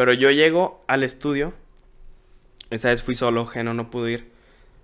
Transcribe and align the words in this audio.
Pero 0.00 0.14
yo 0.14 0.30
llego 0.30 0.82
al 0.86 1.02
estudio. 1.02 1.52
Esa 2.70 2.88
vez 2.88 3.02
fui 3.02 3.14
solo, 3.14 3.44
Geno 3.44 3.74
no 3.74 3.90
pudo 3.90 4.08
ir. 4.08 4.30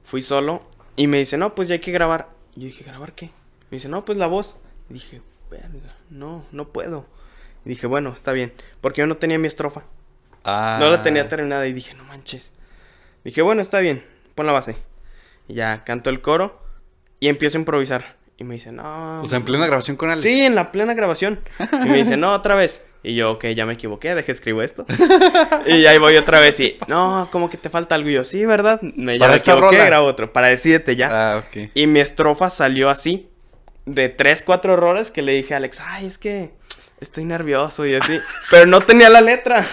Fui 0.04 0.21
solo 0.21 0.62
y 0.95 1.07
me 1.07 1.17
dice, 1.17 1.39
no, 1.39 1.54
pues 1.54 1.69
ya 1.69 1.73
hay 1.73 1.81
que 1.81 1.91
grabar. 1.91 2.29
Y 2.54 2.61
yo 2.61 2.67
dije, 2.67 2.85
¿grabar 2.85 3.15
qué? 3.15 3.31
Me 3.71 3.77
dice, 3.79 3.89
no, 3.89 4.05
pues 4.05 4.19
la 4.19 4.27
voz. 4.27 4.57
Y 4.91 4.93
dije, 4.93 5.23
verga, 5.51 5.97
no, 6.11 6.45
no 6.53 6.69
puedo. 6.69 7.07
Y 7.65 7.71
dije, 7.71 7.87
bueno, 7.87 8.11
está 8.11 8.33
bien. 8.33 8.53
Porque 8.83 9.01
yo 9.01 9.07
no 9.07 9.17
tenía 9.17 9.39
mi 9.39 9.47
estrofa. 9.49 9.85
Ah. 10.45 10.77
No 10.79 10.91
la 10.91 11.02
tenía 11.02 11.30
terminada 11.30 11.67
y 11.67 11.73
dije, 11.73 11.95
no 11.95 12.05
manches. 12.05 12.53
Dije, 13.25 13.41
bueno, 13.41 13.62
está 13.62 13.80
bien, 13.80 14.05
pon 14.35 14.45
la 14.45 14.53
base. 14.53 14.77
Y 15.48 15.55
ya 15.55 15.83
canto 15.83 16.11
el 16.11 16.21
coro 16.21 16.61
y 17.21 17.29
empiezo 17.29 17.57
a 17.57 17.61
improvisar. 17.61 18.17
Y 18.37 18.45
me 18.45 18.57
dice, 18.57 18.71
no. 18.71 19.23
O 19.23 19.27
sea, 19.27 19.39
en 19.39 19.46
plena 19.46 19.67
grabación 19.67 19.96
con 19.96 20.11
Alex. 20.11 20.25
Sí, 20.25 20.43
en 20.43 20.55
la 20.55 20.73
plena 20.73 20.93
grabación. 20.93 21.41
Y 21.59 21.89
me 21.89 21.96
dice, 21.96 22.19
no, 22.19 22.35
otra 22.35 22.55
vez. 22.55 22.85
Y 23.07 23.14
yo, 23.14 23.30
ok, 23.30 23.45
ya 23.54 23.66
me 23.66 23.75
equivoqué, 23.75 24.16
deje 24.16 24.32
escribo 24.32 24.62
esto. 24.62 24.84
y 25.66 25.86
ahí 25.86 25.96
voy 25.96 26.16
otra 26.16 26.41
vez 26.41 26.59
y, 26.59 26.77
no, 26.89 27.29
como 27.31 27.48
que 27.48 27.57
te 27.57 27.71
falta 27.71 27.94
algo. 27.94 28.11
Y 28.11 28.14
yo, 28.14 28.25
sí, 28.25 28.44
¿verdad? 28.44 28.82
Me, 28.82 29.14
ya 29.14 29.21
Para 29.21 29.32
me 29.35 29.39
equivoqué, 29.39 29.76
rola. 29.76 29.85
grabo 29.85 30.07
otro. 30.08 30.32
Para 30.32 30.48
decirte 30.48 30.96
ya. 30.96 31.08
Ah, 31.12 31.39
ok. 31.39 31.71
Y 31.72 31.86
mi 31.86 32.00
estrofa 32.00 32.50
salió 32.50 32.91
así. 32.91 33.28
De 33.84 34.08
tres, 34.08 34.42
cuatro 34.45 34.72
errores 34.72 35.12
que 35.12 35.22
le 35.22 35.34
dije 35.34 35.55
a 35.55 35.58
Alex, 35.58 35.81
ay, 35.86 36.06
es 36.06 36.19
que 36.19 36.50
estoy 37.00 37.25
nervioso 37.25 37.86
y 37.86 37.95
así. 37.95 38.19
Pero 38.50 38.67
no 38.67 38.81
tenía 38.81 39.09
la 39.09 39.20
letra. 39.20 39.64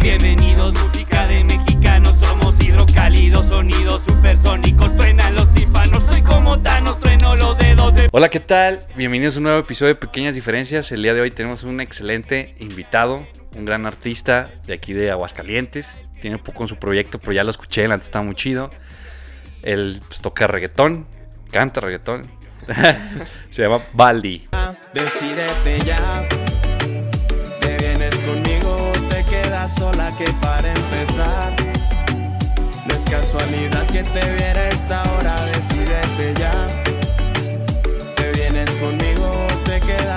Bienvenidos, 0.00 0.74
música 0.74 1.26
de 1.26 1.42
mexicanos, 1.46 2.20
somos 2.20 2.62
hidrocálidos, 2.62 3.46
sonidos 3.46 4.04
supersónicos, 4.04 4.94
truenan 4.96 5.34
los 5.34 5.52
tímpanos, 5.52 6.04
soy 6.04 6.22
como 6.22 6.60
Thanos, 6.60 7.00
Hola, 8.16 8.28
¿qué 8.28 8.38
tal? 8.38 8.78
Bienvenidos 8.94 9.34
a 9.34 9.38
un 9.40 9.42
nuevo 9.42 9.58
episodio 9.58 9.94
de 9.94 10.00
Pequeñas 10.00 10.36
Diferencias. 10.36 10.92
El 10.92 11.02
día 11.02 11.14
de 11.14 11.20
hoy 11.20 11.32
tenemos 11.32 11.64
un 11.64 11.80
excelente 11.80 12.54
invitado, 12.60 13.26
un 13.56 13.64
gran 13.64 13.86
artista 13.86 14.52
de 14.68 14.74
aquí 14.74 14.92
de 14.92 15.10
Aguascalientes. 15.10 15.98
Tiene 16.20 16.38
poco 16.38 16.62
en 16.62 16.68
su 16.68 16.76
proyecto, 16.76 17.18
pero 17.18 17.32
ya 17.32 17.42
lo 17.42 17.50
escuché, 17.50 17.86
antes 17.86 18.06
está 18.06 18.22
muy 18.22 18.36
chido. 18.36 18.70
Él 19.62 20.00
pues, 20.06 20.20
toca 20.20 20.46
reggaetón, 20.46 21.08
canta 21.50 21.80
reggaetón. 21.80 22.30
Se 23.50 23.62
llama 23.62 23.80
Baldi. 23.94 24.46
Decídete 24.92 25.80
ya, 25.84 26.28
te 27.60 27.76
vienes 27.78 28.14
conmigo, 28.20 28.92
te 29.08 29.24
quedas 29.24 29.74
sola 29.74 30.14
que 30.16 30.30
para 30.40 30.72
empezar. 30.72 31.52
No 32.86 32.94
es 32.94 33.04
casualidad 33.10 33.86
que 33.88 34.04
te 34.04 34.34
viera 34.34 34.68
esta 34.68 35.02
hora, 35.02 35.34
decídete 35.46 36.34
ya. 36.38 36.83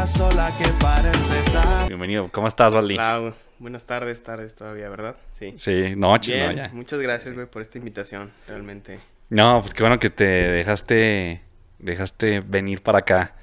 Sola 0.08 0.56
que 0.58 0.70
para 0.80 1.12
empezar. 1.12 1.88
Bienvenido, 1.88 2.30
¿cómo 2.32 2.48
estás, 2.48 2.74
Baldi? 2.74 2.94
Hola, 2.96 3.34
buenas 3.60 3.86
tardes, 3.86 4.24
tardes 4.24 4.56
todavía, 4.56 4.90
¿verdad? 4.90 5.18
Sí. 5.34 5.54
Sí, 5.58 5.96
noches, 5.96 6.36
Bien, 6.36 6.56
no, 6.56 6.64
ya. 6.64 6.70
muchas 6.74 7.00
gracias, 7.00 7.36
güey, 7.36 7.46
por 7.46 7.62
esta 7.62 7.78
invitación, 7.78 8.32
realmente. 8.48 9.00
No, 9.30 9.60
pues 9.62 9.74
qué 9.74 9.84
bueno 9.84 10.00
que 10.00 10.10
te 10.10 10.26
dejaste, 10.26 11.42
dejaste 11.80 12.40
venir 12.40 12.82
para 12.82 13.00
acá. 13.00 13.36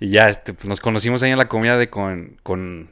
Y 0.00 0.10
ya, 0.10 0.30
este, 0.30 0.54
pues 0.54 0.66
nos 0.66 0.80
conocimos 0.80 1.22
ahí 1.22 1.30
en 1.30 1.38
la 1.38 1.48
comida 1.48 1.76
de 1.76 1.90
con, 1.90 2.38
con 2.42 2.90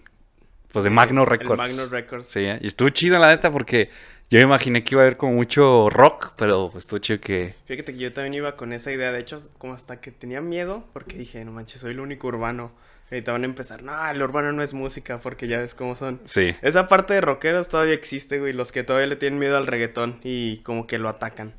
pues 0.73 0.85
de 0.85 0.91
Magno 0.91 1.23
El 1.23 1.29
Records. 1.29 1.59
Magno 1.59 1.87
Records. 1.87 2.27
Sí, 2.27 2.47
y 2.61 2.67
estuvo 2.67 2.91
chido 2.91 3.19
la 3.19 3.29
neta 3.29 3.51
porque 3.51 3.91
yo 4.29 4.39
me 4.41 4.45
imaginé 4.45 4.85
que 4.85 4.95
iba 4.95 5.03
a 5.03 5.05
haber 5.07 5.17
como 5.17 5.33
mucho 5.33 5.89
rock, 5.89 6.33
pero 6.37 6.69
pues 6.71 6.85
estuvo 6.85 6.99
chido 6.99 7.21
que... 7.21 7.55
Fíjate 7.65 7.95
que 7.95 7.99
yo 7.99 8.13
también 8.13 8.35
iba 8.35 8.57
con 8.57 8.73
esa 8.75 8.93
idea, 8.93 9.11
de 9.11 9.21
hecho, 9.21 9.41
como 9.57 9.73
hasta 9.73 10.01
que 10.01 10.11
tenía 10.11 10.43
miedo, 10.43 10.85
porque 10.93 11.17
dije, 11.17 11.43
no 11.45 11.53
manches, 11.53 11.81
soy 11.81 11.93
el 11.93 12.01
único 12.01 12.27
urbano. 12.27 12.73
Ahorita 13.11 13.33
van 13.33 13.43
a 13.43 13.45
empezar, 13.47 13.83
no, 13.85 14.11
el 14.11 14.21
urbano 14.21 14.51
no 14.53 14.63
es 14.63 14.75
música, 14.75 15.19
porque 15.21 15.47
ya 15.47 15.59
ves 15.59 15.75
cómo 15.77 15.95
son. 15.95 16.21
Sí. 16.25 16.55
Esa 16.63 16.87
parte 16.89 17.15
de 17.15 17.21
rockeros 17.21 17.69
todavía 17.69 17.95
existe, 17.95 18.41
güey, 18.41 18.53
los 18.53 18.73
que 18.73 18.83
todavía 18.83 19.07
le 19.07 19.15
tienen 19.17 19.39
miedo 19.39 19.57
al 19.57 19.67
reggaetón 19.69 20.19
y 20.25 20.59
como 20.59 20.87
que 20.89 20.99
lo 20.99 21.09
atacan. 21.09 21.55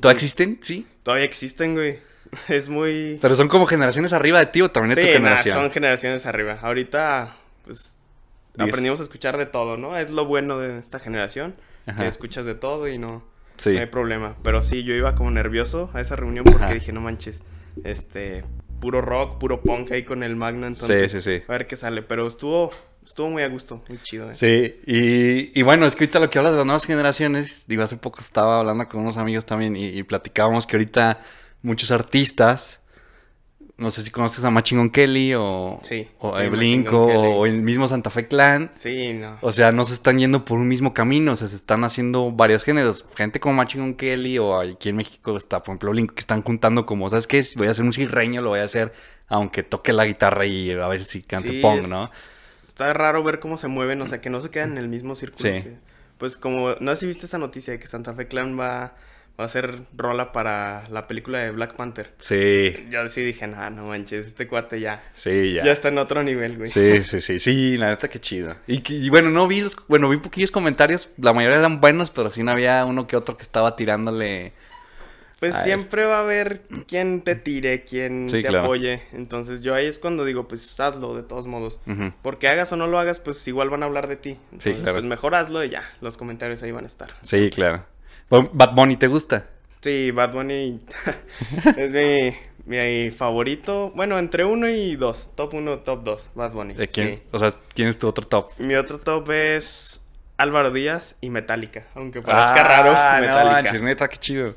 ¿Todavía 0.00 0.16
existen? 0.16 0.58
Sí. 0.60 0.86
Todavía 1.02 1.24
existen, 1.24 1.74
güey. 1.74 1.98
Es 2.48 2.68
muy... 2.68 3.18
Pero 3.22 3.36
son 3.36 3.48
como 3.48 3.64
generaciones 3.66 4.12
arriba 4.12 4.40
de 4.40 4.46
ti 4.46 4.60
o 4.60 4.70
también 4.70 4.94
de 4.94 5.00
tu 5.02 5.06
Sí, 5.06 5.12
nah, 5.14 5.18
generación. 5.20 5.54
son 5.56 5.70
generaciones 5.70 6.26
arriba. 6.26 6.58
Ahorita, 6.60 7.36
pues, 7.64 7.96
Diez. 8.54 8.68
aprendimos 8.68 9.00
a 9.00 9.04
escuchar 9.04 9.36
de 9.38 9.46
todo, 9.46 9.76
¿no? 9.76 9.96
Es 9.96 10.10
lo 10.10 10.26
bueno 10.26 10.58
de 10.58 10.78
esta 10.80 10.98
generación, 10.98 11.54
Ajá. 11.86 12.02
que 12.02 12.08
escuchas 12.08 12.44
de 12.44 12.54
todo 12.56 12.88
y 12.88 12.98
no, 12.98 13.24
Sí. 13.56 13.72
no 13.72 13.78
hay 13.80 13.86
problema. 13.86 14.36
Pero 14.42 14.62
sí, 14.62 14.82
yo 14.84 14.94
iba 14.94 15.14
como 15.14 15.30
nervioso 15.30 15.90
a 15.94 16.00
esa 16.00 16.16
reunión 16.16 16.44
porque 16.44 16.64
Ajá. 16.64 16.74
dije, 16.74 16.92
no 16.92 17.00
manches, 17.00 17.40
este, 17.84 18.44
puro 18.80 19.00
rock, 19.00 19.38
puro 19.38 19.62
punk 19.62 19.92
ahí 19.92 20.02
con 20.04 20.22
el 20.22 20.36
Magna, 20.36 20.66
entonces, 20.66 21.10
sí, 21.12 21.20
sí. 21.20 21.42
a 21.46 21.52
ver 21.52 21.66
qué 21.66 21.76
sale. 21.76 22.02
Pero 22.02 22.26
estuvo, 22.28 22.70
estuvo 23.04 23.30
muy 23.30 23.42
a 23.42 23.48
gusto, 23.48 23.82
muy 23.88 23.98
chido. 24.02 24.30
eh. 24.30 24.34
Sí, 24.34 24.76
y, 24.86 25.58
y 25.58 25.62
bueno, 25.62 25.86
es 25.86 25.96
que 25.96 26.04
ahorita 26.04 26.20
lo 26.20 26.30
que 26.30 26.38
hablas 26.38 26.52
de 26.52 26.58
las 26.58 26.66
nuevas 26.66 26.84
generaciones, 26.84 27.64
digo, 27.66 27.82
hace 27.82 27.96
poco 27.96 28.20
estaba 28.20 28.60
hablando 28.60 28.86
con 28.88 29.00
unos 29.00 29.16
amigos 29.16 29.46
también 29.46 29.76
y, 29.76 29.86
y 29.86 30.02
platicábamos 30.02 30.66
que 30.66 30.76
ahorita 30.76 31.20
muchos 31.62 31.90
artistas, 31.90 32.80
no 33.76 33.90
sé 33.90 34.02
si 34.02 34.10
conoces 34.10 34.44
a 34.44 34.50
Machine 34.50 34.90
Kelly 34.90 35.34
o, 35.34 35.80
Sí, 35.82 36.08
o 36.20 36.34
a 36.36 36.42
Kelly. 36.42 36.84
o 36.88 37.44
el 37.46 37.60
mismo 37.62 37.88
Santa 37.88 38.08
Fe 38.10 38.28
Clan. 38.28 38.70
Sí, 38.74 39.12
no. 39.14 39.38
O 39.40 39.50
sea, 39.50 39.72
no 39.72 39.84
se 39.84 39.94
están 39.94 40.18
yendo 40.18 40.44
por 40.44 40.58
un 40.58 40.68
mismo 40.68 40.94
camino, 40.94 41.32
o 41.32 41.36
sea, 41.36 41.48
se 41.48 41.56
están 41.56 41.82
haciendo 41.84 42.30
varios 42.30 42.62
géneros. 42.64 43.04
Gente 43.16 43.40
como 43.40 43.56
Machine 43.56 43.82
Gun 43.84 43.94
Kelly 43.94 44.38
o 44.38 44.58
aquí 44.60 44.90
en 44.90 44.96
México 44.96 45.36
está, 45.36 45.60
por 45.60 45.72
ejemplo, 45.72 45.90
Blinko, 45.90 46.14
que 46.14 46.20
están 46.20 46.42
juntando 46.42 46.86
como, 46.86 47.10
¿sabes 47.10 47.26
qué? 47.26 47.42
Si 47.42 47.56
voy 47.58 47.66
a 47.66 47.72
hacer 47.72 47.84
un 47.84 47.92
cirreño, 47.92 48.40
lo 48.42 48.50
voy 48.50 48.60
a 48.60 48.64
hacer 48.64 48.92
aunque 49.26 49.62
toque 49.62 49.92
la 49.92 50.04
guitarra 50.04 50.44
y 50.46 50.70
a 50.70 50.86
veces 50.86 51.08
sí 51.08 51.22
cante 51.22 51.48
Sí, 51.50 51.60
punk, 51.62 51.80
es- 51.80 51.88
¿no? 51.88 52.08
Está 52.62 52.92
raro 52.92 53.22
ver 53.24 53.38
cómo 53.40 53.56
se 53.56 53.68
mueven, 53.68 54.00
o 54.02 54.06
sea, 54.06 54.20
que 54.20 54.30
no 54.30 54.40
se 54.40 54.50
quedan 54.50 54.72
en 54.72 54.78
el 54.78 54.88
mismo 54.88 55.14
círculo. 55.14 55.38
Sí. 55.50 55.62
que- 55.62 55.76
pues 56.18 56.36
como, 56.36 56.74
no 56.78 56.92
sé 56.92 56.98
si 57.00 57.06
viste 57.06 57.26
esa 57.26 57.38
noticia 57.38 57.72
de 57.72 57.78
que 57.80 57.86
Santa 57.88 58.14
Fe 58.14 58.28
Clan 58.28 58.58
va, 58.58 58.94
va 59.38 59.44
a 59.44 59.46
hacer 59.46 59.80
rola 59.96 60.30
para 60.32 60.88
la 60.90 61.06
película 61.08 61.38
de 61.38 61.50
Black 61.50 61.74
Panther. 61.74 62.12
Sí, 62.18 62.86
Yo 62.90 63.08
sí 63.08 63.22
dije, 63.22 63.46
nah, 63.46 63.68
no 63.70 63.86
manches, 63.86 64.26
este 64.28 64.46
cuate 64.46 64.78
ya, 64.80 65.02
sí, 65.14 65.54
ya, 65.54 65.72
está 65.72 65.88
en 65.88 65.98
otro 65.98 66.22
nivel, 66.22 66.56
güey. 66.56 66.68
Sí, 66.68 67.02
sí, 67.02 67.20
sí, 67.20 67.40
sí, 67.40 67.76
la 67.76 67.88
neta 67.88 68.08
que 68.08 68.20
chido. 68.20 68.54
Y, 68.66 68.82
y 68.92 69.08
bueno, 69.08 69.30
no 69.30 69.48
vi 69.48 69.60
los, 69.62 69.76
bueno, 69.88 70.08
vi 70.08 70.18
poquillos 70.18 70.50
comentarios, 70.52 71.08
la 71.16 71.32
mayoría 71.32 71.58
eran 71.58 71.80
buenos, 71.80 72.10
pero 72.10 72.30
sí 72.30 72.42
no 72.42 72.52
había 72.52 72.84
uno 72.84 73.06
que 73.06 73.16
otro 73.16 73.36
que 73.36 73.42
estaba 73.42 73.74
tirándole. 73.76 74.52
Pues 75.40 75.56
Ay. 75.56 75.64
siempre 75.64 76.04
va 76.06 76.18
a 76.18 76.20
haber 76.20 76.62
quien 76.86 77.20
te 77.20 77.34
tire, 77.34 77.82
quien 77.82 78.28
Sí, 78.30 78.40
te 78.40 78.48
claro. 78.48 78.64
apoye. 78.64 79.02
Entonces 79.12 79.62
yo 79.62 79.74
ahí 79.74 79.84
es 79.84 79.98
cuando 79.98 80.24
digo, 80.24 80.48
pues 80.48 80.78
hazlo 80.80 81.14
de 81.14 81.22
todos 81.22 81.46
modos. 81.46 81.80
Porque 82.22 82.48
hagas 82.48 82.72
o 82.72 82.76
no 82.76 82.86
lo 82.86 82.98
hagas, 82.98 83.18
pues 83.20 83.46
igual 83.48 83.68
van 83.68 83.82
a 83.82 83.86
hablar 83.86 84.06
de 84.06 84.16
ti. 84.16 84.38
Entonces, 84.52 84.78
claro. 84.78 84.94
pues 84.94 85.04
mejor 85.04 85.34
hazlo 85.34 85.62
y 85.64 85.68
ya, 85.70 85.82
los 86.00 86.16
comentarios 86.16 86.62
ahí 86.62 86.70
van 86.70 86.84
a 86.84 86.86
estar. 86.86 87.10
Sí, 87.22 87.50
claro. 87.50 87.84
Bad 88.30 88.74
Bunny, 88.74 88.96
¿te 88.96 89.06
gusta? 89.06 89.46
Sí, 89.80 90.10
Bad 90.10 90.32
Bunny 90.32 90.80
es 91.76 91.90
mi, 91.90 92.34
mi 92.66 93.10
favorito. 93.10 93.92
Bueno, 93.94 94.18
entre 94.18 94.44
uno 94.44 94.68
y 94.68 94.96
dos. 94.96 95.30
Top 95.34 95.54
uno, 95.54 95.78
top 95.80 96.02
dos. 96.04 96.30
Bad 96.34 96.52
Bunny. 96.52 96.74
¿De 96.74 96.88
quién? 96.88 97.16
sí. 97.16 97.22
O 97.32 97.38
sea, 97.38 97.54
¿quién 97.74 97.88
es 97.88 97.98
tu 97.98 98.08
otro 98.08 98.26
top? 98.26 98.50
Mi 98.58 98.74
otro 98.76 98.98
top 98.98 99.30
es 99.30 100.04
Álvaro 100.38 100.70
Díaz 100.70 101.16
y 101.20 101.30
Metallica. 101.30 101.84
Aunque 101.94 102.22
parezca 102.22 102.62
raro, 102.64 102.92
Ah, 102.96 103.16
no 103.20 103.26
Metallica. 103.26 103.52
manches, 103.52 103.82
neta, 103.82 104.08
qué 104.08 104.16
chido. 104.16 104.54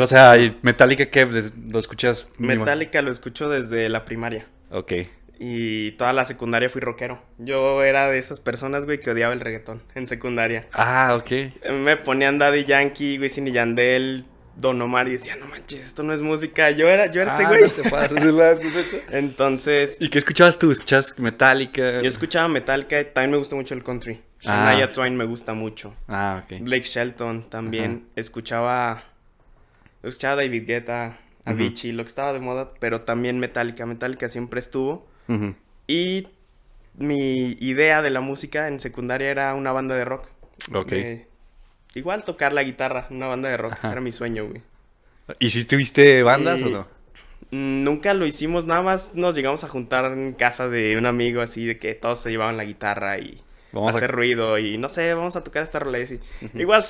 O 0.00 0.06
sea, 0.06 0.38
¿y 0.38 0.56
Metallica 0.62 1.06
qué? 1.10 1.26
¿Lo 1.68 1.78
escuchas? 1.78 2.26
mínimo? 2.38 2.64
Metallica 2.64 3.02
lo 3.02 3.10
escucho 3.10 3.50
desde 3.50 3.88
la 3.90 4.04
primaria. 4.04 4.46
Ok. 4.70 4.92
Y 5.44 5.90
toda 5.92 6.12
la 6.12 6.24
secundaria 6.24 6.68
fui 6.68 6.80
rockero. 6.80 7.20
Yo 7.38 7.82
era 7.82 8.08
de 8.08 8.16
esas 8.18 8.38
personas, 8.38 8.84
güey, 8.84 9.00
que 9.00 9.10
odiaba 9.10 9.32
el 9.34 9.40
reggaetón 9.40 9.82
en 9.96 10.06
secundaria. 10.06 10.68
Ah, 10.72 11.16
ok. 11.18 11.68
Me 11.72 11.96
ponían 11.96 12.38
Daddy 12.38 12.64
Yankee, 12.64 13.18
Wisin 13.18 13.48
y 13.48 13.50
Yandel, 13.52 14.24
Don 14.54 14.80
Omar 14.80 15.08
y 15.08 15.12
decía, 15.12 15.34
no 15.34 15.46
manches, 15.46 15.84
esto 15.84 16.04
no 16.04 16.12
es 16.12 16.20
música. 16.20 16.70
Yo 16.70 16.86
era, 16.88 17.06
yo 17.06 17.22
era 17.22 17.34
ese 17.34 17.42
Ah, 17.44 17.48
güey. 17.48 17.62
no 17.62 17.68
te 17.70 17.90
pases. 17.90 18.22
Entonces, 19.10 19.96
¿Y 19.98 20.10
qué 20.10 20.18
escuchabas 20.18 20.60
tú? 20.60 20.70
¿Escuchabas 20.70 21.18
Metallica? 21.18 22.00
yo 22.02 22.08
escuchaba 22.08 22.46
Metallica 22.46 23.00
y 23.00 23.04
también 23.06 23.32
me 23.32 23.36
gusta 23.38 23.56
mucho 23.56 23.74
el 23.74 23.82
country. 23.82 24.22
Ah. 24.44 24.70
Shania 24.70 24.92
Twain 24.92 25.16
me 25.16 25.24
gusta 25.24 25.54
mucho. 25.54 25.92
Ah, 26.06 26.44
ok. 26.44 26.60
Blake 26.60 26.84
Shelton 26.84 27.50
también. 27.50 28.06
Escuchaba, 28.14 29.02
escuchaba 30.04 30.36
David 30.36 30.66
Guetta, 30.68 31.16
Avicii, 31.44 31.90
lo 31.90 32.04
que 32.04 32.08
estaba 32.08 32.32
de 32.32 32.38
moda, 32.38 32.74
pero 32.78 33.00
también 33.00 33.40
Metallica. 33.40 33.86
Metallica 33.86 34.28
siempre 34.28 34.60
estuvo. 34.60 35.10
Ujú. 35.28 35.54
Y 35.86 36.28
mi 36.94 37.56
idea 37.60 38.02
de 38.02 38.10
la 38.10 38.20
música 38.20 38.68
en 38.68 38.80
secundaria 38.80 39.30
era 39.30 39.54
una 39.54 39.72
banda 39.72 39.94
de 39.94 40.04
rock. 40.04 40.28
Ok. 40.74 40.92
Igual 41.94 42.24
tocar 42.24 42.52
la 42.52 42.62
guitarra, 42.62 43.06
una 43.10 43.26
banda 43.26 43.48
de 43.50 43.56
rock, 43.56 43.72
Ajá. 43.72 43.80
ese 43.88 43.92
era 43.92 44.00
mi 44.00 44.12
sueño, 44.12 44.46
güey. 44.48 44.62
¿Y 45.38 45.50
si 45.50 45.64
tuviste 45.64 46.22
bandas 46.22 46.62
o 46.62 46.68
no? 46.70 46.80
Mm, 47.50 47.84
Nunca 47.84 48.14
lo 48.14 48.26
hicimos, 48.26 48.64
nada 48.66 48.82
más 48.82 49.14
nos 49.14 49.34
llegamos 49.34 49.62
a 49.64 49.68
juntar 49.68 50.06
en 50.12 50.32
casa 50.32 50.68
de 50.68 50.96
un 50.96 51.04
amigo 51.06 51.42
así 51.42 51.66
de 51.66 51.78
que 51.78 51.94
todos 51.94 52.20
se 52.20 52.30
llevaban 52.30 52.56
la 52.56 52.64
guitarra 52.64 53.18
y 53.18 53.42
Vamos 53.72 53.92
a- 53.92 53.96
hacer 53.96 54.10
ruido 54.10 54.58
y 54.58 54.78
no 54.78 54.88
sé, 54.88 55.12
vamos 55.14 55.36
a 55.36 55.44
tocar 55.44 55.62
esta 55.62 55.78
rola 55.78 55.98
y 55.98 56.02
así. 56.04 56.20
Igual 56.54 56.82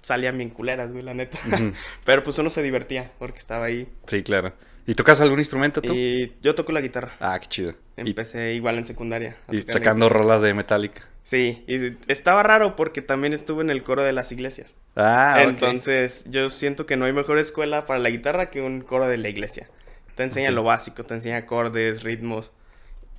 salían 0.00 0.38
bien 0.38 0.50
culeras, 0.50 0.92
güey, 0.92 1.02
la 1.02 1.14
neta. 1.14 1.38
Pero 2.04 2.22
pues 2.22 2.38
uno 2.38 2.50
se 2.50 2.62
divertía 2.62 3.10
porque 3.18 3.38
estaba 3.40 3.64
ahí. 3.66 3.88
Sí, 4.06 4.22
claro. 4.22 4.52
¿Y 4.86 4.94
tocas 4.94 5.20
algún 5.20 5.40
instrumento 5.40 5.82
tú? 5.82 5.92
Y 5.94 6.34
yo 6.42 6.54
toco 6.54 6.72
la 6.72 6.80
guitarra. 6.80 7.12
Ah, 7.20 7.38
qué 7.40 7.46
chido. 7.48 7.74
Y, 7.96 8.08
Empecé 8.08 8.54
igual 8.54 8.78
en 8.78 8.86
secundaria. 8.86 9.36
y 9.50 9.60
sacando 9.62 10.08
rolas 10.08 10.42
de 10.42 10.54
Metallica. 10.54 11.02
Sí, 11.24 11.64
y 11.66 11.96
estaba 12.06 12.44
raro 12.44 12.76
porque 12.76 13.02
también 13.02 13.32
estuve 13.32 13.64
en 13.64 13.70
el 13.70 13.82
coro 13.82 14.04
de 14.04 14.12
las 14.12 14.30
iglesias. 14.30 14.76
Ah, 14.94 15.38
ok. 15.38 15.48
Entonces, 15.48 16.24
yo 16.30 16.50
siento 16.50 16.86
que 16.86 16.96
no 16.96 17.04
hay 17.04 17.12
mejor 17.12 17.38
escuela 17.38 17.84
para 17.84 17.98
la 17.98 18.10
guitarra 18.10 18.48
que 18.48 18.62
un 18.62 18.80
coro 18.80 19.08
de 19.08 19.16
la 19.16 19.28
iglesia. 19.28 19.68
Te 20.14 20.22
enseña 20.22 20.52
lo 20.52 20.62
básico, 20.62 21.04
te 21.04 21.14
enseña 21.14 21.38
acordes, 21.38 22.04
ritmos. 22.04 22.52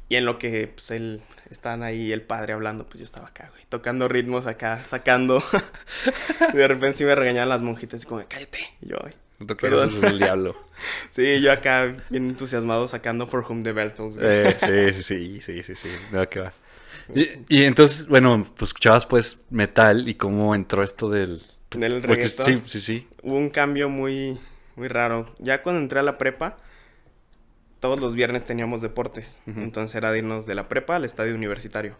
Y 0.07 0.15
en 0.15 0.23
lo 0.23 0.39
que 0.39 0.69
pues 0.69 0.89
él 0.91 1.21
están 1.49 1.83
ahí 1.83 2.13
el 2.13 2.21
padre 2.21 2.53
hablando, 2.53 2.85
pues 2.85 2.99
yo 2.99 3.03
estaba 3.03 3.27
acá, 3.27 3.49
güey, 3.51 3.65
tocando 3.67 4.07
ritmos 4.07 4.47
acá, 4.47 4.85
sacando. 4.85 5.43
de 6.53 6.67
repente 6.67 6.93
sí 6.93 7.03
me 7.03 7.13
regañaban 7.13 7.49
las 7.49 7.61
monjitas, 7.61 8.03
y 8.03 8.05
como, 8.05 8.23
cállate. 8.25 8.59
Y 8.81 8.87
yo. 8.87 8.97
No 9.39 9.47
Perdón. 9.55 9.89
eso 9.89 10.05
es 10.05 10.11
el 10.11 10.19
diablo. 10.19 10.55
Sí, 11.09 11.41
yo 11.41 11.51
acá 11.51 11.95
bien 12.11 12.27
entusiasmado 12.29 12.87
sacando 12.87 13.25
For 13.25 13.43
Whom 13.49 13.63
the 13.63 13.71
Bell 13.71 13.95
Tolls. 13.95 14.15
Eh, 14.21 14.93
sí, 14.93 15.01
sí, 15.01 15.41
sí, 15.41 15.41
sí, 15.41 15.63
sí, 15.63 15.75
sí. 15.75 15.89
No, 16.11 16.29
que 16.29 16.39
va. 16.41 16.53
Y, 17.15 17.29
y 17.49 17.63
entonces, 17.63 18.07
bueno, 18.07 18.45
pues 18.55 18.69
escuchabas 18.69 19.07
pues 19.07 19.41
metal 19.49 20.07
y 20.07 20.13
cómo 20.13 20.53
entró 20.53 20.83
esto 20.83 21.09
del... 21.09 21.41
Del 21.71 22.03
reggaetón. 22.03 22.45
sí, 22.45 22.61
sí, 22.65 22.79
sí. 22.79 23.07
hubo 23.23 23.37
un 23.37 23.49
cambio 23.49 23.89
muy, 23.89 24.37
muy 24.75 24.87
raro. 24.87 25.33
Ya 25.39 25.63
cuando 25.63 25.81
entré 25.81 25.99
a 25.99 26.03
la 26.03 26.19
prepa, 26.19 26.57
todos 27.79 27.99
los 27.99 28.13
viernes 28.13 28.45
teníamos 28.45 28.81
deportes. 28.81 29.39
Entonces 29.47 29.95
era 29.95 30.11
de 30.11 30.19
irnos 30.19 30.45
de 30.45 30.53
la 30.53 30.69
prepa 30.69 30.95
al 30.95 31.05
estadio 31.05 31.33
universitario. 31.33 31.97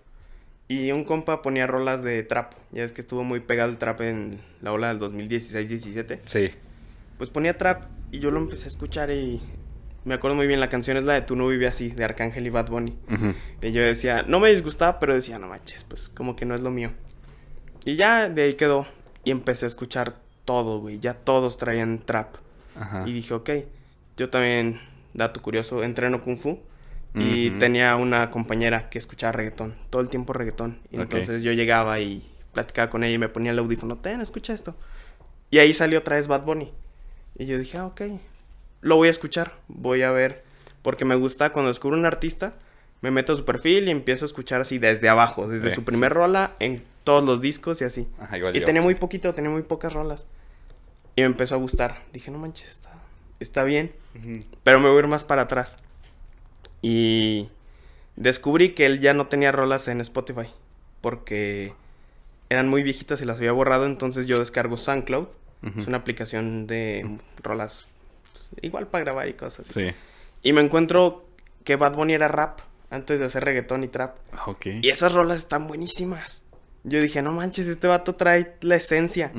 Y 0.68 0.92
un 0.92 1.04
compa 1.04 1.42
ponía 1.42 1.66
rolas 1.66 2.04
de 2.04 2.22
trap. 2.24 2.54
Ya 2.72 2.84
es 2.84 2.92
que 2.92 3.01
estuvo 3.01 3.24
muy 3.24 3.39
pegado 3.39 3.72
el 3.72 3.78
trap 3.78 4.01
en 4.01 4.39
la 4.62 4.72
ola 4.74 4.94
del 4.94 5.00
2016-17. 5.00 6.19
Sí. 6.25 6.51
Pues 7.18 7.30
ponía 7.30 7.58
trap 7.58 7.86
y 8.12 8.19
yo 8.19 8.31
lo 8.31 8.40
empecé 8.40 8.66
a 8.66 8.68
escuchar 8.68 9.12
y 9.12 9.42
me 10.06 10.14
acuerdo 10.14 10.36
muy 10.36 10.48
bien. 10.48 10.60
La 10.60 10.69
canción 10.69 10.98
es 10.98 11.04
la 11.04 11.14
de 11.14 11.22
Tú 11.22 11.36
no 11.36 11.48
vive 11.48 11.68
así, 11.68 11.90
de 11.90 12.06
Arcángel 12.06 12.46
y 12.46 12.50
Bad 12.50 12.69
Bunny. 12.69 12.98
Y 13.62 13.72
yo 13.72 13.81
decía, 13.81 14.24
no 14.28 14.40
me 14.40 14.50
disgustaba, 14.50 15.00
pero 15.00 15.14
decía, 15.14 15.40
no 15.40 15.48
manches, 15.48 15.84
pues 15.84 16.10
como 16.10 16.36
que 16.36 16.46
no 16.46 16.56
es 16.56 16.62
lo 16.62 16.72
mío. 16.72 16.92
Y 17.86 17.96
ya 17.96 18.30
de 18.30 18.44
ahí 18.44 18.54
quedó. 18.54 18.88
Y 19.24 19.31
empecé 19.31 19.66
a 19.66 19.68
escuchar 19.68 20.16
todo, 20.46 20.80
güey. 20.80 21.00
Ya 21.00 21.14
todos 21.14 21.58
traían 21.58 22.00
trap. 22.00 22.36
Ajá. 22.75 23.04
Y 23.06 23.14
dije, 23.14 23.34
ok, 23.34 23.50
yo 24.16 24.30
también, 24.30 24.80
dato 25.13 25.42
curioso, 25.42 25.84
entreno 25.84 26.24
kung 26.24 26.38
fu. 26.38 26.60
Y 27.20 27.50
tenía 27.52 27.96
una 27.96 28.30
compañera 28.30 28.90
que 28.90 29.00
escuchaba 29.00 29.31
reggaetón, 29.31 29.74
todo 29.90 30.04
el 30.04 30.10
tiempo 30.10 30.34
reggaetón. 30.34 30.78
Y 30.92 30.98
entonces 30.98 31.42
yo 31.42 31.52
llegaba 31.52 32.00
y 32.00 32.24
platicaba 32.54 32.92
con 32.92 33.04
ella 33.04 33.16
y 33.16 33.18
me 33.18 33.28
ponía 33.28 33.52
el 33.52 33.60
audífono, 33.60 33.98
ten, 33.98 34.22
escucha 34.22 34.54
esto. 34.54 34.75
Y 35.50 35.58
ahí 35.58 35.74
salió 35.74 35.98
otra 35.98 36.18
vez 36.18 36.28
Bad 36.28 36.44
Bunny. 36.44 36.72
Y 37.38 37.45
yo 37.45 37.57
dije, 37.57 37.78
ah, 37.78 37.86
ok, 37.86 38.01
lo 38.81 38.95
voy 38.95 39.07
a 39.07 39.12
escuchar, 39.12 39.54
voy 39.68 40.01
a 40.04 40.12
ver. 40.12 40.44
Porque 40.81 41.06
me 41.06 41.16
gusta 41.16 41.51
cuando 41.51 41.69
descubro 41.69 41.98
un 41.98 42.06
artista, 42.06 42.54
me 43.01 43.12
meto 43.12 43.34
a 43.34 43.38
su 43.38 43.45
perfil 43.45 43.88
y 43.88 43.92
empiezo 43.92 44.25
a 44.25 44.28
escuchar 44.28 44.62
así 44.62 44.80
desde 44.80 45.10
abajo, 45.10 45.48
desde 45.48 45.69
Sí, 45.69 45.75
su 45.75 45.84
primer 45.84 46.13
rola, 46.13 46.56
en 46.60 46.84
todos 47.04 47.24
los 47.24 47.42
discos 47.42 47.81
y 47.81 47.84
así. 47.86 48.07
Ajá, 48.19 48.38
igual 48.38 48.56
Y 48.56 48.60
yo, 48.60 48.66
tenía 48.66 48.81
sí. 48.81 48.86
muy 48.86 48.95
poquito, 48.95 49.34
tenía 49.34 49.51
muy 49.51 49.63
pocas 49.63 49.94
rolas. 49.94 50.25
Y 51.16 51.22
me 51.22 51.28
empezó 51.28 51.56
a 51.56 51.57
gustar. 51.57 52.01
Dije, 52.13 52.31
no 52.31 52.38
manches, 52.38 52.69
está, 52.69 52.89
está 53.39 53.63
bien. 53.63 53.92
Pero 54.63 54.80
me 54.80 54.88
voy 54.88 54.98
a 54.98 55.00
ir 55.01 55.07
más 55.07 55.24
para 55.24 55.44
atrás. 55.44 55.78
Y 56.81 57.50
descubrí 58.16 58.69
que 58.69 58.86
él 58.86 59.00
ya 59.00 59.13
no 59.13 59.28
tenía 59.28 59.51
rolas 59.51 59.88
en 59.88 60.00
Spotify. 60.01 60.50
Porque 61.01 61.74
eran 62.50 62.69
muy 62.69 62.84
viejitas 62.84 63.22
y 63.22 63.25
las 63.25 63.38
había 63.38 63.51
borrado. 63.51 63.86
Entonces 63.86 64.28
yo 64.28 64.39
descargo 64.39 64.78
SoundCloud. 64.78 65.28
Es 65.63 65.88
una 65.88 65.98
aplicación 65.98 66.68
de 66.68 67.18
rolas 67.44 67.88
pues, 68.31 68.51
igual 68.62 68.88
para 68.88 69.04
grabar 69.04 69.27
y 69.27 69.33
cosas 69.33 69.69
así. 69.69 69.88
Sí. 69.88 69.95
Y 70.44 70.54
me 70.54 70.62
encuentro 70.62 71.27
que 71.63 71.75
Bad 71.75 71.95
Bunny 71.95 72.13
era 72.13 72.27
rap 72.27 72.62
antes 72.89 73.19
de 73.19 73.25
hacer 73.25 73.44
reggaetón 73.44 73.83
y 73.83 73.88
trap. 73.88 74.18
Ok. 74.45 74.68
Y 74.81 74.89
esas 74.89 75.13
rolas 75.13 75.38
están 75.38 75.68
buenísimas. 75.68 76.44
Yo 76.83 77.01
dije, 77.01 77.21
no 77.21 77.31
manches, 77.33 77.68
este 77.68 77.88
vato 77.88 78.15
trae 78.15 78.56
la 78.62 78.75
esencia. 78.75 79.31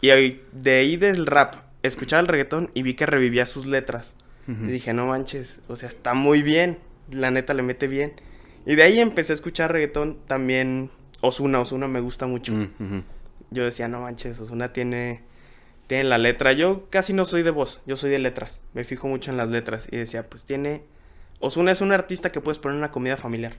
Y 0.00 0.40
de 0.52 0.72
ahí 0.72 0.96
del 0.96 1.26
rap, 1.26 1.56
escuchaba 1.82 2.20
el 2.20 2.28
reggaetón 2.28 2.70
y 2.74 2.82
vi 2.82 2.94
que 2.94 3.06
revivía 3.06 3.46
sus 3.46 3.66
letras. 3.66 4.16
Y 4.46 4.66
dije, 4.66 4.92
no 4.92 5.06
manches, 5.06 5.60
o 5.68 5.76
sea, 5.76 5.88
está 5.88 6.14
muy 6.14 6.42
bien. 6.42 6.78
La 7.10 7.30
neta 7.30 7.54
le 7.54 7.62
mete 7.62 7.88
bien. 7.88 8.12
Y 8.66 8.76
de 8.76 8.82
ahí 8.82 8.98
empecé 8.98 9.32
a 9.32 9.34
escuchar 9.34 9.72
reggaetón 9.72 10.18
también. 10.26 10.90
Osuna, 11.20 11.60
Osuna 11.60 11.88
me 11.88 12.00
gusta 12.00 12.26
mucho. 12.26 12.52
Mm. 12.52 13.02
Yo 13.50 13.64
decía, 13.64 13.88
no 13.88 14.02
manches, 14.02 14.38
Osuna 14.38 14.72
tiene, 14.72 15.22
tiene 15.86 16.04
la 16.04 16.18
letra. 16.18 16.52
Yo 16.52 16.86
casi 16.90 17.12
no 17.12 17.24
soy 17.24 17.42
de 17.42 17.50
voz, 17.50 17.80
yo 17.86 17.96
soy 17.96 18.10
de 18.10 18.18
letras. 18.18 18.60
Me 18.72 18.84
fijo 18.84 19.08
mucho 19.08 19.30
en 19.30 19.36
las 19.36 19.48
letras. 19.48 19.88
Y 19.90 19.96
decía, 19.96 20.24
pues 20.24 20.44
tiene. 20.44 20.82
Osuna 21.40 21.72
es 21.72 21.80
un 21.80 21.92
artista 21.92 22.30
que 22.30 22.40
puedes 22.40 22.58
poner 22.58 22.74
en 22.74 22.78
una 22.78 22.90
comida 22.90 23.16
familiar. 23.16 23.54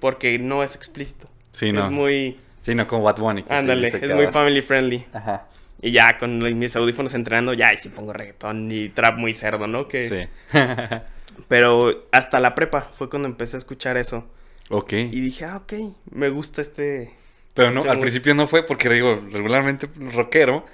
Porque 0.00 0.38
no 0.38 0.62
es 0.62 0.74
explícito. 0.74 1.28
Sí, 1.50 1.70
no. 1.70 1.84
Es 1.84 1.90
muy. 1.90 2.38
Sí, 2.62 2.74
no 2.74 2.86
como 2.86 3.02
Bad 3.02 3.18
Bunny. 3.18 3.42
sí 3.42 3.48
Ándale, 3.50 3.88
es 3.88 4.14
muy 4.14 4.26
family 4.28 4.62
friendly. 4.62 5.04
Ajá. 5.12 5.46
Y 5.82 5.90
ya 5.90 6.16
con 6.16 6.58
mis 6.58 6.74
audífonos 6.74 7.12
entrenando, 7.14 7.52
ya, 7.52 7.74
y 7.74 7.78
sí 7.78 7.90
pongo 7.90 8.12
reggaetón 8.12 8.72
y 8.72 8.88
trap 8.88 9.18
muy 9.18 9.34
cerdo, 9.34 9.66
¿no? 9.66 9.86
Que... 9.86 10.08
Sí. 10.08 10.58
Pero 11.48 12.08
hasta 12.12 12.40
la 12.40 12.54
prepa 12.54 12.80
fue 12.92 13.10
cuando 13.10 13.28
empecé 13.28 13.56
a 13.56 13.58
escuchar 13.58 13.96
eso. 13.96 14.26
ok. 14.70 14.92
Y 14.94 15.20
dije, 15.20 15.44
ah, 15.44 15.58
ok, 15.58 15.74
me 16.10 16.30
gusta 16.30 16.62
este... 16.62 17.12
Pero 17.52 17.70
no, 17.70 17.80
este 17.80 17.90
al 17.90 18.00
principio 18.00 18.34
no 18.34 18.46
fue 18.46 18.66
porque 18.66 18.88
digo, 18.88 19.22
regularmente 19.30 19.88
rockero, 20.12 20.66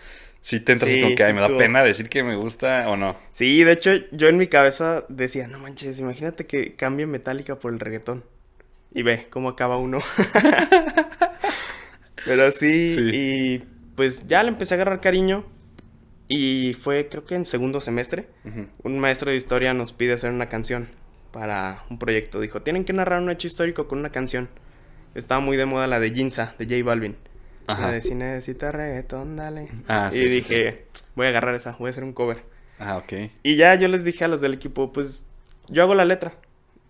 si 0.43 0.61
te 0.61 0.73
entras 0.73 0.91
Sí, 0.91 1.01
como 1.01 1.15
que, 1.15 1.25
ay, 1.25 1.33
sí 1.33 1.41
me 1.41 1.49
da 1.49 1.57
pena 1.57 1.83
decir 1.83 2.11
que 2.11 2.23
me 2.23 2.37
gusta 2.37 2.91
o 2.91 2.97
no. 2.99 3.17
Sí, 3.33 3.65
de 3.65 3.73
hecho, 3.73 3.93
yo 4.11 4.29
en 4.29 4.37
mi 4.37 4.49
cabeza 4.49 5.07
decía, 5.09 5.47
no 5.47 5.59
manches, 5.59 5.99
imagínate 5.99 6.45
que 6.47 6.75
cambie 6.75 7.07
Metallica 7.07 7.59
por 7.59 7.73
el 7.73 7.81
reggaetón. 7.81 8.25
Y 8.93 9.03
ve 9.03 9.29
cómo 9.31 9.49
acaba 9.49 9.79
uno. 9.79 10.01
Pero 12.25 12.53
sí, 12.53 12.95
Sí. 12.95 13.11
y 13.13 13.65
pues 13.97 14.27
ya 14.27 14.43
le 14.43 14.51
empecé 14.51 14.75
a 14.75 14.77
agarrar 14.77 15.01
cariño. 15.01 15.45
Y 16.29 16.73
fue, 16.75 17.09
creo 17.09 17.25
que 17.25 17.35
en 17.35 17.45
segundo 17.45 17.81
semestre, 17.81 18.27
un 18.85 18.99
maestro 18.99 19.31
de 19.31 19.37
historia 19.37 19.75
nos 19.75 19.93
pide 19.93 20.15
hacer 20.15 20.31
una 20.31 20.49
canción 20.49 20.89
para 21.31 21.85
un 21.91 21.99
proyecto. 21.99 22.41
Dijo, 22.41 22.63
tienen 22.63 22.85
que 22.85 22.95
narrar 22.95 23.21
un 23.21 23.29
hecho 23.31 23.49
histórico 23.49 23.87
con 23.87 23.99
una 23.99 24.11
canción. 24.11 24.49
Estaba 25.15 25.41
muy 25.41 25.59
de 25.59 25.67
moda 25.67 25.87
la 25.89 26.01
de 26.01 26.11
Ginza, 26.11 26.55
de 26.59 26.65
J 26.65 26.87
Balvin. 26.87 27.17
Ajá. 27.67 27.83
La 27.83 27.91
de 27.91 28.01
si 28.01 28.15
necesitas 28.15 28.75
reggaetón, 28.75 29.37
dale. 29.37 29.71
Ah, 29.89 30.11
sí, 30.13 30.25
y 30.25 30.29
sí, 30.41 30.41
dije, 30.41 30.87
voy 31.15 31.27
a 31.27 31.29
agarrar 31.31 31.55
esa, 31.55 31.73
voy 31.79 31.89
a 31.89 31.91
hacer 31.91 32.05
un 32.05 32.13
cover. 32.13 32.45
Ah, 32.79 32.97
ok. 32.99 33.13
Y 33.43 33.57
ya 33.57 33.75
yo 33.75 33.89
les 33.89 34.05
dije 34.05 34.25
a 34.25 34.29
los 34.29 34.41
del 34.41 34.55
equipo, 34.55 34.93
pues 34.93 35.25
yo 35.69 35.83
hago 35.83 35.95
la 35.95 36.05
letra. 36.05 36.35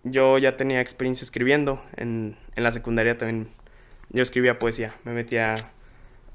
Yo 0.03 0.37
ya 0.37 0.57
tenía 0.57 0.81
experiencia 0.81 1.23
escribiendo. 1.25 1.81
En, 1.95 2.37
en 2.55 2.63
la 2.63 2.71
secundaria 2.71 3.17
también 3.17 3.49
yo 4.09 4.23
escribía 4.23 4.59
poesía. 4.59 4.95
Me 5.05 5.13
metía 5.13 5.71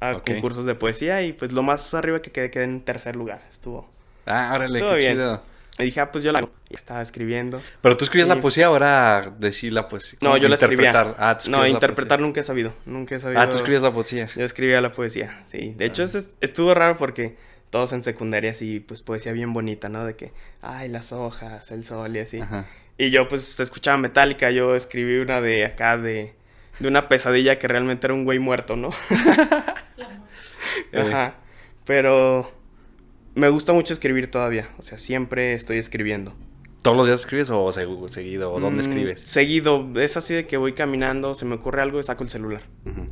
a 0.01 0.17
Ok. 0.17 0.23
concursos 0.23 0.67
de 0.67 0.75
poesía 0.75 1.23
y 1.23 1.33
pues 1.33 1.53
lo 1.53 1.63
más 1.63 1.95
arriba 1.95 2.23
que 2.23 2.33
quedé, 2.33 2.51
quedé 2.51 2.65
en 2.65 2.83
tercer 2.83 3.17
lugar. 3.17 3.43
Estuvo. 3.51 3.89
Ah, 4.27 4.53
órale, 4.55 4.81
Todo 4.81 4.91
qué 4.91 4.97
bien. 4.97 5.13
chido. 5.13 5.43
Y 5.79 5.85
dije, 5.85 6.01
ah, 6.01 6.11
pues 6.11 6.25
yo 6.25 6.33
la 6.33 6.41
hago. 6.41 6.51
Y 6.69 6.75
estaba 6.75 7.01
escribiendo. 7.03 7.63
Pero 7.81 7.97
tú 7.97 8.05
escribías 8.05 8.29
la 8.29 8.41
poesía 8.41 8.71
o 8.71 8.77
era 8.77 9.33
decir 9.39 9.73
la 9.73 9.87
poesía. 9.89 10.19
No, 10.23 10.31
¿Cómo 10.31 10.37
yo 10.43 10.49
la 10.49 10.57
escribía. 10.57 10.89
interpretar? 10.89 11.17
Ah, 11.19 11.39
tú 11.39 11.51
no, 11.51 11.59
escribías 11.59 11.63
la 11.63 11.69
interpretar 11.69 12.09
poesía. 12.19 12.27
nunca 12.27 12.41
he 12.41 12.45
sabido. 12.45 12.75
Nunca 12.87 13.15
he 13.15 13.21
sabido. 13.21 13.41
Ah, 13.41 13.49
tú 13.49 13.57
escribías 13.57 13.83
la 13.83 13.93
poesía. 13.93 14.29
Yo 14.35 14.45
escribía 14.45 14.81
la 14.81 14.91
poesía, 14.93 15.41
sí. 15.45 15.75
De 15.77 15.85
hecho, 15.85 16.03
es- 16.03 16.31
estuvo 16.41 16.75
raro 16.75 16.97
porque 16.97 17.37
todos 17.71 17.93
en 17.93 18.03
secundaria 18.03 18.55
sí, 18.55 18.81
pues 18.81 19.03
poesía 19.03 19.33
bien 19.33 19.53
bonita, 19.53 19.89
¿no? 19.89 20.05
De 20.05 20.17
que, 20.17 20.33
ay, 20.63 20.89
las 20.89 21.13
hojas, 21.13 21.71
el 21.71 21.85
sol 21.85 22.17
y 22.17 22.21
así. 22.21 22.41
Ajá. 22.41 22.65
Y 22.97 23.11
yo 23.11 23.29
pues 23.29 23.61
escuchaba 23.61 23.97
Metallica, 23.99 24.51
yo 24.51 24.75
escribí 24.75 25.19
una 25.19 25.41
de 25.41 25.65
acá 25.65 25.97
de, 25.97 26.35
de 26.81 26.89
una 26.89 27.07
pesadilla 27.09 27.57
que 27.59 27.69
realmente 27.69 28.07
era 28.09 28.15
un 28.15 28.25
güey 28.25 28.41
muerto, 28.41 28.75
¿no? 28.75 28.91
Ajá. 30.93 31.35
Pero 31.85 32.53
me 33.39 33.49
gusta 33.49 33.73
mucho 33.73 33.93
escribir 33.95 34.31
todavía, 34.31 34.69
o 34.79 34.83
sea, 34.83 34.99
siempre 34.99 35.55
estoy 35.55 35.79
escribiendo. 35.79 36.35
¿Todos 36.83 36.97
los 36.97 37.07
días 37.09 37.21
escribes 37.21 37.51
o 37.51 37.67
segu- 37.69 38.09
seguido? 38.09 38.53
¿O 38.53 38.61
dónde 38.61 38.79
Mm, 38.83 38.87
escribes? 38.89 39.21
Seguido, 39.21 39.89
es 39.97 40.17
así 40.17 40.35
de 40.35 40.47
que 40.47 40.57
voy 40.57 40.75
caminando, 40.75 41.35
se 41.35 41.45
me 41.45 41.57
ocurre 41.57 41.83
algo 41.83 41.99
y 41.99 42.03
saco 42.05 42.23
el 42.25 42.31
celular. 42.31 42.63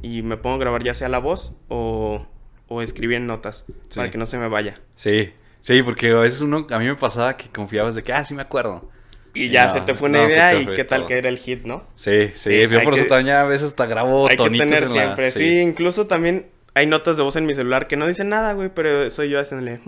Y 0.02 0.22
me 0.22 0.36
pongo 0.36 0.56
a 0.56 0.58
grabar 0.60 0.82
ya 0.84 0.94
sea 0.94 1.08
la 1.08 1.18
voz 1.18 1.52
o, 1.68 2.26
o 2.68 2.82
escribir 2.82 3.16
en 3.16 3.26
notas 3.26 3.64
Sí. 3.88 3.96
para 3.96 4.10
que 4.10 4.18
no 4.18 4.26
se 4.26 4.38
me 4.38 4.48
vaya. 4.48 4.74
Sí, 4.94 5.30
sí, 5.60 5.82
porque 5.82 6.10
a 6.10 6.14
veces 6.16 6.42
uno, 6.42 6.66
a 6.70 6.78
mí 6.78 6.86
me 6.86 6.94
pasaba 6.94 7.36
que 7.36 7.48
confiabas 7.48 7.94
de 7.96 8.02
que, 8.04 8.12
ah, 8.12 8.24
sí 8.24 8.34
me 8.34 8.42
acuerdo. 8.42 8.88
Y 9.34 9.48
ya 9.50 9.66
No, 9.66 9.74
se 9.74 9.80
te 9.82 9.94
fue 9.94 10.08
una 10.08 10.22
no, 10.22 10.28
idea 10.30 10.54
y 10.58 10.66
qué 10.68 10.84
tal 10.84 11.00
todo. 11.00 11.08
que 11.08 11.18
era 11.18 11.28
el 11.28 11.36
hit, 11.36 11.64
¿no? 11.64 11.84
Sí, 11.96 12.28
sí, 12.36 12.50
Sí, 12.50 12.68
yo 12.70 12.82
por 12.84 12.94
eso 12.94 13.02
que- 13.02 13.08
también 13.10 13.36
a 13.36 13.42
veces 13.44 13.66
hasta 13.68 13.84
grabo 13.86 14.28
Hay 14.28 14.36
que 14.36 14.48
tener 14.48 14.62
en 14.78 14.84
la- 14.84 14.90
siempre, 14.90 15.30
sí. 15.32 15.58
incluso 15.60 16.06
también 16.06 16.46
hay 16.76 16.84
notas 16.86 17.16
de 17.16 17.22
voz 17.22 17.36
en 17.36 17.46
mi 17.46 17.54
celular 17.54 17.86
que 17.88 17.96
no 17.96 18.06
dicen 18.06 18.28
nada, 18.28 18.52
güey, 18.52 18.68
pero 18.68 19.10
soy 19.10 19.30
yo 19.30 19.40
haciéndole 19.40 19.80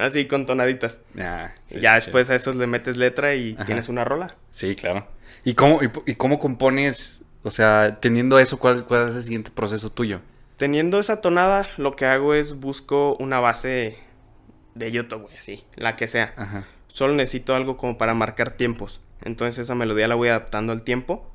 así 0.00 0.26
con 0.26 0.46
tonaditas. 0.46 1.02
Ya, 1.14 1.52
Y 1.68 1.74
sí, 1.74 1.80
ya 1.80 2.00
sí, 2.00 2.06
después 2.06 2.30
a 2.30 2.36
esos 2.36 2.54
le 2.54 2.68
metes 2.68 2.96
letra 2.96 3.34
y 3.34 3.54
Ajá. 3.54 3.64
tienes 3.64 3.88
una 3.88 4.04
rola. 4.04 4.36
Sí, 4.52 4.76
claro. 4.76 5.08
¿Y 5.44 5.54
cómo, 5.54 5.80
y, 6.06 6.14
cómo 6.14 6.38
compones? 6.38 7.22
O 7.42 7.50
sea, 7.50 7.98
teniendo 8.00 8.38
eso, 8.38 8.60
¿cuál, 8.60 8.84
¿cuál 8.86 9.08
es 9.08 9.16
el 9.16 9.22
siguiente 9.24 9.50
proceso 9.50 9.90
tuyo? 9.90 10.20
Teniendo 10.58 11.00
esa 11.00 11.20
tonada, 11.20 11.66
lo 11.76 11.96
que 11.96 12.06
hago 12.06 12.34
es 12.34 12.54
busco 12.60 13.16
una 13.18 13.40
base 13.40 13.98
de 14.76 14.90
YouTube, 14.92 15.22
güey, 15.22 15.36
así, 15.38 15.64
la 15.74 15.96
que 15.96 16.06
sea. 16.06 16.34
Ajá. 16.36 16.68
solo 16.86 17.14
necesito 17.14 17.56
algo 17.56 17.76
como 17.76 17.98
para 17.98 18.14
marcar 18.14 18.52
tiempos. 18.52 19.00
Entonces 19.22 19.58
esa 19.58 19.74
melodía 19.74 20.06
la 20.06 20.14
voy 20.14 20.28
adaptando 20.28 20.72
al 20.72 20.82
tiempo 20.82 21.28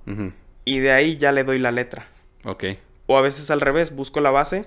y 0.63 0.79
de 0.79 0.91
ahí 0.93 1.17
ya 1.17 1.33
le 1.33 1.43
doy 1.43 1.59
la 1.59 1.73
letra. 1.73 2.07
Ok. 2.45 2.63
O 3.07 3.17
a 3.17 3.21
veces 3.21 3.49
al 3.51 3.61
revés, 3.61 3.95
busco 3.95 4.19
la 4.21 4.31
base 4.31 4.65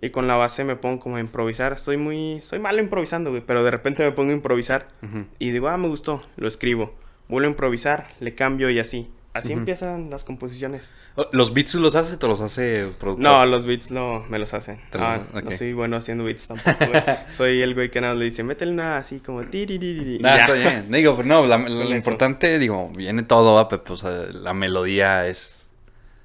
y 0.00 0.10
con 0.10 0.26
la 0.28 0.36
base 0.36 0.64
me 0.64 0.76
pongo 0.76 0.98
como 1.00 1.16
a 1.16 1.20
improvisar. 1.20 1.78
Soy 1.78 1.96
muy, 1.96 2.40
soy 2.40 2.58
malo 2.58 2.80
improvisando, 2.80 3.30
güey, 3.30 3.42
pero 3.46 3.62
de 3.64 3.70
repente 3.70 4.04
me 4.04 4.12
pongo 4.12 4.30
a 4.30 4.34
improvisar 4.34 4.88
Ujú. 5.02 5.26
y 5.38 5.50
digo, 5.50 5.68
ah, 5.68 5.76
me 5.76 5.88
gustó, 5.88 6.22
lo 6.36 6.48
escribo. 6.48 6.94
Vuelvo 7.28 7.46
a 7.46 7.50
improvisar, 7.50 8.08
le 8.20 8.34
cambio 8.34 8.70
y 8.70 8.78
así. 8.78 9.10
Así 9.34 9.52
empiezan 9.52 10.10
las 10.10 10.24
composiciones. 10.24 10.94
Oh, 11.14 11.26
¿Los 11.30 11.54
beats 11.54 11.74
los 11.76 11.94
haces 11.94 12.14
o 12.14 12.18
te 12.18 12.26
los 12.26 12.40
hace 12.40 12.80
el 12.80 12.88
productor? 12.90 13.22
No, 13.22 13.46
los 13.46 13.64
beats 13.66 13.92
no 13.92 14.24
me 14.28 14.36
los 14.40 14.52
hacen. 14.52 14.80
Ah, 14.94 15.20
ok. 15.32 15.42
No 15.44 15.50
soy 15.52 15.72
bueno 15.74 15.96
haciendo 15.96 16.24
beats 16.24 16.48
tampoco, 16.48 16.86
güey. 16.86 17.02
soy 17.30 17.62
el 17.62 17.74
güey 17.74 17.88
que 17.88 18.00
nada 18.00 18.14
le 18.16 18.24
dice, 18.24 18.42
métele 18.42 18.72
una 18.72 18.96
así 18.96 19.20
como 19.20 19.44
tiririri. 19.44 20.18
Nah, 20.18 20.36
Ya. 20.38 20.40
está 20.40 20.52
bien. 20.54 20.90
Digo, 20.90 21.22
no, 21.24 21.46
la- 21.46 21.58
lo, 21.58 21.64
Con 21.66 21.82
eso. 21.82 21.94
importante, 21.94 22.58
digo, 22.58 22.90
viene 22.96 23.22
todo, 23.22 23.68
pues 23.68 24.02
eh, 24.04 24.28
la 24.32 24.54
melodía 24.54 25.28
es, 25.28 25.70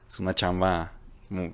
es 0.10 0.20
una 0.20 0.34
chamba 0.34 0.94
muy, 1.34 1.48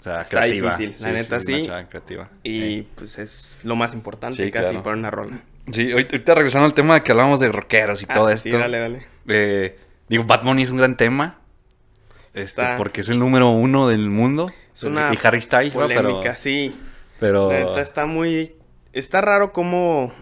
o 0.00 0.02
sea, 0.02 0.22
Está 0.22 0.38
creativa. 0.40 0.76
difícil, 0.76 1.02
la 1.04 1.12
neta, 1.12 1.40
sí. 1.40 1.62
creativa. 1.88 2.28
Y 2.42 2.78
Eh, 2.80 2.86
pues 2.96 3.18
es 3.18 3.58
lo 3.62 3.76
más 3.76 3.94
importante 3.94 4.44
Sí, 4.44 4.50
casi 4.50 4.66
claro. 4.70 4.82
para 4.82 4.96
una 4.96 5.10
rola. 5.10 5.38
Sí, 5.70 5.90
ahorita 5.92 6.34
regresando 6.34 6.66
al 6.66 6.74
tema 6.74 6.94
de 6.94 7.02
que 7.02 7.10
hablábamos 7.12 7.40
de 7.40 7.50
rockeros 7.50 8.02
y 8.02 8.06
Ah, 8.08 8.14
todo 8.14 8.30
esto. 8.30 8.44
sí, 8.44 8.50
dale, 8.50 8.78
dale. 8.78 9.06
eh, 9.28 9.78
digo, 10.08 10.24
Bad 10.24 10.42
Bunny 10.44 10.62
es 10.62 10.70
un 10.70 10.78
gran 10.78 10.96
tema. 10.96 11.40
Este, 12.34 12.40
Está- 12.62 12.76
porque 12.76 13.00
es 13.00 13.08
el 13.08 13.18
número 13.18 13.48
uno 13.50 13.88
del 13.88 14.08
mundo. 14.10 14.52
Es 14.74 14.82
una 14.84 15.10
y 15.12 15.18
Harry 15.26 15.40
Styles, 15.40 15.74
¿no? 15.74 15.86
Pero, 15.88 16.02
Polémica, 16.02 16.36
sí. 16.36 16.76
pero 17.18 17.50
La 17.50 17.60
neta 17.60 17.80
está 17.80 18.04
muy... 18.06 18.54
Está 18.92 19.20
raro 19.22 19.52
cómo... 19.52 20.12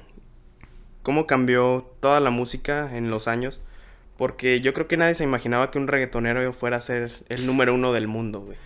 Cómo 1.03 1.27
cambió 1.27 1.85
toda 2.01 2.21
la 2.21 2.31
música 2.31 2.97
en 2.97 3.11
los 3.11 3.29
años. 3.29 3.61
Porque 4.17 4.61
yo 4.61 4.73
creo 4.73 4.87
que 4.89 4.97
nadie 4.97 5.15
se 5.15 5.25
imaginaba 5.25 5.71
que 5.71 5.79
un 5.79 5.89
reggaetonero 5.89 6.53
fuera 6.53 6.77
a 6.79 6.81
ser 6.81 7.13
el 7.29 7.47
número 7.47 7.75
uno 7.75 7.93
del 7.93 8.07
mundo, 8.07 8.41
güey. 8.41 8.57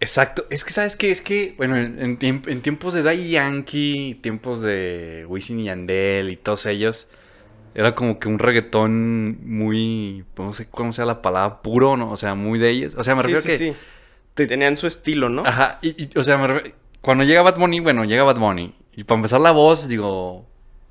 Exacto. 0.00 0.46
Es 0.50 0.64
que, 0.64 0.72
¿sabes 0.72 0.94
qué? 0.96 1.10
Es 1.10 1.20
que, 1.22 1.54
bueno, 1.56 1.76
en, 1.76 2.18
en 2.20 2.42
en 2.46 2.60
tiempos 2.62 2.92
de 2.94 3.02
Daddy 3.02 3.30
Yankee, 3.30 4.18
tiempos 4.22 4.60
de 4.62 5.24
Wisin 5.28 5.60
y 5.60 5.64
Yandel 5.64 6.30
y 6.30 6.36
todos 6.36 6.66
ellos, 6.66 7.08
era 7.74 7.94
como 7.94 8.18
que 8.18 8.28
un 8.28 8.38
reggaetón 8.38 9.38
muy, 9.48 10.24
no 10.36 10.52
sé 10.52 10.66
cómo 10.70 10.92
sea 10.92 11.06
la 11.06 11.22
palabra, 11.22 11.62
puro, 11.62 11.96
¿no? 11.96 12.10
O 12.10 12.16
sea, 12.16 12.34
muy 12.34 12.58
de 12.58 12.70
ellos. 12.70 12.94
O 12.96 13.04
sea, 13.04 13.14
me 13.14 13.22
sí, 13.22 13.28
refiero 13.32 13.40
sí, 13.42 13.48
que... 13.48 13.58
sí. 13.72 13.76
te- 14.34 14.46
Tenían 14.46 14.76
su 14.76 14.86
estilo, 14.86 15.28
¿no? 15.30 15.44
Ajá, 15.46 15.78
y, 15.82 16.04
y, 16.04 16.10
o 16.18 16.24
sea, 16.24 16.36
me 16.36 16.46
refiero- 16.48 16.76
cuando 17.00 17.24
llega 17.24 17.40
Bad 17.42 17.56
Bunny, 17.58 17.80
bueno, 17.80 18.04
llega 18.04 18.22
Bad 18.24 18.38
Bunny. 18.38 18.74
Y 18.96 19.04
para 19.04 19.16
empezar 19.18 19.40
la 19.40 19.50
voz, 19.52 19.88
digo, 19.88 20.45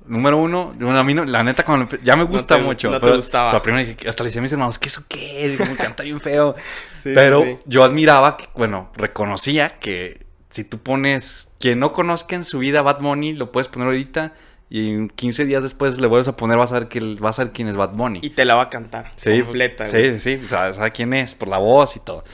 número 0.08 0.38
uno, 0.38 0.72
bueno, 0.78 0.98
a 0.98 1.02
mí 1.02 1.14
no, 1.14 1.24
la 1.24 1.42
neta, 1.42 1.64
cuando 1.64 1.88
ya 2.02 2.16
me 2.16 2.24
gusta 2.24 2.56
te- 2.56 2.62
mucho. 2.62 2.88
no 2.90 2.96
te 2.98 3.00
pero, 3.06 3.16
gustaba. 3.16 3.50
pero 3.50 3.62
primero 3.62 3.86
dije, 3.86 4.08
hasta 4.08 4.22
le 4.22 4.28
decía 4.28 4.40
a 4.40 4.42
mis 4.42 4.52
hermanos, 4.52 4.78
¿qué 4.78 4.88
eso 4.88 5.02
qué? 5.08 5.46
es? 5.46 5.56
Como 5.58 5.76
canta 5.76 6.02
bien 6.02 6.20
feo. 6.20 6.54
Sí, 7.06 7.12
pero 7.14 7.44
sí. 7.44 7.58
yo 7.66 7.84
admiraba, 7.84 8.36
que, 8.36 8.48
bueno, 8.56 8.90
reconocía 8.96 9.68
que 9.68 10.26
si 10.50 10.64
tú 10.64 10.78
pones, 10.78 11.52
quien 11.60 11.78
no 11.78 11.92
conozca 11.92 12.34
en 12.34 12.42
su 12.42 12.58
vida 12.58 12.82
Bad 12.82 12.98
Bunny, 13.00 13.32
lo 13.34 13.52
puedes 13.52 13.68
poner 13.68 13.86
ahorita. 13.86 14.32
Y 14.68 14.88
en 14.90 15.08
15 15.10 15.44
días 15.44 15.62
después 15.62 16.00
le 16.00 16.08
vuelves 16.08 16.26
a 16.26 16.34
poner, 16.34 16.58
vas 16.58 16.72
a 16.72 16.80
ver 16.80 16.88
que 16.88 16.98
vas 17.20 17.38
a 17.38 17.44
ver 17.44 17.52
quién 17.52 17.68
es 17.68 17.76
Bad 17.76 17.92
Bunny. 17.94 18.18
Y 18.22 18.30
te 18.30 18.44
la 18.44 18.56
va 18.56 18.62
a 18.62 18.70
cantar. 18.70 19.12
Sí, 19.14 19.40
completa, 19.40 19.86
güey. 19.88 20.18
sí, 20.18 20.36
sí, 20.38 20.44
o 20.44 20.48
sea, 20.48 20.72
sabe 20.72 20.90
quién 20.90 21.14
es, 21.14 21.34
por 21.34 21.46
la 21.46 21.58
voz 21.58 21.94
y 21.94 22.00
todo. 22.00 22.24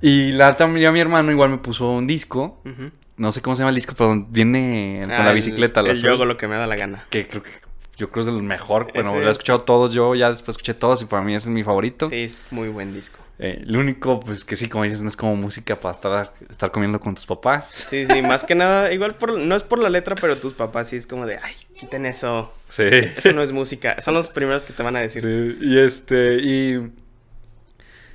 Y 0.00 0.32
la 0.32 0.56
ya 0.56 0.90
mi 0.90 1.00
hermano 1.00 1.30
igual 1.30 1.50
me 1.50 1.58
puso 1.58 1.90
un 1.90 2.06
disco. 2.06 2.60
Ujú. 2.64 2.90
No 3.22 3.30
sé 3.30 3.40
cómo 3.40 3.54
se 3.54 3.60
llama 3.60 3.68
el 3.70 3.76
disco, 3.76 3.94
pero 3.96 4.26
viene 4.28 4.98
con 5.02 5.12
Ah, 5.12 5.22
la 5.22 5.28
el- 5.30 5.36
bicicleta. 5.36 5.78
El, 5.80 5.86
la 5.86 5.92
azul, 5.92 6.06
yo 6.06 6.12
hago 6.12 6.24
lo 6.24 6.36
que 6.36 6.48
me 6.48 6.56
da 6.56 6.66
la 6.66 6.74
gana. 6.74 7.04
Que 7.08 7.28
creo 7.28 7.42
que 7.44 7.50
yo 7.96 8.10
creo 8.10 8.24
que 8.24 8.30
es 8.30 8.36
el 8.36 8.42
mejor. 8.42 8.90
Bueno, 8.92 9.10
Ese- 9.10 9.20
lo 9.22 9.28
he 9.28 9.30
escuchado 9.30 9.60
todos 9.60 9.92
yo, 9.94 10.14
ya 10.16 10.28
después 10.28 10.54
escuché 10.56 10.74
todos 10.74 11.02
y 11.02 11.04
para 11.04 11.22
mí 11.22 11.32
ese 11.34 11.48
es 11.48 11.54
mi 11.54 11.62
favorito. 11.62 12.08
Sí, 12.08 12.16
es 12.24 12.40
muy 12.50 12.68
buen 12.68 12.92
disco. 12.92 13.20
Eh, 13.38 13.62
lo 13.64 13.78
único, 13.78 14.18
pues 14.20 14.44
que 14.44 14.56
sí, 14.56 14.68
como 14.68 14.84
dices, 14.84 15.02
no 15.02 15.08
es 15.08 15.16
como 15.16 15.36
música 15.36 15.78
para 15.78 15.94
estar, 15.94 16.32
estar 16.50 16.70
comiendo 16.72 16.98
con 17.00 17.14
tus 17.14 17.24
papás. 17.26 17.86
Sí, 17.88 18.06
sí, 18.06 18.22
más 18.22 18.42
que 18.44 18.54
nada, 18.56 18.92
igual 18.92 19.14
por, 19.14 19.38
no 19.38 19.54
es 19.54 19.62
por 19.62 19.78
la 19.78 19.88
letra, 19.88 20.14
pero 20.16 20.38
tus 20.38 20.54
papás 20.54 20.88
sí 20.90 20.96
es 20.96 21.06
como 21.06 21.24
de, 21.26 21.36
ay, 21.42 21.52
quiten 21.78 22.06
eso. 22.06 22.52
Sí. 22.70 22.84
Eso 23.16 23.32
no 23.32 23.42
es 23.42 23.52
música. 23.52 24.00
Son 24.02 24.14
los 24.14 24.30
primeros 24.30 24.64
que 24.64 24.72
te 24.72 24.82
van 24.82 24.96
a 24.96 25.00
decir. 25.00 25.22
Sí, 25.22 25.58
y 25.64 25.78
este, 25.78 26.38
y, 26.40 26.90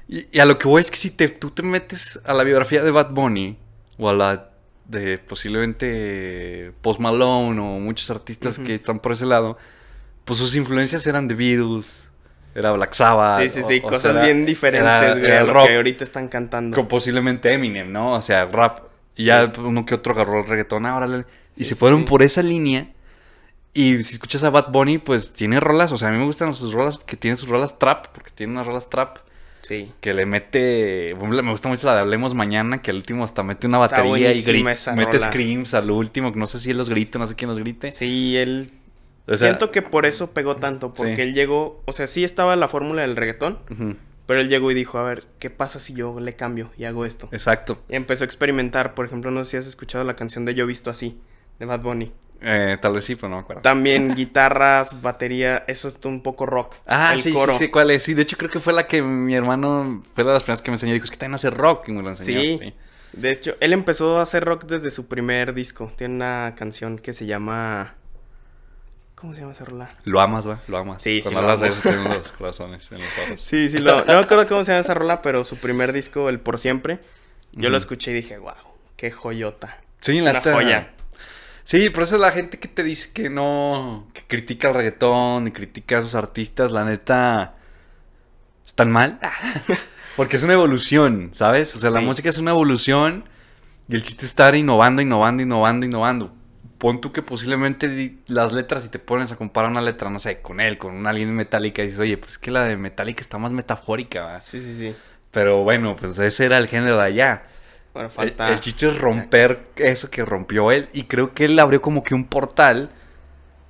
y, 0.07 0.27
y 0.31 0.39
a 0.39 0.45
lo 0.45 0.57
que 0.57 0.67
voy 0.67 0.81
es 0.81 0.91
que 0.91 0.97
si 0.97 1.11
te, 1.11 1.27
tú 1.29 1.49
te 1.51 1.63
metes 1.63 2.19
a 2.25 2.33
la 2.33 2.43
biografía 2.43 2.83
de 2.83 2.91
Bad 2.91 3.11
Bunny 3.11 3.57
o 3.97 4.09
a 4.09 4.13
la 4.13 4.49
de 4.87 5.17
posiblemente 5.17 6.71
Post 6.81 6.99
Malone 6.99 7.59
o 7.59 7.79
muchos 7.79 8.09
artistas 8.09 8.57
que 8.59 8.73
están 8.73 8.99
por 8.99 9.11
ese 9.11 9.25
lado, 9.25 9.57
pues 10.25 10.39
sus 10.39 10.55
influencias 10.55 11.05
eran 11.07 11.27
The 11.27 11.33
Beatles, 11.35 12.09
era 12.55 12.71
Black 12.71 12.93
Sabbath. 12.93 13.41
Sí, 13.41 13.49
sí, 13.49 13.63
sí, 13.63 13.79
o- 13.83 13.87
o 13.87 13.89
cosas 13.89 14.13
sea, 14.13 14.21
bien 14.23 14.45
diferentes, 14.45 14.81
era- 14.87 15.13
güey, 15.13 15.25
era 15.25 15.41
a 15.41 15.43
lo 15.43 15.53
rock, 15.53 15.67
que 15.67 15.75
ahorita 15.75 16.03
están 16.03 16.27
cantando. 16.27 16.75
con 16.75 16.87
posiblemente 16.87 17.51
Eminem, 17.53 17.91
¿no? 17.91 18.13
O 18.13 18.21
sea, 18.21 18.45
rap. 18.45 18.79
Y 19.15 19.25
ya 19.25 19.51
uno 19.57 19.85
que 19.85 19.95
otro 19.95 20.13
agarró 20.13 20.39
el 20.39 20.45
reggaetón, 20.47 20.85
ahora 20.85 21.25
y 21.55 21.63
Sí, 21.63 21.69
se 21.69 21.75
fueron 21.75 22.01
sí. 22.01 22.05
por 22.05 22.21
esa 22.23 22.41
línea. 22.43 22.89
Y 23.73 24.03
si 24.03 24.13
escuchas 24.13 24.43
a 24.43 24.49
Bad 24.49 24.71
Bunny, 24.71 24.97
pues 24.99 25.33
tiene 25.33 25.59
rolas, 25.59 25.91
o 25.91 25.97
sea, 25.97 26.09
a 26.09 26.11
mí 26.11 26.17
me 26.17 26.25
gustan 26.25 26.53
sus 26.55 26.73
rolas, 26.73 26.97
que 26.97 27.15
tiene 27.17 27.35
sus 27.35 27.49
rolas 27.49 27.77
trap, 27.77 28.07
porque 28.13 28.31
tiene 28.33 28.53
unas 28.53 28.65
rolas 28.65 28.89
trap 28.89 29.17
Sí. 29.61 29.91
que 30.01 30.13
le 30.13 30.25
mete, 30.25 31.15
me 31.19 31.51
gusta 31.51 31.67
mucho 31.69 31.87
la 31.87 31.95
de 31.95 32.01
Hablemos 32.01 32.33
Mañana, 32.33 32.81
que 32.81 32.91
al 32.91 32.97
último 32.97 33.23
hasta 33.23 33.43
mete 33.43 33.67
una 33.67 33.77
batería 33.79 34.31
y 34.33 34.41
grita, 34.41 34.93
mete 34.95 35.17
rola. 35.17 35.19
screams 35.19 35.73
al 35.73 35.91
último, 35.91 36.31
que 36.31 36.39
no 36.39 36.47
sé 36.47 36.59
si 36.59 36.71
él 36.71 36.77
los 36.77 36.89
grita, 36.89 37.19
no 37.19 37.27
sé 37.27 37.35
quién 37.35 37.49
los 37.49 37.59
grite. 37.59 37.91
Sí, 37.91 38.37
él... 38.37 38.71
O 39.27 39.35
sea- 39.35 39.49
Siento 39.49 39.71
que 39.71 39.81
por 39.81 40.05
eso 40.05 40.31
pegó 40.31 40.55
tanto, 40.55 40.93
porque 40.93 41.15
Sí. 41.17 41.21
él 41.21 41.33
llegó, 41.33 41.81
o 41.85 41.91
sea, 41.91 42.07
sí 42.07 42.23
estaba 42.23 42.55
la 42.55 42.69
fórmula 42.69 43.01
del 43.01 43.17
reggaetón, 43.17 43.59
pero 44.25 44.39
él 44.39 44.47
llegó 44.47 44.71
y 44.71 44.73
dijo, 44.73 44.99
a 44.99 45.03
ver, 45.03 45.25
¿qué 45.39 45.49
pasa 45.49 45.81
si 45.81 45.93
yo 45.93 46.19
le 46.21 46.35
cambio 46.37 46.71
y 46.77 46.85
hago 46.85 47.05
esto? 47.05 47.27
Exacto. 47.33 47.77
Y 47.89 47.95
empezó 47.97 48.23
a 48.23 48.25
experimentar, 48.25 48.93
por 48.93 49.05
ejemplo, 49.05 49.29
no 49.31 49.43
sé 49.43 49.51
si 49.51 49.57
has 49.57 49.65
escuchado 49.67 50.05
la 50.05 50.15
canción 50.15 50.45
de 50.45 50.55
Yo 50.55 50.65
Visto 50.65 50.89
Así, 50.89 51.17
de 51.59 51.65
Bad 51.65 51.81
Bunny. 51.81 52.11
Eh, 52.41 52.77
tal 52.81 52.93
vez 52.93 53.05
sí, 53.05 53.15
pero 53.15 53.29
no 53.29 53.37
me 53.37 53.41
acuerdo. 53.41 53.61
También 53.61 54.13
guitarras, 54.15 55.01
batería, 55.01 55.63
eso 55.67 55.87
es 55.87 55.99
un 56.05 56.21
poco 56.21 56.45
rock. 56.45 56.75
Ah, 56.85 57.13
el 57.13 57.21
sí, 57.21 57.31
coro. 57.33 57.53
sí, 57.53 57.59
sí, 57.65 57.67
cuál 57.69 57.91
es. 57.91 58.03
Sí, 58.03 58.13
de 58.13 58.21
hecho 58.21 58.37
creo 58.37 58.51
que 58.51 58.59
fue 58.59 58.73
la 58.73 58.87
que 58.87 59.01
mi 59.01 59.33
hermano, 59.33 60.03
fue 60.13 60.23
de 60.23 60.31
las 60.31 60.43
primeras 60.43 60.61
que 60.61 60.71
me 60.71 60.75
enseñó. 60.75 60.93
Dijo, 60.93 61.05
es 61.05 61.11
que 61.11 61.17
también 61.17 61.35
hace 61.35 61.49
rock 61.49 61.89
y 61.89 61.91
me 61.93 62.03
lo 62.03 62.09
enseñó. 62.09 62.39
Sí. 62.39 62.57
sí. 62.59 62.73
De 63.13 63.31
hecho, 63.31 63.55
él 63.59 63.73
empezó 63.73 64.19
a 64.19 64.23
hacer 64.23 64.43
rock 64.43 64.65
desde 64.65 64.91
su 64.91 65.07
primer 65.07 65.53
disco. 65.53 65.91
Tiene 65.95 66.15
una 66.15 66.53
canción 66.55 66.99
que 66.99 67.13
se 67.13 67.25
llama... 67.25 67.95
¿Cómo 69.15 69.33
se 69.33 69.39
llama 69.41 69.53
esa 69.53 69.65
rola? 69.65 69.89
Lo 70.03 70.21
amas, 70.21 70.47
va, 70.47 70.59
lo 70.67 70.77
amas. 70.77 71.01
Sí, 71.01 71.17
sí, 71.17 71.23
Cuando 71.23 71.41
lo 71.41 71.47
hablas 71.47 71.61
de 71.61 71.67
amo. 71.69 71.75
eso, 71.79 71.89
tengo 71.89 72.13
los 72.13 72.31
corazones 72.33 72.91
en 72.91 72.99
los 72.99 73.17
ojos. 73.17 73.41
Sí, 73.41 73.69
sí, 73.69 73.79
lo, 73.79 74.05
no 74.05 74.13
me 74.13 74.19
acuerdo 74.19 74.47
cómo 74.47 74.63
se 74.63 74.73
llama 74.73 74.81
esa 74.81 74.93
rola, 74.93 75.23
pero 75.23 75.43
su 75.43 75.57
primer 75.57 75.91
disco, 75.91 76.29
El 76.29 76.39
Por 76.39 76.59
Siempre, 76.59 76.99
yo 77.53 77.71
lo 77.71 77.77
escuché 77.77 78.11
y 78.11 78.15
dije, 78.15 78.37
wow, 78.37 78.53
qué 78.95 79.09
joyota. 79.09 79.79
Sí, 80.01 80.21
la 80.21 80.29
Una 80.31 80.41
joya. 80.43 80.91
Sí, 81.67 81.89
por 81.89 82.03
eso 82.03 82.17
la 82.17 82.31
gente 82.31 82.59
que 82.59 82.69
te 82.69 82.81
dice 82.81 83.09
que 83.11 83.29
no, 83.29 84.07
que 84.13 84.21
critica 84.21 84.69
el 84.69 84.73
reggaetón 84.73 85.47
y 85.47 85.51
critica 85.51 85.97
a 85.97 85.99
esos 85.99 86.15
artistas, 86.15 86.71
la 86.71 86.85
neta, 86.85 87.55
están 88.65 88.89
mal. 88.89 89.19
Porque 90.15 90.37
es 90.37 90.43
una 90.43 90.53
evolución, 90.53 91.31
¿sabes? 91.33 91.75
O 91.75 91.79
sea, 91.79 91.89
la 91.89 91.99
Sí. 91.99 92.05
música 92.05 92.29
es 92.29 92.37
una 92.37 92.51
evolución 92.51 93.25
y 93.89 93.95
el 93.95 94.01
chiste 94.01 94.21
es 94.23 94.31
estar 94.31 94.55
innovando, 94.55 95.01
innovando, 95.01 95.43
innovando, 95.43 95.85
innovando. 95.85 96.33
Pon 96.77 97.01
tú 97.01 97.11
que 97.11 97.21
posiblemente 97.21 98.15
las 98.27 98.53
letras, 98.53 98.83
si 98.83 98.89
te 98.89 98.99
pones 98.99 99.33
a 99.33 99.35
comparar 99.35 99.69
una 99.69 99.81
letra, 99.81 100.09
no 100.09 100.19
sé, 100.19 100.39
con 100.41 100.61
él, 100.61 100.77
con 100.77 100.95
una 100.95 101.09
alguien 101.09 101.35
metálica, 101.35 101.81
dices, 101.81 101.99
oye, 101.99 102.15
pues 102.17 102.37
que 102.37 102.49
la 102.49 102.63
de 102.63 102.77
metálica 102.77 103.19
está 103.19 103.37
más 103.39 103.51
metafórica, 103.51 104.23
¿verdad? 104.23 104.41
Sí, 104.41 104.61
sí, 104.61 104.73
sí. 104.73 104.95
Pero 105.31 105.63
bueno, 105.63 105.97
pues 105.97 106.17
ese 106.17 106.45
era 106.45 106.59
el 106.59 106.67
género 106.67 106.95
de 106.95 107.03
allá. 107.03 107.43
El, 108.01 108.09
falta... 108.09 108.49
el 108.49 108.59
chiste 108.59 108.87
es 108.87 108.97
romper 108.97 109.67
eso 109.75 110.09
que 110.09 110.23
rompió 110.25 110.71
él. 110.71 110.89
Y 110.93 111.03
creo 111.03 111.33
que 111.33 111.45
él 111.45 111.57
abrió 111.59 111.81
como 111.81 112.03
que 112.03 112.13
un 112.15 112.25
portal. 112.25 112.91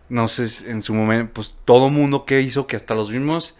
No 0.09 0.27
sé, 0.27 0.69
en 0.71 0.81
su 0.81 0.93
momento, 0.93 1.33
pues 1.33 1.53
todo 1.65 1.89
mundo 1.89 2.25
que 2.25 2.39
hizo 2.41 2.65
que 2.65 2.75
hasta 2.77 2.95
los 2.95 3.09
mismos, 3.11 3.59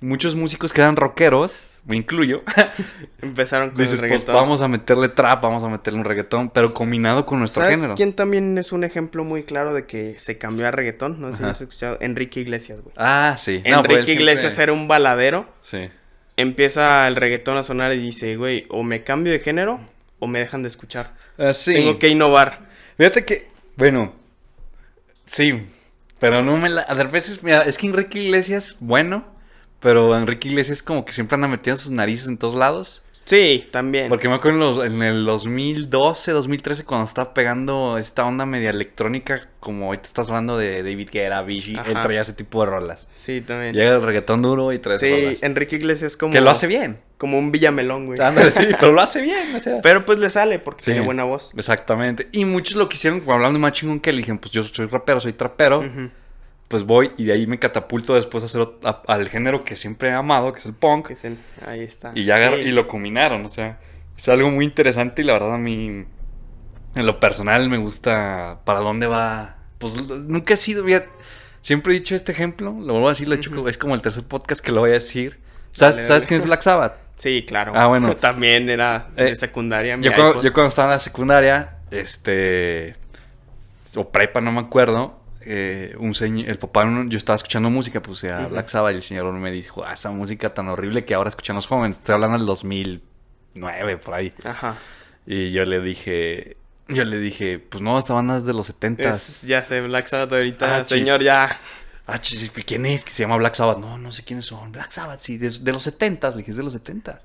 muchos 0.00 0.36
músicos 0.36 0.72
que 0.72 0.80
eran 0.80 0.94
rockeros, 0.94 1.80
me 1.84 1.96
incluyo, 1.96 2.42
Empezaron 3.22 3.70
con 3.70 3.78
dices, 3.78 3.94
el 3.94 4.00
pues 4.08 4.10
reggaetón. 4.12 4.34
vamos 4.36 4.62
a 4.62 4.68
meterle 4.68 5.08
trap, 5.08 5.42
vamos 5.42 5.64
a 5.64 5.68
meterle 5.68 5.98
un 5.98 6.04
reggaetón, 6.04 6.48
pero 6.50 6.72
combinado 6.72 7.26
con 7.26 7.40
nuestro 7.40 7.62
¿Sabes 7.62 7.76
género. 7.78 7.94
quién 7.96 8.12
también 8.14 8.56
es 8.56 8.70
un 8.72 8.84
ejemplo 8.84 9.24
muy 9.24 9.42
claro 9.42 9.74
de 9.74 9.84
que 9.84 10.16
se 10.18 10.38
cambió 10.38 10.68
a 10.68 10.70
reggaetón? 10.70 11.20
No 11.20 11.30
sé 11.32 11.38
si 11.38 11.44
has 11.44 11.60
escuchado. 11.60 11.98
Enrique 12.00 12.40
Iglesias, 12.40 12.80
güey. 12.82 12.94
Ah, 12.96 13.34
sí. 13.36 13.62
No, 13.68 13.78
Enrique 13.78 13.86
pues 13.88 13.98
él 13.98 14.04
siempre- 14.06 14.24
Iglesias 14.24 14.58
era 14.58 14.72
un 14.72 14.86
baladero. 14.88 15.46
Sí. 15.62 15.90
Empieza 16.36 17.06
el 17.06 17.16
reggaetón 17.16 17.56
a 17.56 17.62
sonar 17.62 17.92
y 17.92 17.98
dice, 17.98 18.36
güey, 18.36 18.66
o 18.68 18.82
me 18.82 19.04
cambio 19.04 19.32
de 19.32 19.38
género 19.38 19.80
o 20.18 20.26
me 20.26 20.40
dejan 20.40 20.62
de 20.62 20.68
escuchar. 20.68 21.14
Ah, 21.38 21.52
sí. 21.52 21.74
Tengo 21.74 21.98
que 21.98 22.08
innovar. 22.08 22.68
Fíjate 22.96 23.24
que, 23.24 23.48
bueno, 23.76 24.14
sí, 25.24 25.66
pero 26.18 26.42
no 26.42 26.56
me 26.56 26.68
la... 26.68 26.82
A 26.82 26.94
veces, 26.94 27.42
mira, 27.42 27.62
es 27.62 27.78
que 27.78 27.86
Enrique 27.86 28.20
Iglesias, 28.20 28.76
bueno, 28.80 29.24
pero 29.80 30.16
Enrique 30.16 30.48
Iglesias 30.48 30.82
como 30.82 31.04
que 31.04 31.12
siempre 31.12 31.36
anda 31.36 31.46
metiendo 31.46 31.80
sus 31.80 31.92
narices 31.92 32.28
en 32.28 32.38
todos 32.38 32.54
lados. 32.54 33.03
Sí, 33.24 33.66
también. 33.70 34.08
Porque 34.08 34.28
me 34.28 34.34
acuerdo 34.34 34.58
en, 34.58 34.60
los- 34.76 34.86
en 34.86 35.02
el 35.02 35.24
2012, 35.24 36.32
2013, 36.32 36.84
cuando 36.84 37.06
estaba 37.06 37.32
pegando 37.32 37.96
esta 37.98 38.24
onda 38.24 38.44
media 38.44 38.70
electrónica, 38.70 39.48
como 39.60 39.86
ahorita 39.86 40.04
estás 40.04 40.28
hablando 40.28 40.58
de 40.58 40.82
David 40.82 41.08
Guerra, 41.10 41.40
Vichy, 41.42 41.74
él 41.86 41.94
traía 42.02 42.20
ese 42.20 42.34
tipo 42.34 42.60
de 42.64 42.70
rolas. 42.70 43.08
Sí, 43.12 43.40
también. 43.40 43.74
Llega 43.74 43.94
el 43.94 44.02
reggaetón 44.02 44.42
duro 44.42 44.72
y 44.72 44.78
trae 44.78 44.98
Sí, 44.98 45.10
rolas. 45.10 45.42
Enrique 45.42 45.76
Iglesias 45.76 46.12
es 46.12 46.16
como... 46.18 46.32
Que 46.34 46.40
lo 46.42 46.50
hace 46.50 46.66
bien. 46.66 46.98
Como 47.16 47.38
un 47.38 47.50
villamelón, 47.50 48.06
güey. 48.06 48.20
Ándale, 48.20 48.52
sí, 48.52 48.66
pero 48.80 48.92
lo 48.92 49.00
hace 49.00 49.22
bien, 49.22 49.56
o 49.56 49.60
sea. 49.60 49.80
Pero 49.82 50.04
pues 50.04 50.18
le 50.18 50.28
sale 50.28 50.58
porque 50.58 50.80
Sí. 50.82 50.90
tiene 50.92 51.06
buena 51.06 51.24
voz. 51.24 51.52
Exactamente. 51.56 52.28
Y 52.32 52.44
muchos 52.44 52.76
lo 52.76 52.88
quisieron, 52.90 53.20
como 53.20 53.32
hablando 53.34 53.58
más 53.58 53.72
chingón 53.72 54.00
que 54.00 54.10
él, 54.10 54.16
dijeron, 54.18 54.36
pues 54.38 54.52
yo 54.52 54.62
soy 54.62 54.86
rapero, 54.86 55.20
soy 55.20 55.32
trapero, 55.32 55.78
Ujú. 55.78 56.10
Pues 56.68 56.84
voy 56.84 57.12
y 57.16 57.24
de 57.24 57.32
ahí 57.34 57.46
me 57.46 57.58
catapulto 57.58 58.14
después 58.14 58.42
a 58.42 58.46
hacer 58.46 58.66
a- 58.84 59.02
al 59.06 59.28
género 59.28 59.64
que 59.64 59.76
siempre 59.76 60.08
he 60.08 60.12
amado, 60.12 60.52
que 60.52 60.58
es 60.58 60.66
el 60.66 60.74
punk. 60.74 61.08
Que 61.08 61.12
es 61.14 61.24
el- 61.24 61.38
Ahí 61.66 61.80
está. 61.80 62.12
Y 62.14 62.24
ya 62.24 62.50
Sí. 62.56 62.62
y 62.62 62.72
lo 62.72 62.86
combinaron, 62.86 63.44
o 63.44 63.48
sea, 63.48 63.78
es 64.16 64.28
algo 64.28 64.50
muy 64.50 64.64
interesante 64.64 65.22
y 65.22 65.24
la 65.24 65.34
verdad 65.34 65.54
a 65.54 65.58
mí, 65.58 66.04
en 66.96 67.06
lo 67.06 67.20
personal 67.20 67.68
me 67.68 67.76
gusta 67.78 68.60
para 68.64 68.80
dónde 68.80 69.06
va. 69.06 69.56
Pues 69.78 69.94
nunca 70.08 70.54
he 70.54 70.56
sido, 70.56 70.84
siempre 71.60 71.92
he 71.94 71.98
dicho 71.98 72.14
este 72.14 72.32
ejemplo, 72.32 72.70
lo 72.72 72.92
vuelvo 72.94 73.08
a 73.08 73.10
decir, 73.12 73.28
lo 73.28 73.34
he 73.34 73.38
dicho, 73.38 73.68
es 73.68 73.78
como 73.78 73.94
el 73.94 74.00
tercer 74.02 74.24
podcast 74.24 74.64
que 74.64 74.72
lo 74.72 74.80
voy 74.80 74.90
a 74.90 74.94
decir. 74.94 75.40
¿Sabes, 75.72 75.96
Dale, 75.96 76.06
¿sabes 76.06 76.22
dale. 76.22 76.28
quién 76.28 76.40
es 76.40 76.46
Black 76.46 76.62
Sabbath? 76.62 76.94
Sí, 77.16 77.44
claro. 77.46 77.72
Ah, 77.76 77.86
bueno. 77.86 78.16
También 78.20 78.68
era 78.68 79.08
de 79.14 79.30
Eh, 79.30 79.36
secundaria. 79.36 79.96
Yo 80.00 80.12
cuando, 80.14 80.42
yo 80.42 80.52
cuando 80.52 80.68
estaba 80.68 80.88
en 80.88 80.92
la 80.94 80.98
secundaria, 80.98 81.76
este, 81.92 82.96
o 83.94 84.08
prepa, 84.10 84.40
no 84.40 84.50
me 84.50 84.60
acuerdo, 84.60 85.20
eh, 85.46 85.94
un 85.98 86.14
señor, 86.14 86.48
el 86.48 86.58
papá, 86.58 86.84
yo 87.08 87.18
estaba 87.18 87.36
escuchando 87.36 87.70
música, 87.70 88.02
puse 88.02 88.30
a 88.32 88.46
Black 88.48 88.68
Sabbath 88.68 88.92
y 88.92 88.96
el 88.96 89.02
señor 89.02 89.32
me 89.32 89.50
dijo, 89.50 89.84
ah, 89.84 89.92
esa 89.94 90.10
música 90.10 90.52
tan 90.54 90.68
horrible 90.68 91.04
que 91.04 91.14
ahora 91.14 91.28
escuchan 91.28 91.56
los 91.56 91.66
jóvenes, 91.66 91.98
estoy 91.98 92.14
hablando 92.14 92.36
del 92.38 92.46
2009, 92.46 93.96
por 93.98 94.14
ahí. 94.14 94.32
Ajá. 94.44 94.76
Y 95.26 95.52
yo 95.52 95.64
le 95.64 95.80
dije, 95.80 96.56
yo 96.88 97.04
le 97.04 97.18
dije, 97.18 97.58
pues 97.58 97.82
no, 97.82 97.98
esta 97.98 98.14
banda 98.14 98.36
es 98.36 98.44
de 98.44 98.52
los 98.52 98.66
70 98.66 99.08
Es- 99.10 99.42
ya 99.42 99.62
sé, 99.62 99.80
Black 99.80 100.06
Sabbath 100.06 100.32
ahorita, 100.32 100.76
Ah, 100.76 100.84
chis. 100.84 100.98
señor, 100.98 101.22
ya. 101.22 101.58
Ah, 102.06 102.20
chis, 102.20 102.50
¿quién 102.66 102.84
es? 102.84 103.04
Que 103.04 103.10
se 103.10 103.22
llama 103.22 103.36
Black 103.38 103.54
Sabbath. 103.54 103.78
No, 103.78 103.96
no 103.96 104.12
sé 104.12 104.22
quiénes 104.24 104.44
son. 104.44 104.70
Black 104.72 104.90
Sabbath, 104.90 105.20
sí, 105.20 105.38
de, 105.38 105.48
de 105.50 105.72
los 105.72 105.82
70 105.82 106.30
Le 106.30 106.36
dije, 106.38 106.50
es 106.50 106.58
de 106.58 106.62
los 106.62 106.74
70 106.74 107.20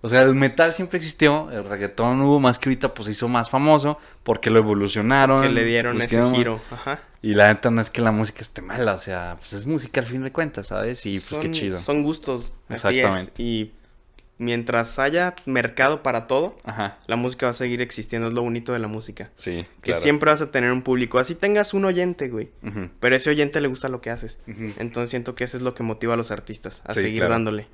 O 0.00 0.08
sea, 0.08 0.22
el 0.22 0.34
metal 0.34 0.74
siempre 0.74 0.96
existió. 0.96 1.50
El 1.52 1.64
reggaetón 1.64 2.20
hubo 2.22 2.40
más 2.40 2.58
que 2.58 2.68
ahorita, 2.68 2.92
pues 2.92 3.06
se 3.06 3.12
hizo 3.12 3.28
más 3.28 3.48
famoso. 3.48 3.96
Porque 4.24 4.50
lo 4.50 4.58
evolucionaron. 4.58 5.42
Que 5.42 5.48
le 5.50 5.64
dieron 5.64 5.92
pues, 5.94 6.06
ese 6.06 6.16
quedó- 6.16 6.34
giro. 6.34 6.60
Ajá. 6.72 6.98
Y 7.24 7.34
la 7.34 7.48
neta 7.48 7.70
no 7.70 7.80
es 7.80 7.88
que 7.90 8.02
la 8.02 8.12
música 8.12 8.40
esté 8.42 8.60
mala. 8.60 8.92
O 8.94 8.98
sea, 8.98 9.36
pues 9.38 9.52
es 9.54 9.66
música 9.66 10.00
al 10.00 10.06
fin 10.06 10.22
de 10.22 10.30
cuentas, 10.32 10.66
¿sabes? 10.68 11.06
Y 11.06 11.12
pues 11.14 11.22
son, 11.24 11.40
qué 11.40 11.50
chido. 11.50 11.78
Son 11.78 12.02
gustos. 12.02 12.52
Así 12.68 12.88
Exactamente. 12.88 13.32
es. 13.32 13.40
Y 13.40 13.72
mientras 14.36 14.98
haya 14.98 15.34
mercado 15.46 16.02
para 16.02 16.26
todo, 16.26 16.56
Ajá. 16.64 16.98
la 17.06 17.16
música 17.16 17.46
va 17.46 17.50
a 17.50 17.54
seguir 17.54 17.80
existiendo. 17.80 18.28
Es 18.28 18.34
lo 18.34 18.42
bonito 18.42 18.72
de 18.72 18.78
la 18.78 18.88
música. 18.88 19.30
Sí, 19.36 19.64
Que 19.80 19.92
claro. 19.92 20.00
siempre 20.00 20.30
vas 20.30 20.40
a 20.42 20.50
tener 20.50 20.70
un 20.72 20.82
público. 20.82 21.18
Así 21.18 21.34
tengas 21.34 21.72
un 21.72 21.84
oyente, 21.84 22.28
güey. 22.28 22.50
Pero 23.00 23.16
ese 23.16 23.30
oyente 23.30 23.60
le 23.60 23.68
gusta 23.68 23.88
lo 23.88 24.00
que 24.00 24.10
haces. 24.10 24.38
Entonces 24.46 25.10
siento 25.10 25.34
que 25.34 25.44
eso 25.44 25.56
es 25.56 25.62
lo 25.62 25.74
que 25.74 25.82
motiva 25.82 26.14
a 26.14 26.16
los 26.16 26.30
artistas. 26.30 26.82
A 26.84 26.94
Sí, 26.94 27.00
seguir 27.00 27.18
claro. 27.20 27.32
dándole. 27.32 27.68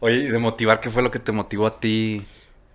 Oye, 0.00 0.16
y 0.18 0.24
de 0.26 0.38
motivar, 0.38 0.80
¿qué 0.80 0.90
fue 0.90 1.02
lo 1.02 1.10
que 1.10 1.18
te 1.18 1.32
motivó 1.32 1.66
a 1.66 1.80
ti 1.80 2.24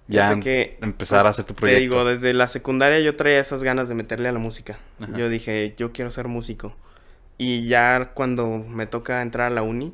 ya 0.08 0.30
Fíjate 0.30 0.42
que, 0.42 0.78
empezar 0.82 1.20
pues, 1.20 1.26
a 1.26 1.30
hacer 1.30 1.46
tu 1.46 1.56
proyecto? 1.56 1.78
Te 1.78 1.82
digo, 1.82 2.06
desde 2.06 2.34
la 2.34 2.48
secundaria 2.48 3.00
yo 3.00 3.16
traía 3.16 3.40
esas 3.40 3.64
ganas 3.64 3.90
de 3.90 3.96
meterle 3.96 4.30
a 4.30 4.32
la 4.32 4.40
música. 4.40 4.80
Ajá. 5.00 5.18
Yo 5.18 5.30
dije, 5.30 5.74
yo 5.78 5.92
quiero 5.92 6.12
ser 6.12 6.28
músico. 6.28 6.76
Y 7.38 7.68
ya 7.68 8.12
cuando 8.14 8.60
me 8.60 8.86
toca 8.86 9.22
entrar 9.22 9.48
a 9.48 9.56
la 9.56 9.64
uni, 9.64 9.94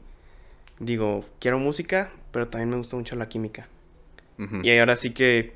digo, 0.80 1.24
quiero 1.40 1.60
música, 1.60 2.12
pero 2.32 2.48
también 2.48 2.70
me 2.70 2.78
gusta 2.78 2.96
mucho 2.96 3.16
la 3.16 3.30
química. 3.30 3.68
Y 4.62 4.78
ahora 4.78 4.96
sí 4.96 5.12
que 5.12 5.56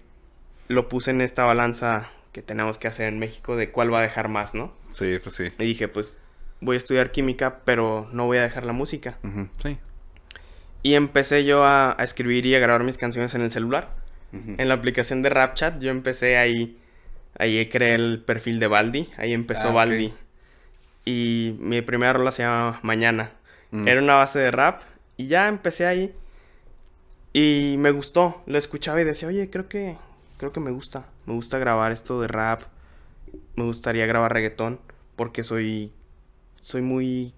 lo 0.67 0.89
puse 0.89 1.11
en 1.11 1.21
esta 1.21 1.43
balanza 1.43 2.09
que 2.31 2.41
tenemos 2.41 2.79
que 2.79 2.87
hacer 2.87 3.07
en 3.07 3.19
México 3.19 3.55
de 3.55 3.69
cuál 3.69 3.93
va 3.93 3.99
a 3.99 4.01
dejar 4.01 4.27
más, 4.27 4.55
¿no? 4.55 4.73
Sí, 4.91 5.17
pues 5.21 5.35
sí. 5.35 5.49
Y 5.59 5.65
dije, 5.65 5.87
pues 5.87 6.17
voy 6.61 6.75
a 6.75 6.77
estudiar 6.77 7.11
química, 7.11 7.59
pero 7.63 8.09
no 8.11 8.25
voy 8.25 8.39
a 8.39 8.41
dejar 8.41 8.65
la 8.65 8.73
música. 8.73 9.17
Sí. 9.61 9.77
Y 10.81 10.95
empecé 10.95 11.45
yo 11.45 11.63
a, 11.63 11.95
a 11.99 12.03
escribir 12.03 12.45
y 12.47 12.55
a 12.55 12.59
grabar 12.59 12.83
mis 12.83 12.97
canciones 12.97 13.35
en 13.35 13.41
el 13.41 13.51
celular. 13.51 14.00
En 14.33 14.67
la 14.67 14.75
aplicación 14.75 15.21
de 15.21 15.29
RapChat 15.29 15.81
yo 15.81 15.91
empecé 15.91 16.37
ahí, 16.37 16.77
ahí 17.37 17.65
creé 17.67 17.95
el 17.95 18.21
perfil 18.23 18.59
de 18.59 18.67
Baldi, 18.67 19.09
ahí 19.17 19.33
empezó 19.33 19.69
Ah. 19.69 19.73
Baldi. 19.73 20.13
Y 21.05 21.55
mi 21.59 21.81
primera 21.81 22.13
rola 22.13 22.31
se 22.31 22.43
llama 22.43 22.79
Mañana. 22.83 23.31
Mm. 23.71 23.87
Era 23.87 24.01
una 24.01 24.15
base 24.15 24.39
de 24.39 24.51
rap 24.51 24.81
y 25.17 25.27
ya 25.27 25.47
empecé 25.47 25.85
ahí. 25.85 26.13
Y 27.33 27.75
me 27.79 27.91
gustó, 27.91 28.41
lo 28.45 28.57
escuchaba 28.57 29.01
y 29.01 29.05
decía, 29.05 29.27
oye, 29.27 29.49
creo 29.49 29.67
que, 29.69 29.95
creo 30.37 30.51
que 30.51 30.59
me 30.59 30.71
gusta. 30.71 31.05
Me 31.25 31.33
gusta 31.33 31.57
grabar 31.59 31.91
esto 31.91 32.19
de 32.21 32.27
rap. 32.27 32.63
Me 33.55 33.63
gustaría 33.63 34.05
grabar 34.05 34.33
reggaetón 34.33 34.79
porque 35.15 35.43
soy, 35.43 35.91
soy 36.59 36.81
muy, 36.81 37.33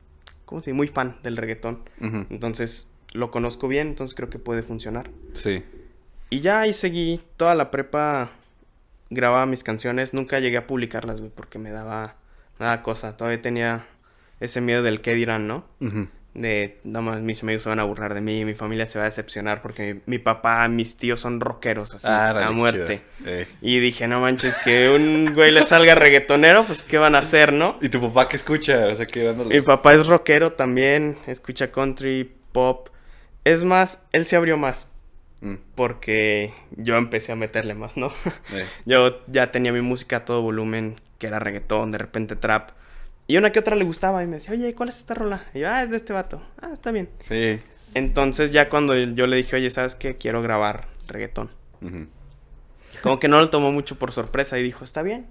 ¿cómo 0.45 0.61
se 0.61 0.71
dice? 0.71 0.75
Muy 0.77 0.87
fan 0.87 1.17
del 1.23 1.37
reggaetón. 1.37 1.87
Entonces 2.29 2.89
lo 3.13 3.29
conozco 3.31 3.67
bien, 3.67 3.87
entonces 3.89 4.15
creo 4.15 4.29
que 4.29 4.39
puede 4.39 4.63
funcionar. 4.63 5.09
Sí. 5.33 5.63
Y 6.29 6.41
ya 6.41 6.61
ahí 6.61 6.73
seguí 6.73 7.21
toda 7.37 7.55
la 7.55 7.69
prepa, 7.71 8.31
grababa 9.09 9.45
mis 9.45 9.63
canciones, 9.63 10.13
nunca 10.13 10.39
llegué 10.39 10.57
a 10.57 10.67
publicarlas, 10.67 11.19
güey, 11.19 11.31
porque 11.33 11.59
me 11.59 11.71
daba, 11.71 12.15
me 12.59 12.65
daba 12.65 12.81
cosa, 12.81 13.15
todavía 13.15 13.41
tenía 13.41 13.85
ese 14.39 14.59
miedo 14.61 14.83
del 14.83 15.01
qué 15.01 15.13
dirán, 15.13 15.47
¿no? 15.47 15.65
De, 16.33 16.79
nada 16.83 17.01
más 17.01 17.21
mis 17.21 17.43
amigos 17.43 17.61
se 17.61 17.69
van 17.69 17.79
a 17.79 17.83
burlar 17.83 18.15
de 18.15 18.21
mí, 18.21 18.43
mi 18.43 18.55
familia 18.55 18.87
se 18.87 18.97
va 18.97 19.05
a 19.05 19.07
decepcionar 19.07 19.61
porque 19.61 19.93
mi, 19.93 20.01
mi 20.07 20.19
papá, 20.19 20.67
mis 20.67 20.97
tíos 20.97 21.21
son 21.21 21.39
rockeros, 21.39 21.93
así, 21.93 22.07
Ah, 22.09 22.47
a 22.47 22.51
muerte. 22.51 23.03
Eh. 23.23 23.47
Y 23.61 23.79
dije, 23.79 24.07
no 24.07 24.19
manches, 24.19 24.57
que 24.57 24.89
un 24.89 25.35
güey 25.35 25.51
le 25.51 25.63
salga 25.63 25.93
reggaetonero, 25.93 26.63
pues 26.63 26.81
¿qué 26.81 26.97
van 26.97 27.13
a 27.13 27.19
hacer, 27.19 27.53
no? 27.53 27.77
¿Y 27.81 27.89
tu 27.89 28.01
papá 28.01 28.27
qué 28.27 28.37
escucha? 28.37 28.87
O 28.87 28.95
sea, 28.95 29.05
que 29.05 29.31
Mi 29.33 29.61
papá 29.61 29.91
es 29.91 30.07
rockero 30.07 30.53
también, 30.53 31.17
escucha 31.27 31.71
country, 31.71 32.33
pop. 32.51 32.89
Es 33.43 33.63
más, 33.63 34.03
él 34.11 34.25
se 34.25 34.35
abrió 34.35 34.57
más 34.57 34.87
Mm, 35.43 35.55
porque 35.75 36.53
yo 36.71 36.95
empecé 36.95 37.33
a 37.33 37.35
meterle 37.35 37.73
más, 37.73 37.97
¿no? 37.97 38.07
eh. 38.53 38.65
Yo 38.85 39.21
ya 39.27 39.51
tenía 39.51 39.73
mi 39.73 39.81
música 39.81 40.17
a 40.17 40.25
todo 40.25 40.41
volumen, 40.41 40.95
que 41.19 41.27
era 41.27 41.37
reggaetón, 41.39 41.91
de 41.91 41.97
repente 41.97 42.37
trap. 42.37 42.69
Y 43.27 43.35
una 43.35 43.51
que 43.51 43.59
otra 43.59 43.75
le 43.75 43.83
gustaba 43.83 44.23
y 44.23 44.27
me 44.27 44.37
decía, 44.37 44.53
oye, 44.53 44.73
¿cuál 44.73 44.87
es 44.87 44.99
esta 44.99 45.15
rola? 45.15 45.45
Y 45.53 45.59
yo, 45.59 45.69
ah, 45.69 45.83
es 45.83 45.89
de 45.89 45.97
este 45.97 46.13
vato. 46.13 46.41
Ah, 46.61 46.69
está 46.71 46.93
bien. 46.93 47.09
Sí. 47.19 47.59
Entonces 47.93 48.51
ya 48.51 48.69
cuando 48.69 48.95
yo 48.95 49.27
le 49.27 49.35
dije, 49.35 49.57
oye, 49.57 49.69
¿sabes 49.69 49.95
qué? 49.95 50.15
Quiero 50.17 50.41
grabar 50.41 50.87
reggaetón. 51.09 51.49
Como 53.01 53.19
que 53.19 53.27
no 53.27 53.39
lo 53.39 53.49
tomó 53.49 53.71
mucho 53.73 53.99
por 53.99 54.13
sorpresa 54.13 54.57
y 54.59 54.63
dijo, 54.63 54.85
está 54.85 55.03
bien. 55.03 55.27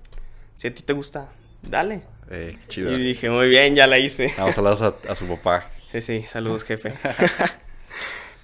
Si 0.54 0.68
a 0.68 0.74
ti 0.74 0.82
te 0.82 0.92
gusta, 0.92 1.30
dale. 1.62 2.02
Eh, 2.30 2.54
chido. 2.68 2.92
Y 2.92 3.02
dije, 3.02 3.30
muy 3.30 3.48
bien, 3.48 3.74
ya 3.74 3.86
la 3.86 3.98
hice. 3.98 4.32
Vamos 4.36 4.58
a 4.58 4.60
hablar 4.60 4.94
a, 5.08 5.12
a 5.12 5.16
su 5.16 5.26
papá. 5.26 5.70
Sí, 5.90 6.02
sí, 6.02 6.22
saludos, 6.22 6.64
jefe. 6.64 6.94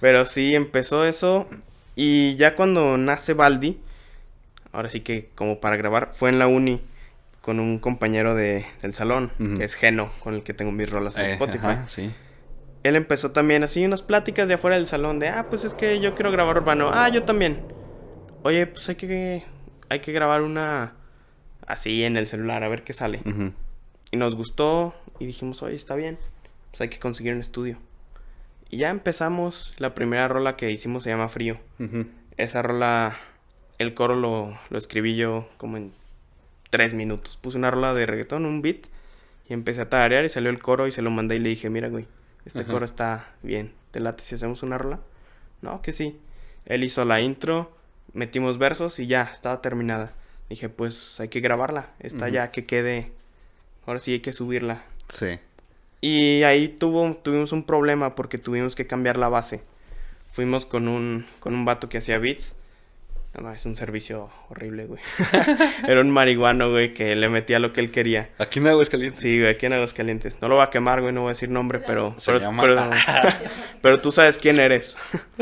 Pero 0.01 0.25
sí, 0.25 0.55
empezó 0.55 1.05
eso. 1.05 1.47
Y 1.95 2.35
ya 2.35 2.55
cuando 2.55 2.97
nace 2.97 3.33
Baldi, 3.33 3.79
ahora 4.71 4.89
sí 4.89 5.01
que 5.01 5.29
como 5.35 5.59
para 5.59 5.75
grabar, 5.75 6.11
fue 6.13 6.29
en 6.29 6.39
la 6.39 6.47
uni 6.47 6.81
con 7.41 7.59
un 7.59 7.79
compañero 7.79 8.35
de, 8.35 8.65
del 8.81 8.93
salón, 8.93 9.31
que 9.57 9.63
es 9.63 9.73
Geno, 9.75 10.11
con 10.19 10.35
el 10.35 10.43
que 10.43 10.53
tengo 10.53 10.71
mis 10.71 10.89
rolas 10.89 11.17
en 11.17 11.25
Eh, 11.25 11.31
Spotify. 11.33 11.65
ajá, 11.67 11.87
sí. 11.87 12.11
Él 12.83 12.95
empezó 12.95 13.31
también 13.31 13.63
así 13.63 13.83
unas 13.83 14.03
pláticas 14.03 14.47
de 14.47 14.53
afuera 14.53 14.77
del 14.77 14.87
salón 14.87 15.19
de, 15.19 15.27
ah, 15.29 15.47
pues 15.49 15.65
es 15.65 15.73
que 15.73 15.99
yo 15.99 16.15
quiero 16.15 16.31
grabar 16.31 16.55
urbano. 16.57 16.91
Ah, 16.93 17.09
yo 17.09 17.23
también. 17.23 17.61
Oye, 18.43 18.67
pues 18.67 18.87
hay 18.87 18.95
que, 18.95 19.43
hay 19.89 19.99
que 19.99 20.11
grabar 20.13 20.41
una 20.43 20.93
así 21.67 22.03
en 22.05 22.15
el 22.15 22.25
celular, 22.27 22.63
a 22.63 22.69
ver 22.69 22.83
qué 22.83 22.93
sale. 22.93 23.21
Y 24.11 24.17
nos 24.17 24.35
gustó 24.35 24.93
y 25.19 25.25
dijimos, 25.25 25.61
oye, 25.61 25.75
está 25.75 25.95
bien. 25.95 26.17
Pues 26.71 26.81
hay 26.81 26.87
que 26.89 26.99
conseguir 26.99 27.33
un 27.33 27.41
estudio. 27.41 27.77
Y 28.69 28.77
ya 28.77 28.89
empezamos. 28.89 29.73
La 29.77 29.95
primera 29.95 30.27
rola 30.27 30.55
que 30.55 30.71
hicimos 30.71 31.03
se 31.03 31.09
llama 31.09 31.29
Frío. 31.29 31.57
Esa 32.37 32.61
rola, 32.61 33.17
el 33.77 33.93
coro 33.93 34.15
lo, 34.15 34.57
lo 34.69 34.77
escribí 34.77 35.15
yo 35.15 35.47
como 35.57 35.77
en 35.77 35.93
tres 36.69 36.93
minutos. 36.93 37.37
Puse 37.37 37.57
una 37.57 37.71
rola 37.71 37.93
de 37.93 38.05
reggaetón, 38.05 38.45
un 38.45 38.61
beat, 38.61 38.85
y 39.47 39.53
empecé 39.53 39.81
a 39.81 39.89
tararear 39.89 40.25
y 40.25 40.29
salió 40.29 40.49
el 40.49 40.59
coro 40.59 40.87
y 40.87 40.91
se 40.91 41.01
lo 41.01 41.09
mandé 41.09 41.35
y 41.35 41.39
le 41.39 41.49
dije, 41.49 41.69
mira, 41.69 41.89
güey, 41.89 42.07
este 42.45 42.65
coro 42.65 42.85
está 42.85 43.33
bien. 43.41 43.73
¿Te 43.91 43.99
late 43.99 44.23
si 44.23 44.35
hacemos 44.35 44.63
una 44.63 44.77
rola? 44.77 44.99
No, 45.61 45.81
que 45.81 45.93
sí. 45.93 46.19
Él 46.65 46.83
hizo 46.83 47.03
la 47.05 47.19
intro, 47.21 47.75
metimos 48.13 48.57
versos 48.59 48.99
y 48.99 49.07
ya, 49.07 49.23
estaba 49.23 49.61
terminada. 49.61 50.13
Dije, 50.49 50.69
pues 50.69 51.19
hay 51.19 51.29
que 51.29 51.41
grabarla. 51.41 51.89
Está 51.99 52.29
ya 52.29 52.51
que 52.51 52.65
quede. 52.65 53.11
Ahora 53.85 53.99
sí 53.99 54.13
hay 54.13 54.19
que 54.19 54.33
subirla. 54.33 54.83
Sí. 55.09 55.39
Y 56.01 56.43
ahí 56.43 56.67
tuvo, 56.69 57.13
tuvimos 57.15 57.51
un 57.51 57.63
problema 57.63 58.15
porque 58.15 58.37
tuvimos 58.37 58.75
que 58.75 58.87
cambiar 58.87 59.17
la 59.17 59.29
base. 59.29 59.61
Fuimos 60.31 60.65
con 60.65 60.87
un, 60.87 61.25
con 61.39 61.53
un 61.53 61.65
vato 61.65 61.89
que 61.89 61.97
hacía 61.97 62.19
beats 62.19 62.55
No, 63.35 63.41
no, 63.41 63.51
es 63.51 63.65
un 63.65 63.75
servicio 63.75 64.29
horrible, 64.49 64.85
güey. 64.85 65.01
Era 65.87 65.99
un 66.01 66.09
marihuano, 66.11 66.69
güey, 66.69 66.93
que 66.93 67.15
le 67.15 67.27
metía 67.29 67.59
lo 67.59 67.73
que 67.73 67.81
él 67.81 67.91
quería. 67.91 68.29
Aquí 68.37 68.59
en 68.59 68.67
Aguascalientes. 68.67 69.19
Sí, 69.19 69.37
güey, 69.39 69.51
aquí 69.51 69.65
en 69.65 69.73
Aguascalientes. 69.73 70.37
No 70.41 70.47
lo 70.47 70.55
voy 70.55 70.63
a 70.63 70.69
quemar, 70.69 71.01
güey, 71.01 71.13
no 71.13 71.21
voy 71.21 71.29
a 71.29 71.33
decir 71.33 71.49
nombre, 71.49 71.79
pero... 71.79 72.15
Se 72.17 72.31
pero, 72.31 72.45
llama- 72.45 72.61
pero, 72.61 72.89
pero 73.81 74.01
tú 74.01 74.11
sabes 74.11 74.37
quién 74.37 74.59
eres. 74.59 74.97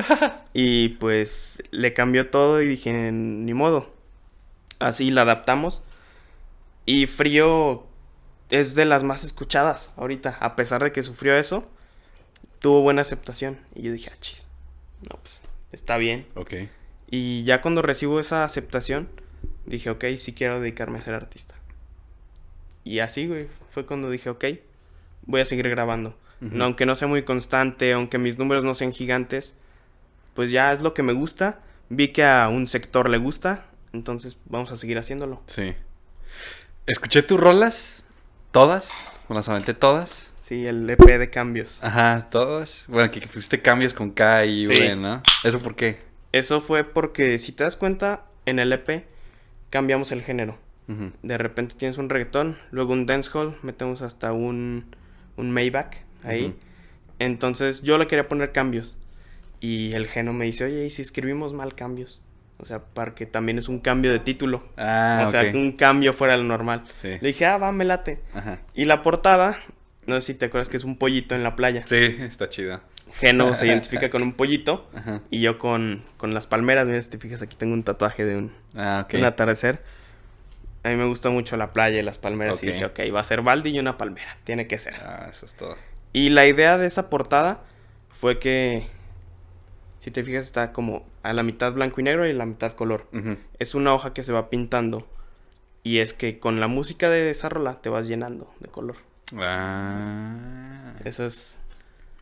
y 0.54 0.90
pues 0.90 1.62
le 1.72 1.94
cambió 1.94 2.30
todo 2.30 2.62
y 2.62 2.68
dije, 2.68 3.12
ni 3.12 3.54
modo. 3.54 3.94
Así 4.80 5.12
la 5.12 5.22
adaptamos. 5.24 5.84
Y 6.86 7.06
Frío 7.08 7.87
es 8.50 8.76
de 8.76 8.86
las 8.86 9.04
más 9.04 9.24
escuchadas 9.24 9.92
ahorita. 9.98 10.38
A 10.40 10.56
pesar 10.56 10.84
de 10.84 10.92
que 10.92 11.04
sufrió 11.04 11.36
eso, 11.36 11.68
tuvo 12.60 12.82
buena 12.82 13.02
aceptación. 13.02 13.58
Y 13.76 13.84
yo 13.84 13.92
dije, 13.92 14.10
ah, 14.14 14.18
chis. 14.20 14.48
No, 15.10 15.18
pues 15.22 15.42
está 15.72 15.98
bien. 15.98 16.28
Ok. 16.36 16.54
Y 17.10 17.44
ya 17.44 17.62
cuando 17.62 17.82
recibo 17.82 18.20
esa 18.20 18.44
aceptación, 18.44 19.10
dije, 19.66 19.90
ok, 19.90 20.06
sí 20.18 20.34
quiero 20.34 20.60
dedicarme 20.60 21.00
a 21.00 21.02
ser 21.02 21.14
artista. 21.14 21.56
Y 22.84 23.00
así, 23.00 23.28
güey, 23.28 23.48
fue 23.70 23.86
cuando 23.86 24.10
dije, 24.10 24.30
ok, 24.30 24.46
voy 25.24 25.42
a 25.42 25.46
seguir 25.46 25.70
grabando. 25.70 26.18
Aunque 26.60 26.86
no 26.86 26.96
sea 26.96 27.08
muy 27.08 27.24
constante, 27.24 27.94
aunque 27.94 28.20
mis 28.20 28.38
números 28.38 28.64
no 28.64 28.76
sean 28.76 28.92
gigantes, 28.92 29.56
pues 30.36 30.52
ya 30.52 30.72
es 30.72 30.84
lo 30.84 30.94
que 30.94 31.02
me 31.02 31.14
gusta. 31.14 31.60
Vi 31.90 32.10
que 32.10 32.24
a 32.24 32.48
un 32.48 32.68
sector 32.68 33.10
le 33.10 33.18
gusta, 33.18 33.66
entonces 33.92 34.38
vamos 34.46 34.72
a 34.72 34.78
seguir 34.78 35.00
haciéndolo. 35.00 35.42
Sí. 35.48 35.74
Escuché 36.86 37.24
tus 37.24 37.40
rolas. 37.40 38.04
Todas. 38.52 38.92
Me 39.30 39.36
las 39.36 39.50
aventé 39.50 39.74
todas. 39.74 40.32
Sí, 40.42 40.66
el 40.66 40.90
EP 40.90 41.00
de 41.06 41.30
cambios. 41.30 41.84
Ajá, 41.84 42.28
todas. 42.32 42.86
Bueno, 42.88 43.12
que 43.12 43.20
que 43.20 43.28
pusiste 43.28 43.62
cambios 43.62 43.94
con 43.94 44.12
K 44.12 44.46
y 44.46 44.66
Sí. 44.66 44.82
V, 44.82 44.96
¿no? 44.96 45.22
¿Eso 45.44 45.60
por 45.60 45.76
qué? 45.76 46.00
Eso 46.32 46.62
fue 46.62 46.84
porque, 46.84 47.38
si 47.40 47.52
te 47.52 47.64
das 47.64 47.76
cuenta, 47.76 48.26
en 48.46 48.60
el 48.60 48.72
EP 48.72 49.06
cambiamos 49.70 50.12
el 50.12 50.22
género. 50.22 50.58
De 51.22 51.38
repente 51.38 51.76
tienes 51.76 51.98
un 51.98 52.08
reggaetón, 52.10 52.56
luego 52.72 52.94
un 52.94 53.06
dancehall, 53.06 53.58
metemos 53.62 54.02
hasta 54.02 54.32
un, 54.32 54.96
un 55.36 55.52
Maybach 55.52 55.98
ahí. 56.24 56.56
Entonces 57.20 57.82
yo 57.82 57.98
le 57.98 58.08
quería 58.08 58.30
poner 58.30 58.54
cambios. 58.54 58.96
Y 59.60 59.92
el 59.94 60.08
geno 60.08 60.32
me 60.32 60.46
dice, 60.46 60.64
oye, 60.64 60.86
¿y 60.86 60.90
si 60.90 61.02
escribimos 61.02 61.52
mal 61.52 61.76
cambios? 61.76 62.22
O 62.60 62.66
sea, 62.66 62.80
para 62.80 63.14
que 63.14 63.26
también 63.26 63.60
es 63.60 63.70
un 63.70 63.80
cambio 63.80 64.12
de 64.12 64.20
título. 64.20 64.64
Ah, 64.78 65.24
o 65.28 65.30
sea, 65.30 65.44
un 65.54 65.74
cambio 65.74 66.12
fuera 66.14 66.34
de 66.34 66.40
lo 66.40 66.46
normal. 66.46 66.84
Sí. 67.02 67.10
Le 67.10 67.28
dije, 67.28 67.46
ah, 67.46 67.58
va, 67.58 67.72
me 67.72 67.86
late. 67.86 68.20
Ajá. 68.34 68.60
Y 68.74 68.86
la 68.86 69.02
portada, 69.02 69.58
no 70.08 70.16
sé 70.16 70.22
si 70.22 70.34
te 70.34 70.46
acuerdas 70.46 70.70
que 70.70 70.78
es 70.78 70.84
un 70.84 70.98
pollito 70.98 71.36
en 71.36 71.44
la 71.44 71.56
playa. 71.56 71.84
Sí, 71.86 71.96
está 72.20 72.50
chida. 72.50 72.82
Geno 73.14 73.54
se 73.56 73.68
identifica 73.68 74.10
con 74.10 74.22
un 74.24 74.34
pollito 74.34 74.90
Ajá. 74.96 75.22
y 75.30 75.40
yo 75.42 75.58
con, 75.58 76.04
con 76.18 76.34
las 76.34 76.48
palmeras. 76.48 76.88
Mira, 76.88 77.02
si 77.02 77.10
te 77.10 77.20
fijas, 77.20 77.42
aquí 77.42 77.56
tengo 77.56 77.74
un 77.74 77.84
tatuaje 77.84 78.26
de 78.26 78.38
un, 78.38 78.54
Ah, 78.76 79.08
un 79.14 79.24
atardecer. 79.26 79.82
A 80.84 80.90
mí 80.90 80.96
me 80.96 81.06
gusta 81.06 81.30
mucho 81.30 81.58
la 81.58 81.74
playa 81.74 82.00
y 82.00 82.04
las 82.04 82.18
palmeras. 82.18 82.64
Y 82.64 82.68
dije, 82.68 82.86
ok, 82.86 83.00
va 83.14 83.20
a 83.20 83.24
ser 83.24 83.42
Baldi 83.42 83.72
y 83.72 83.80
una 83.80 83.98
palmera. 83.98 84.38
Tiene 84.46 84.68
que 84.68 84.80
ser. 84.80 84.96
Ah, 85.04 85.28
eso 85.30 85.46
es 85.46 85.54
todo. 85.54 85.76
Y 86.14 86.30
la 86.30 86.48
idea 86.48 86.78
de 86.78 86.88
esa 86.88 87.10
portada 87.10 87.62
fue 88.10 88.40
que, 88.40 88.88
si 90.08 90.12
te 90.12 90.24
fijas, 90.24 90.46
está 90.46 90.72
como 90.72 91.06
a 91.22 91.34
la 91.34 91.44
mitad 91.44 91.74
blanco 91.74 92.00
y 92.00 92.04
negro 92.06 92.26
y 92.26 92.30
a 92.30 92.34
la 92.34 92.46
mitad 92.46 92.72
color. 92.72 93.08
Es 93.60 93.76
una 93.76 93.94
hoja 93.94 94.14
que 94.14 94.24
se 94.24 94.32
va 94.32 94.50
pintando. 94.50 95.06
Y 95.84 95.98
es 95.98 96.14
que 96.14 96.40
con 96.40 96.62
la 96.62 96.70
música 96.70 97.10
de 97.10 97.30
esa 97.30 97.50
rola 97.50 97.82
te 97.82 97.90
vas 97.90 98.08
llenando 98.08 98.50
de 98.62 98.70
color. 98.70 98.96
Ah. 99.36 100.94
Ese 101.04 101.26
es 101.26 101.60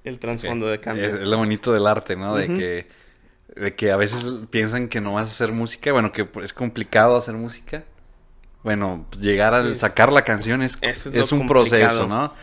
el 0.04 0.18
trasfondo 0.18 0.66
de 0.66 0.80
cambios. 0.80 1.14
Es, 1.14 1.28
lo 1.28 1.38
bonito 1.38 1.74
del 1.74 1.86
arte, 1.86 2.16
¿no? 2.16 2.36
De 2.36 2.48
que 2.48 2.88
de 3.56 3.76
que 3.76 3.92
a 3.92 3.98
veces 3.98 4.26
piensan 4.50 4.88
que 4.88 5.00
no 5.00 5.14
vas 5.14 5.28
a 5.28 5.32
hacer 5.34 5.52
música, 5.52 5.92
bueno, 5.92 6.12
que 6.12 6.28
es 6.42 6.54
complicado 6.54 7.16
hacer 7.16 7.36
música. 7.36 7.84
Bueno, 8.64 9.06
pues 9.12 9.22
llegar 9.22 9.54
al 9.54 9.80
sacar 9.80 10.12
la 10.12 10.24
canción 10.24 10.64
es, 10.64 10.76
es 10.82 11.32
un 11.32 11.46
proceso. 11.46 12.08
¿no? 12.08 12.34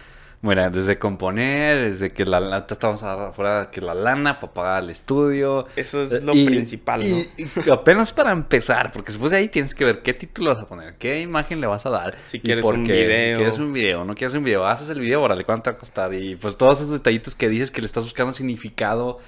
Mira, 0.45 0.71
desde 0.71 0.99
componer, 0.99 1.91
desde 1.91 2.11
que 2.13 2.25
la, 2.25 2.41
la 2.41 2.67
estamos 2.69 3.01
afuera, 3.05 3.71
que 3.71 3.81
la 3.81 3.95
lana 3.95 4.39
para 4.39 4.53
pagar 4.53 4.83
el 4.83 4.91
estudio. 4.91 5.69
Eso 5.77 6.03
es 6.03 6.21
lo 6.25 6.35
Y- 6.35 6.45
principal, 6.47 6.99
¿no? 7.01 7.17
y- 7.17 7.47
y 7.65 7.71
apenas 7.71 8.11
para 8.13 8.33
empezar, 8.33 8.91
porque 8.91 9.13
después 9.13 9.31
de 9.31 9.39
ahí 9.39 9.49
tienes 9.49 9.73
que 9.77 9.85
ver 9.85 10.03
qué 10.03 10.15
título 10.15 10.51
vas 10.51 10.59
a 10.59 10.67
poner, 10.67 10.95
qué 10.97 11.21
imagen 11.21 11.61
le 11.61 11.69
vas 11.69 11.87
a 11.87 11.91
dar. 11.91 12.17
Si 12.25 12.41
quieres 12.41 12.65
un 12.65 12.83
video. 12.83 13.37
Quieres 13.39 13.59
un 13.61 13.73
video, 13.73 14.05
no 14.05 14.17
quieres 14.17 14.35
un 14.35 14.43
video, 14.43 14.67
haces 14.67 14.91
el 14.91 14.99
video, 14.99 15.23
órale, 15.23 15.45
¿cuánto 15.45 15.71
va 15.71 15.77
a 15.77 15.79
costar? 15.79 16.13
Y 16.13 16.35
pues 16.35 16.57
todos 16.57 16.81
esos 16.81 16.91
detallitos 16.93 17.37
que 17.37 17.49
dices 17.49 17.71
que 17.71 17.81
le 17.81 17.85
estás 17.87 18.03
buscando 18.03 18.33
significado 18.33 19.19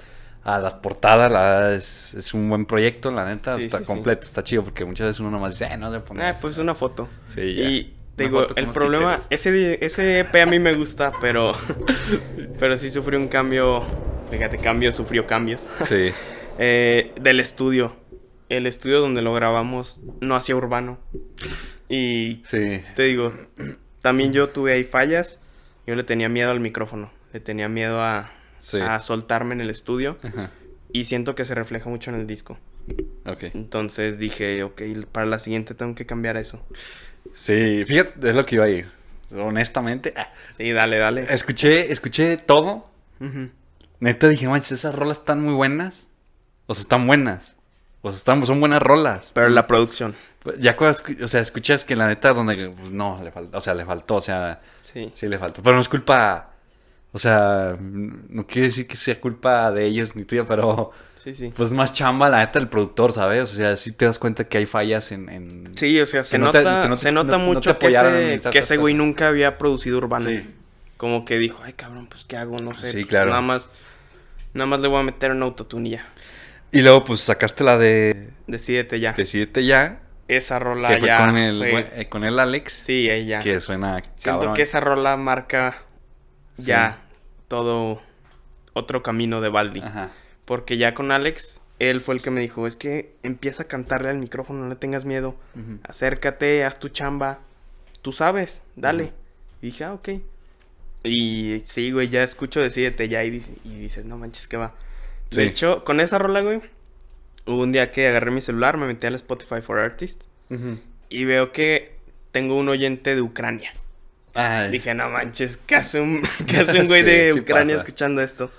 a 0.43 0.59
la 0.59 0.81
portada, 0.81 1.29
la, 1.29 1.73
es, 1.75 2.13
es 2.13 2.33
un 2.33 2.49
buen 2.49 2.65
proyecto, 2.65 3.09
la 3.09 3.23
neta, 3.25 3.55
Sí, 3.55 3.61
está 3.63 3.77
sí, 3.77 3.83
sí. 3.85 3.87
completo, 3.87 4.27
está 4.27 4.43
chido, 4.43 4.65
porque 4.65 4.83
muchas 4.83 5.07
veces 5.07 5.21
uno 5.21 5.31
nomás 5.31 5.57
dice, 5.57 5.73
eh, 5.73 5.77
no 5.77 5.89
se 5.91 6.01
pone 6.01 6.23
Ah, 6.23 6.31
eso". 6.31 6.39
pues 6.41 6.57
una 6.57 6.75
foto. 6.75 7.07
Sí, 7.33 7.55
ya. 7.55 7.63
Y 7.63 7.93
te 8.15 8.23
digo, 8.23 8.41
foto 8.41 8.55
el 8.57 8.67
problema, 8.71 9.19
ese, 9.29 9.83
ese 9.85 10.19
EP 10.21 10.35
a 10.35 10.45
mí 10.45 10.59
me 10.59 10.73
gusta, 10.73 11.11
pero, 11.19 11.53
pero 12.59 12.77
sí 12.77 12.89
sufrió 12.89 13.19
un 13.19 13.27
cambio, 13.27 13.83
fíjate, 14.31 14.57
cambio, 14.57 14.91
sufrió 14.91 15.27
cambios, 15.27 15.61
Sí, 15.85 16.09
Eh, 16.57 17.11
del 17.19 17.39
estudio. 17.39 17.95
El 18.47 18.67
estudio 18.67 18.99
donde 19.01 19.21
lo 19.21 19.33
grabamos 19.33 19.99
no 20.21 20.35
hacía 20.35 20.55
urbano. 20.55 20.99
Y 21.89 22.41
sí. 22.45 22.81
te 22.95 23.03
digo, 23.03 23.33
también 24.01 24.31
yo 24.33 24.49
tuve 24.49 24.73
ahí 24.73 24.83
fallas. 24.83 25.39
Yo 25.87 25.95
le 25.95 26.03
tenía 26.03 26.29
miedo 26.29 26.51
al 26.51 26.59
micrófono, 26.59 27.11
le 27.33 27.39
tenía 27.39 27.67
miedo 27.69 28.01
a, 28.01 28.31
Sí. 28.59 28.79
a 28.79 28.99
soltarme 28.99 29.53
en 29.55 29.61
el 29.61 29.69
estudio. 29.69 30.17
Ajá. 30.23 30.51
Y 30.91 31.05
siento 31.05 31.35
que 31.35 31.43
se 31.45 31.53
refleja 31.55 31.89
mucho 31.89 32.09
en 32.11 32.17
el 32.17 32.25
disco. 32.27 32.57
Ok. 33.25 33.45
Entonces 33.55 34.17
dije, 34.19 34.63
ok, 34.63 34.81
para 35.11 35.25
la 35.25 35.39
siguiente 35.39 35.73
tengo 35.75 35.93
que 35.95 36.05
cambiar 36.05 36.37
eso. 36.37 36.63
Sí, 37.33 37.83
fíjate, 37.85 38.29
es 38.29 38.35
lo 38.35 38.45
que 38.45 38.55
iba 38.55 38.65
a 38.65 38.69
ir. 38.69 38.87
Honestamente, 39.35 40.13
ah, 40.15 40.29
Sí, 40.57 40.71
dale, 40.71 40.97
dale. 40.97 41.33
escuché, 41.33 41.91
escuché 41.91 42.37
todo. 42.37 42.89
Neta 43.99 44.27
dije, 44.27 44.47
manches, 44.47 44.73
esas 44.73 44.95
rolas 44.95 45.19
están 45.19 45.41
muy 45.41 45.53
buenas. 45.53 46.11
O 46.67 46.73
sea, 46.73 46.81
están 46.83 47.07
buenas. 47.07 47.55
O 48.01 48.11
sea, 48.11 48.17
están, 48.17 48.45
son 48.45 48.59
buenas 48.59 48.81
rolas. 48.81 49.31
Pero 49.33 49.49
la 49.49 49.67
producción. 49.67 50.15
Ya 50.59 50.77
cuando, 50.77 50.97
o 51.23 51.27
sea, 51.27 51.41
escuchas 51.41 51.83
que 51.83 51.95
la 51.95 52.07
neta 52.07 52.31
donde, 52.33 52.69
pues, 52.69 52.91
no, 52.91 53.19
le 53.23 53.31
faltó, 53.31 53.57
o 53.57 53.61
sea, 53.61 53.73
le 53.73 53.83
faltó, 53.83 54.15
o 54.15 54.21
sea, 54.21 54.61
Sí. 54.83 55.11
sí 55.15 55.27
le 55.27 55.39
faltó. 55.39 55.63
Pero 55.63 55.75
no 55.75 55.81
es 55.81 55.89
culpa, 55.89 56.51
o 57.11 57.17
sea, 57.17 57.75
no 57.79 58.45
quiere 58.45 58.67
decir 58.67 58.85
que 58.87 58.95
sea 58.95 59.19
culpa 59.19 59.71
de 59.71 59.85
ellos 59.87 60.15
ni 60.15 60.23
tuya, 60.23 60.45
pero 60.45 60.91
Sí, 61.25 61.33
sí. 61.33 61.51
pues 61.57 61.73
más 61.73 61.91
chamba 61.91 62.29
la 62.29 62.37
neta 62.37 62.59
del 62.59 62.69
productor, 62.69 63.11
¿sabes? 63.11 63.51
O 63.51 63.55
sea, 63.55 63.75
sí 63.75 63.91
te 63.93 64.05
das 64.05 64.19
cuenta 64.19 64.43
que 64.47 64.59
hay 64.59 64.65
fallas 64.67 65.11
en... 65.11 65.27
en- 65.29 65.71
Sí, 65.75 65.99
o 65.99 66.05
sea, 66.05 66.23
se 66.23 66.35
Que 66.35 66.37
no 66.39 66.51
te- 66.51 66.59
nota, 66.59 66.81
que 66.83 66.87
no 66.89 66.95
te- 66.95 67.01
se 67.01 67.11
nota 67.11 67.37
no- 67.39 67.45
mucho 67.45 67.79
que 67.79 67.87
ese, 67.87 68.41
que 68.51 68.59
ese 68.59 68.77
güey 68.77 68.93
nunca 68.93 69.27
había 69.29 69.57
producido 69.57 69.97
urbano. 69.97 70.29
Sí. 70.29 70.47
Como 70.97 71.25
que 71.25 71.37
dijo, 71.39 71.59
ay 71.63 71.73
cabrón, 71.73 72.05
pues 72.07 72.25
qué 72.25 72.37
hago, 72.37 72.57
no 72.59 72.73
sé. 72.75 72.87
Sí, 72.91 72.97
pues, 72.99 73.07
claro. 73.07 73.31
Nada 73.31 73.41
más, 73.41 73.69
nada 74.53 74.67
más 74.67 74.79
le 74.81 74.87
voy 74.87 74.99
a 74.99 75.03
meter 75.03 75.31
un 75.31 75.41
autotune 75.41 75.89
y 75.89 75.91
ya. 75.93 76.05
Y 76.71 76.81
luego 76.81 77.03
pues 77.03 77.21
sacaste 77.21 77.63
la 77.63 77.77
de 77.79 78.29
Decídete 78.47 78.99
ya. 78.99 79.13
Decídete 79.13 79.65
ya, 79.65 80.01
esa 80.27 80.59
rola 80.59 80.89
que 80.89 80.97
fue 80.99 81.07
ya. 81.07 81.25
con 81.25 81.37
el, 81.37 81.57
fue- 81.57 81.91
eh, 81.95 82.07
con 82.07 82.23
el 82.23 82.37
Alex, 82.37 82.71
Sí, 82.85 83.07
ya. 83.25 83.39
que 83.39 83.59
suena 83.61 84.01
Siento 84.15 84.39
cabrón. 84.41 84.53
que 84.53 84.61
esa 84.61 84.79
rola 84.79 85.17
marca 85.17 85.75
Sí. 86.57 86.65
ya 86.67 86.99
todo 87.47 87.99
otro 88.73 89.01
camino 89.01 89.41
de 89.41 89.49
Baldi. 89.49 89.79
Ajá. 89.81 90.11
Porque 90.45 90.77
ya 90.77 90.93
con 90.93 91.11
Alex, 91.11 91.61
él 91.79 92.01
fue 92.01 92.15
el 92.15 92.21
que 92.21 92.31
me 92.31 92.39
dijo, 92.41 92.67
es 92.67 92.75
que 92.75 93.13
empieza 93.23 93.63
a 93.63 93.67
cantarle 93.67 94.09
al 94.09 94.17
micrófono, 94.19 94.63
no 94.63 94.69
le 94.69 94.75
tengas 94.75 95.05
miedo. 95.05 95.35
Acércate, 95.83 96.63
haz 96.63 96.79
tu 96.79 96.89
chamba. 96.89 97.39
Tú 98.01 98.11
sabes, 98.11 98.61
dale. 98.75 99.03
Ujú. 99.05 99.13
Y 99.61 99.65
dije, 99.67 99.83
ah, 99.83 99.93
ok. 99.93 100.09
Y 101.03 101.61
sí, 101.65 101.91
güey, 101.91 102.09
ya 102.09 102.23
escucho 102.23 102.61
Decídete 102.61 103.07
ya 103.07 103.23
y, 103.23 103.29
dice- 103.29 103.53
y 103.63 103.77
dices, 103.79 104.05
no 104.05 104.17
manches, 104.17 104.47
que 104.47 104.57
va. 104.57 104.73
Sí. 105.31 105.37
De 105.37 105.45
hecho, 105.47 105.83
con 105.83 105.99
esa 105.99 106.17
rola, 106.17 106.41
güey, 106.41 106.61
hubo 107.45 107.61
un 107.63 107.71
día 107.71 107.91
que 107.91 108.07
agarré 108.07 108.31
mi 108.31 108.41
celular, 108.41 108.77
me 108.77 108.87
metí 108.87 109.05
al 109.07 109.15
Spotify 109.15 109.61
for 109.61 109.79
Artists 109.79 110.27
y 111.09 111.25
veo 111.25 111.51
que 111.51 111.95
tengo 112.31 112.57
un 112.57 112.69
oyente 112.69 113.15
de 113.15 113.21
Ucrania. 113.21 113.73
Ay, 114.33 114.69
Dije, 114.69 114.93
no 114.93 115.09
manches, 115.09 115.57
¿qué 115.57 115.75
hace 115.75 115.99
un, 116.01 116.21
hace 116.59 116.79
un 116.79 116.85
güey 116.87 117.01
Sí, 117.01 117.07
de 117.07 117.33
sí 117.33 117.39
Ucrania 117.39 117.75
pasa. 117.75 117.85
escuchando 117.87 118.21
esto? 118.21 118.51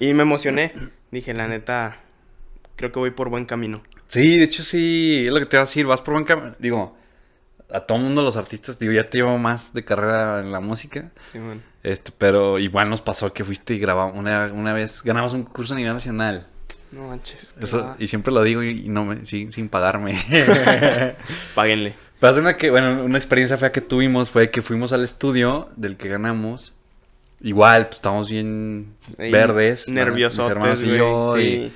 Y 0.00 0.12
me 0.14 0.22
emocioné. 0.22 0.72
Dije, 1.10 1.34
la 1.34 1.48
neta, 1.48 2.00
creo 2.76 2.92
que 2.92 2.98
voy 2.98 3.10
por 3.10 3.28
buen 3.30 3.44
camino. 3.44 3.82
Sí, 4.08 4.38
de 4.38 4.44
hecho 4.44 4.62
sí, 4.62 5.24
es 5.26 5.32
lo 5.32 5.38
que 5.38 5.46
te 5.46 5.56
iba 5.56 5.62
a 5.62 5.66
decir, 5.66 5.86
vas 5.86 6.00
por 6.00 6.14
buen 6.14 6.24
camino. 6.24 6.54
Digo, 6.58 6.96
a 7.70 7.80
todo 7.80 7.98
mundo 7.98 8.22
los 8.22 8.36
artistas, 8.36 8.78
digo, 8.78 8.92
ya 8.92 9.08
te 9.08 9.18
llevo 9.18 9.38
más 9.38 9.72
de 9.74 9.84
carrera 9.84 10.40
en 10.40 10.52
la 10.52 10.60
música. 10.60 11.10
Sí, 11.32 11.38
man. 11.38 11.62
Este, 11.82 12.12
pero 12.16 12.58
igual 12.58 12.90
nos 12.90 13.00
pasó 13.00 13.32
que 13.32 13.44
fuiste 13.44 13.74
y 13.74 13.78
grabamos 13.78 14.16
una, 14.16 14.50
una 14.52 14.72
vez, 14.72 15.02
ganamos 15.02 15.32
un 15.32 15.44
curso 15.44 15.74
a 15.74 15.76
nivel 15.76 15.94
nacional. 15.94 16.46
No 16.90 17.08
manches. 17.08 17.54
Eso, 17.60 17.82
va. 17.82 17.96
y 17.98 18.06
siempre 18.06 18.32
lo 18.32 18.42
digo 18.42 18.62
y, 18.62 18.86
y 18.86 18.88
no 18.88 19.04
me, 19.04 19.26
sin, 19.26 19.52
sin 19.52 19.68
pagarme. 19.68 20.18
Páguenle. 21.54 21.94
Pero 22.20 22.36
una 22.38 22.56
que, 22.56 22.70
bueno, 22.70 23.04
una 23.04 23.18
experiencia 23.18 23.56
fea 23.58 23.70
que 23.70 23.80
tuvimos 23.80 24.30
fue 24.30 24.50
que 24.50 24.62
fuimos 24.62 24.92
al 24.92 25.04
estudio 25.04 25.68
del 25.76 25.96
que 25.96 26.08
ganamos. 26.08 26.74
Igual, 27.40 27.86
pues 27.86 27.96
estábamos 27.96 28.30
bien 28.30 28.94
verdes. 29.30 29.88
hermanos 30.50 30.82
y 30.82 30.86
yo. 30.98 31.38
y- 31.38 31.42
sí. 31.42 31.72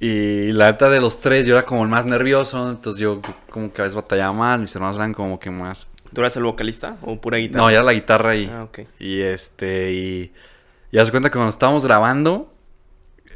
Y 0.00 0.52
la 0.52 0.70
neta 0.72 0.90
de 0.90 1.00
los 1.00 1.20
tres, 1.20 1.46
yo 1.46 1.56
era 1.56 1.64
como 1.64 1.82
el 1.82 1.88
más 1.88 2.04
nervioso. 2.04 2.70
Entonces 2.70 3.00
yo 3.00 3.22
como 3.50 3.72
que 3.72 3.80
a 3.80 3.84
veces 3.84 3.94
batallaba 3.94 4.32
más. 4.32 4.60
Mis 4.60 4.74
hermanos 4.74 4.96
eran 4.96 5.14
como 5.14 5.38
que 5.38 5.50
más. 5.50 5.88
¿Tú 6.12 6.20
eras 6.20 6.36
el 6.36 6.42
vocalista 6.44 6.96
o 7.02 7.20
pura 7.20 7.38
guitarra? 7.38 7.64
No, 7.64 7.70
ya 7.70 7.76
era 7.76 7.84
la 7.84 7.92
guitarra 7.94 8.30
ahí. 8.30 8.50
Ah, 8.52 8.64
ok. 8.64 8.80
Y 8.98 9.20
este, 9.20 9.92
y. 9.92 10.32
Y 10.92 10.98
haz 10.98 11.10
cuenta 11.10 11.28
que 11.30 11.34
cuando 11.34 11.48
estábamos 11.50 11.84
grabando, 11.86 12.52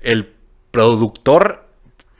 el 0.03 0.31
productor 0.71 1.65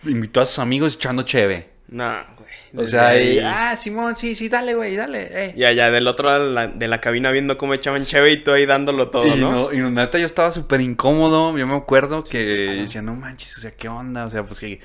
invitó 0.05 0.41
a 0.41 0.47
sus 0.47 0.59
amigos 0.59 0.95
echando 0.95 1.23
cheve. 1.23 1.69
No, 1.89 2.05
güey. 2.37 2.38
O 2.77 2.85
sea, 2.85 3.17
y, 3.21 3.39
ahí- 3.39 3.43
ah, 3.45 3.77
Simón, 3.77 4.15
sí, 4.15 4.35
sí, 4.35 4.49
dale, 4.49 4.75
güey, 4.75 4.95
dale. 4.97 5.29
eh". 5.31 5.55
Ya, 5.57 5.73
ya, 5.73 5.91
del 5.91 6.07
otro 6.07 6.27
lado 6.27 6.49
de 6.49 6.53
la, 6.55 6.67
de 6.69 6.89
la 6.89 7.01
cabina 7.01 7.31
viendo 7.31 7.57
cómo 7.59 7.75
echaban 7.75 8.05
cheve 8.05 8.33
y 8.33 8.43
tú 8.45 8.53
ahí 8.53 8.67
dándolo 8.67 9.11
todo, 9.11 9.27
y, 9.27 9.41
¿no? 9.41 9.51
no, 9.51 9.73
y 9.73 9.79
neta 9.91 10.19
yo 10.19 10.27
estaba 10.27 10.53
súper 10.53 10.81
incómodo. 10.81 11.57
Yo 11.57 11.67
me 11.67 11.77
acuerdo 11.77 12.23
que 12.23 12.39
decía, 12.81 13.03
no 13.03 13.15
manches, 13.15 13.57
o 13.59 13.61
sea, 13.61 13.71
¿qué 13.73 13.89
onda? 13.89 14.27
O 14.27 14.31
sea, 14.31 14.45
pues 14.45 14.61
que. 14.61 14.81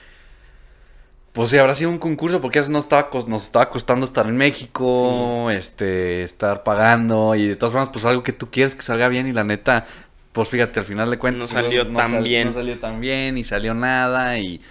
Pues 1.34 1.50
sí, 1.50 1.58
habrá 1.58 1.74
sido 1.74 1.90
un 1.90 1.98
concurso 1.98 2.42
porque 2.42 2.60
eso 2.60 2.72
no 2.72 2.78
estaba, 2.78 3.10
nos 3.28 3.44
estaba 3.44 3.70
costando 3.72 4.06
estar 4.06 4.28
en 4.28 4.38
México, 4.38 5.50
este, 5.50 6.22
estar 6.22 6.64
pagando 6.64 7.34
y 7.34 7.48
de 7.48 7.56
todas 7.56 7.74
formas, 7.74 7.90
pues 7.90 8.06
algo 8.06 8.22
que 8.22 8.34
tú 8.34 8.52
quieres 8.52 8.76
que 8.76 8.84
salga 8.84 9.08
bien 9.08 9.26
y 9.26 9.34
la 9.34 9.44
neta, 9.44 9.88
pues 10.32 10.48
fíjate, 10.50 10.80
al 10.80 10.86
final 10.86 11.10
de 11.10 11.18
cuentas 11.18 11.50
No 11.52 11.62
salió 11.62 11.88
tan 11.92 12.24
bien. 12.24 12.48
No 12.50 12.54
salió 12.54 12.78
tan 12.80 13.02
bien 13.02 13.38
y 13.40 13.44
salió 13.44 13.74
nada 13.74 14.38
y, 14.38 14.62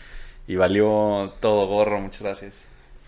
y 0.46 0.54
valió 0.54 1.32
todo 1.40 1.66
gorro, 1.66 1.98
muchas 2.00 2.22
gracias. 2.22 2.62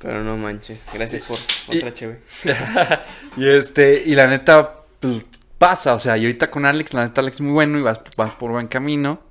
Pero 0.04 0.22
no 0.22 0.36
manches. 0.36 0.80
Gracias 0.92 1.22
por 1.22 1.74
Y- 1.74 1.78
otra 1.78 1.94
cheve. 1.94 2.20
y 3.38 3.48
este, 3.48 4.02
y 4.04 4.14
la 4.14 4.26
neta, 4.28 4.80
pues, 5.00 5.24
pasa, 5.58 5.94
o 5.94 5.98
sea, 5.98 6.16
y 6.18 6.22
ahorita 6.26 6.50
con 6.50 6.66
Alex, 6.66 6.92
la 6.92 7.04
neta 7.04 7.22
Alex 7.22 7.36
es 7.36 7.40
muy 7.40 7.52
bueno 7.52 7.78
y 7.78 7.82
vas, 7.82 8.00
vas 8.16 8.34
por 8.34 8.50
buen 8.50 8.68
camino. 8.68 9.22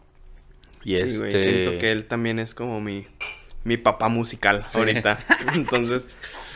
Y 0.83 0.97
Sí, 0.97 1.03
este... 1.03 1.17
güey, 1.19 1.31
siento 1.31 1.77
que 1.77 1.91
él 1.91 2.05
también 2.05 2.39
es 2.39 2.55
como 2.55 2.81
mi, 2.81 3.05
mi 3.63 3.77
papá 3.77 4.09
musical 4.09 4.65
Sí. 4.67 4.79
ahorita. 4.79 5.19
Entonces, 5.53 6.09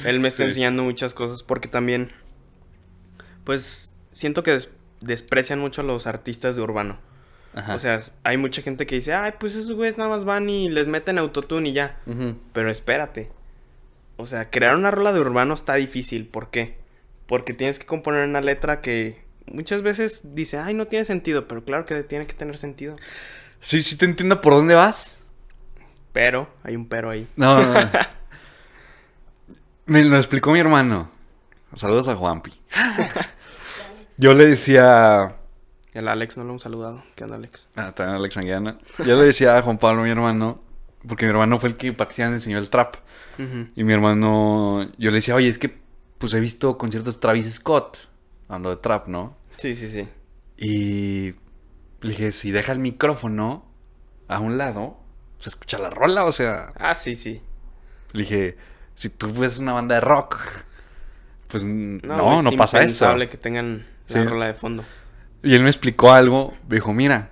él 0.03 0.19
me 0.19 0.27
está 0.29 0.43
Sí. 0.43 0.49
enseñando 0.49 0.81
muchas 0.83 1.13
cosas 1.13 1.43
porque 1.43 1.67
también, 1.67 2.11
pues, 3.43 3.93
siento 4.11 4.43
que 4.43 4.51
des- 4.51 4.69
desprecian 5.01 5.59
mucho 5.59 5.81
a 5.81 5.83
los 5.83 6.07
artistas 6.07 6.55
de 6.55 6.61
urbano. 6.61 6.97
Ajá. 7.53 7.75
O 7.75 7.79
sea, 7.79 7.99
hay 8.23 8.37
mucha 8.37 8.61
gente 8.61 8.85
que 8.85 8.95
dice, 8.95 9.13
ay, 9.13 9.33
pues 9.39 9.55
esos 9.55 9.71
güeyes 9.73 9.97
nada 9.97 10.09
más 10.09 10.25
van 10.25 10.49
y 10.49 10.69
les 10.69 10.87
meten 10.87 11.17
autotune 11.17 11.69
y 11.69 11.73
ya. 11.73 11.97
Pero 12.53 12.69
espérate. 12.69 13.31
O 14.17 14.25
sea, 14.25 14.49
crear 14.49 14.75
una 14.75 14.91
rola 14.91 15.13
de 15.13 15.19
urbano 15.19 15.53
está 15.53 15.75
difícil. 15.75 16.27
¿Por 16.27 16.49
qué? 16.49 16.77
Porque 17.27 17.53
tienes 17.53 17.79
que 17.79 17.85
componer 17.85 18.27
una 18.27 18.41
letra 18.41 18.81
que 18.81 19.23
muchas 19.45 19.81
veces 19.83 20.21
dice, 20.35 20.57
ay, 20.57 20.73
no 20.73 20.87
tiene 20.87 21.05
sentido, 21.05 21.47
pero 21.47 21.63
claro 21.63 21.85
que 21.85 22.03
tiene 22.03 22.25
que 22.27 22.33
tener 22.33 22.57
sentido. 22.57 22.95
Sí, 23.59 23.81
sí 23.81 23.97
te 23.97 24.05
entiendo 24.05 24.41
por 24.41 24.53
dónde 24.53 24.73
vas. 24.73 25.17
Pero, 26.13 26.49
hay 26.63 26.75
un 26.75 26.87
pero 26.87 27.11
ahí. 27.11 27.27
No, 27.35 27.61
no, 27.61 27.73
no. 27.73 27.89
Me 29.85 30.03
lo 30.03 30.17
explicó 30.17 30.51
mi 30.51 30.59
hermano. 30.59 31.09
Saludos 31.75 32.07
a 32.07 32.15
Juanpi. 32.15 32.51
Yo 34.17 34.33
le 34.33 34.47
decía... 34.47 35.35
El 35.93 36.07
Alex 36.07 36.37
no 36.37 36.43
lo 36.43 36.49
hemos 36.51 36.63
saludado. 36.63 37.03
¿Qué 37.15 37.23
onda, 37.23 37.37
Alex? 37.37 37.67
Ah, 37.75 37.91
también 37.91 38.17
Alex 38.17 38.37
Anguiana. 38.37 38.77
Yo 38.99 39.15
le 39.15 39.25
decía 39.25 39.57
a 39.57 39.61
Juan 39.61 39.77
Pablo, 39.77 40.03
mi 40.03 40.09
hermano, 40.09 40.61
porque 41.07 41.25
mi 41.25 41.31
hermano 41.31 41.59
fue 41.59 41.69
el 41.69 41.77
que 41.77 41.93
prácticamente 41.93 42.35
enseñó 42.37 42.57
el 42.57 42.69
trap. 42.69 42.95
Y 43.75 43.83
mi 43.83 43.93
hermano, 43.93 44.89
yo 44.97 45.11
le 45.11 45.17
decía, 45.17 45.35
oye, 45.35 45.47
es 45.49 45.59
que 45.59 45.77
pues 46.17 46.33
he 46.33 46.39
visto 46.39 46.75
conciertos 46.77 47.19
Travis 47.19 47.53
Scott, 47.53 47.97
hablando 48.47 48.71
de 48.71 48.77
trap, 48.77 49.07
¿no? 49.07 49.35
Sí, 49.57 49.75
sí, 49.75 49.87
sí. 49.87 50.07
Y 50.57 51.35
le 52.01 52.09
dije, 52.09 52.31
si 52.31 52.49
deja 52.51 52.71
el 52.71 52.79
micrófono 52.79 53.63
a 54.27 54.39
un 54.39 54.57
lado, 54.57 54.97
se 55.39 55.49
escucha 55.49 55.77
la 55.77 55.91
rola, 55.91 56.25
o 56.25 56.31
sea, 56.31 56.73
Ah, 56.79 56.95
sí, 56.95 57.15
sí. 57.15 57.41
le 58.13 58.21
dije, 58.23 58.57
si 58.95 59.09
tú 59.09 59.31
ves 59.31 59.59
una 59.59 59.73
banda 59.73 59.93
de 59.95 60.01
rock, 60.01 60.39
pues 61.47 61.63
no, 61.63 61.99
No, 62.03 62.41
no, 62.41 62.49
es 62.49 62.55
pasa 62.55 62.79
eso. 62.79 63.05
impensable 63.05 63.29
que 63.29 63.37
tengan 63.37 63.85
la 64.09 64.19
Sí. 64.21 64.25
rola 64.27 64.47
de 64.47 64.53
fondo. 64.55 64.83
Y 65.43 65.53
él 65.53 65.61
me 65.61 65.69
explicó 65.69 66.11
algo, 66.11 66.55
me 66.67 66.75
dijo, 66.77 66.91
mira, 66.93 67.29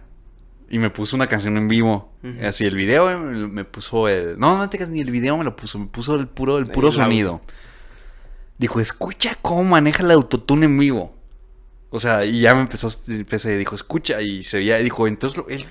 y 0.70 0.78
me 0.78 0.90
puso 0.92 1.16
una 1.16 1.28
canción 1.28 1.58
en 1.58 1.68
vivo. 1.68 2.14
Así 2.44 2.64
el 2.66 2.76
video 2.76 3.18
me 3.20 3.66
puso 3.66 4.08
el... 4.08 4.38
No, 4.40 4.58
no 4.58 4.70
te 4.70 4.78
creas, 4.78 4.90
ni 4.90 5.02
el 5.02 5.12
video 5.12 5.38
me 5.38 5.44
lo 5.44 5.56
puso, 5.56 5.78
me 5.80 5.88
puso 5.88 6.16
el 6.16 6.28
puro, 6.28 6.58
el 6.58 6.66
puro 6.68 6.90
El 6.90 6.94
audio. 6.96 7.04
sonido. 7.04 7.42
Dijo, 8.58 8.80
escucha 8.80 9.38
cómo 9.42 9.64
maneja 9.64 10.04
el 10.04 10.12
autotune 10.12 10.66
en 10.66 10.78
vivo. 10.78 11.16
O 11.90 12.00
sea, 12.00 12.26
y 12.26 12.42
ya 12.42 12.56
me 12.56 12.62
empezó, 12.62 12.90
empecé, 13.10 13.58
dijo, 13.58 13.76
escucha, 13.76 14.22
y 14.22 14.44
se 14.44 14.58
veía, 14.58 14.78
dijo, 14.78 15.08
entonces 15.08 15.42
él- 15.50 15.66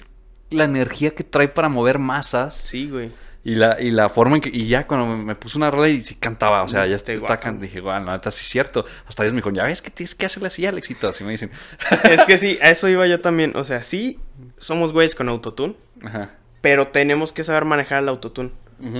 la 0.50 0.64
energía 0.64 1.10
que 1.14 1.24
trae 1.24 1.48
para 1.48 1.68
mover 1.68 1.98
masas 1.98 2.54
Sí, 2.54 2.88
güey. 2.88 3.10
y 3.42 3.56
la, 3.56 3.80
y 3.80 3.90
la 3.90 4.08
forma 4.08 4.36
en 4.36 4.42
que, 4.42 4.50
y 4.50 4.68
ya 4.68 4.86
cuando 4.86 5.16
me, 5.16 5.34
puso 5.34 5.58
una 5.58 5.70
rola 5.70 5.88
y 5.88 6.00
sí 6.02 6.14
cantaba, 6.14 6.62
o 6.62 6.68
sea, 6.68 6.86
ya 6.86 6.94
Este 6.94 7.14
está, 7.14 7.36
dije, 7.58 7.80
guau, 7.80 8.04
la 8.04 8.12
neta 8.12 8.30
sí 8.30 8.42
es 8.42 8.48
cierto. 8.48 8.84
Hasta 9.06 9.22
ellos 9.24 9.32
me 9.34 9.38
dijeron, 9.38 9.56
ya 9.56 9.64
ves 9.64 9.82
que 9.82 9.90
tienes 9.90 10.14
que 10.14 10.26
hacerle 10.26 10.46
así 10.48 10.64
al 10.64 10.78
éxito, 10.78 11.08
así 11.08 11.24
me 11.24 11.32
dicen. 11.32 11.50
es 12.04 12.24
que 12.26 12.38
sí, 12.38 12.58
a 12.62 12.70
eso 12.70 12.88
iba 12.88 13.06
yo 13.06 13.20
también. 13.20 13.52
O 13.56 13.64
sea, 13.64 13.82
sí, 13.82 14.20
somos 14.56 14.92
güeyes 14.92 15.14
con 15.14 15.28
autotune, 15.28 15.74
Ajá. 16.02 16.34
Pero 16.64 16.88
tenemos 16.88 17.34
que 17.34 17.44
saber 17.44 17.66
manejar 17.66 18.02
el 18.02 18.08
autotune. 18.08 18.50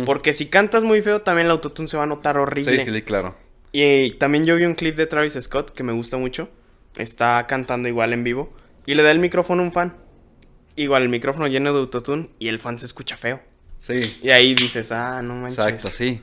Porque 0.05 0.35
si 0.35 0.47
cantas 0.47 0.83
muy 0.83 1.01
feo, 1.01 1.23
también 1.23 1.47
el 1.47 1.51
autotune 1.51 1.89
se 1.89 1.97
va 1.97 2.03
a 2.03 2.07
notar 2.07 2.37
horrible. 2.37 2.85
Sí, 2.85 2.91
sí, 2.93 3.03
claro. 3.03 3.35
Y 3.73 4.11
también 4.19 4.45
yo 4.45 4.55
vi 4.57 4.65
un 4.67 4.75
clip 4.75 4.97
de 4.97 5.07
Travis 5.07 5.33
Scott 5.41 5.71
que 5.71 5.83
me 5.83 5.93
gusta 5.95 6.19
mucho. 6.19 6.51
Está 6.99 7.47
cantando 7.47 7.89
igual 7.89 8.13
en 8.13 8.23
vivo. 8.23 8.53
Y 8.85 8.95
le 8.95 9.03
da 9.03 9.11
el 9.11 9.19
micrófono 9.19 9.63
a 9.63 9.65
un 9.65 9.73
fan. 9.73 9.97
Igual 10.77 11.05
el 11.05 11.09
micrófono 11.09 11.47
lleno 11.47 11.73
de 11.73 11.79
autotune 11.81 12.29
y 12.39 12.49
el 12.49 12.59
fan 12.59 12.79
se 12.79 12.85
escucha 12.85 13.17
feo. 13.17 13.41
Sí. 13.79 13.95
Y 14.23 14.29
ahí 14.29 14.55
dices, 14.55 14.93
ah, 14.93 15.23
no 15.23 15.35
manches. 15.35 15.59
Exacto, 15.59 15.89
sí. 15.89 16.21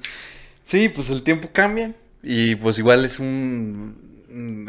Sí, 0.63 0.89
pues 0.89 1.09
el 1.09 1.23
tiempo 1.23 1.49
cambia. 1.51 1.93
Y 2.21 2.55
pues 2.55 2.77
igual 2.77 3.03
es 3.03 3.19
un. 3.19 4.11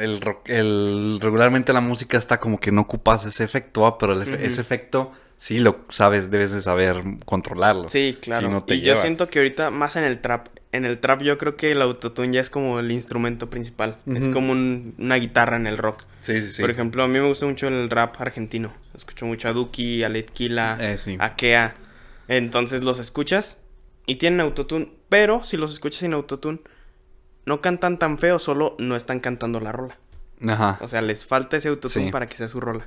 El, 0.00 0.20
rock- 0.22 0.48
el 0.48 1.18
regularmente 1.20 1.72
la 1.74 1.80
música 1.82 2.16
está 2.16 2.40
como 2.40 2.58
que 2.58 2.72
no 2.72 2.80
ocupas 2.80 3.26
ese 3.26 3.44
efecto, 3.44 3.82
¿va? 3.82 3.98
pero 3.98 4.14
el 4.14 4.22
ese 4.42 4.60
efecto 4.60 5.12
sí 5.42 5.58
lo 5.58 5.80
sabes, 5.88 6.30
debes 6.30 6.52
de 6.52 6.62
saber 6.62 7.02
controlarlo. 7.24 7.88
Sí, 7.88 8.16
claro. 8.22 8.46
Si 8.46 8.52
no 8.52 8.62
te 8.62 8.74
y 8.76 8.80
lleva. 8.82 8.94
yo 8.94 9.02
siento 9.02 9.28
que 9.28 9.40
ahorita, 9.40 9.70
más 9.72 9.96
en 9.96 10.04
el 10.04 10.20
trap, 10.20 10.46
en 10.70 10.84
el 10.84 11.00
trap 11.00 11.22
yo 11.22 11.36
creo 11.36 11.56
que 11.56 11.72
el 11.72 11.82
autotune 11.82 12.32
ya 12.32 12.40
es 12.40 12.48
como 12.48 12.78
el 12.78 12.92
instrumento 12.92 13.50
principal. 13.50 13.98
Es 14.06 14.28
como 14.28 14.52
un- 14.52 14.94
una 14.98 15.16
guitarra 15.16 15.56
en 15.56 15.66
el 15.66 15.78
rock. 15.78 16.04
Sí, 16.20 16.40
sí, 16.42 16.52
sí. 16.52 16.62
Por 16.62 16.70
ejemplo, 16.70 17.02
a 17.02 17.08
mí 17.08 17.18
me 17.18 17.26
gusta 17.26 17.44
mucho 17.46 17.66
el 17.66 17.90
rap 17.90 18.20
argentino. 18.20 18.72
Escucho 18.96 19.26
mucho 19.26 19.48
a 19.48 19.52
Duki, 19.52 20.04
a 20.04 20.08
Letkila, 20.08 20.78
Eh, 20.80 20.96
sí. 20.96 21.16
a 21.18 21.34
Kea. 21.34 21.74
Entonces 22.28 22.84
los 22.84 23.00
escuchas 23.00 23.58
y 24.06 24.14
tienen 24.16 24.40
autotune. 24.40 24.92
Pero 25.08 25.42
si 25.42 25.56
los 25.56 25.72
escuchas 25.72 25.98
sin 26.00 26.14
autotune, 26.14 26.60
no 27.46 27.60
cantan 27.60 27.98
tan 27.98 28.16
feo, 28.16 28.38
solo 28.38 28.76
no 28.78 28.94
están 28.94 29.18
cantando 29.18 29.58
la 29.58 29.72
rola. 29.72 29.98
Ajá. 30.46 30.78
O 30.80 30.88
sea, 30.88 31.02
les 31.02 31.26
falta 31.26 31.56
ese 31.56 31.68
autotune 31.68 32.06
Sí. 32.06 32.12
para 32.12 32.26
que 32.28 32.36
sea 32.36 32.48
su 32.48 32.60
rola. 32.60 32.86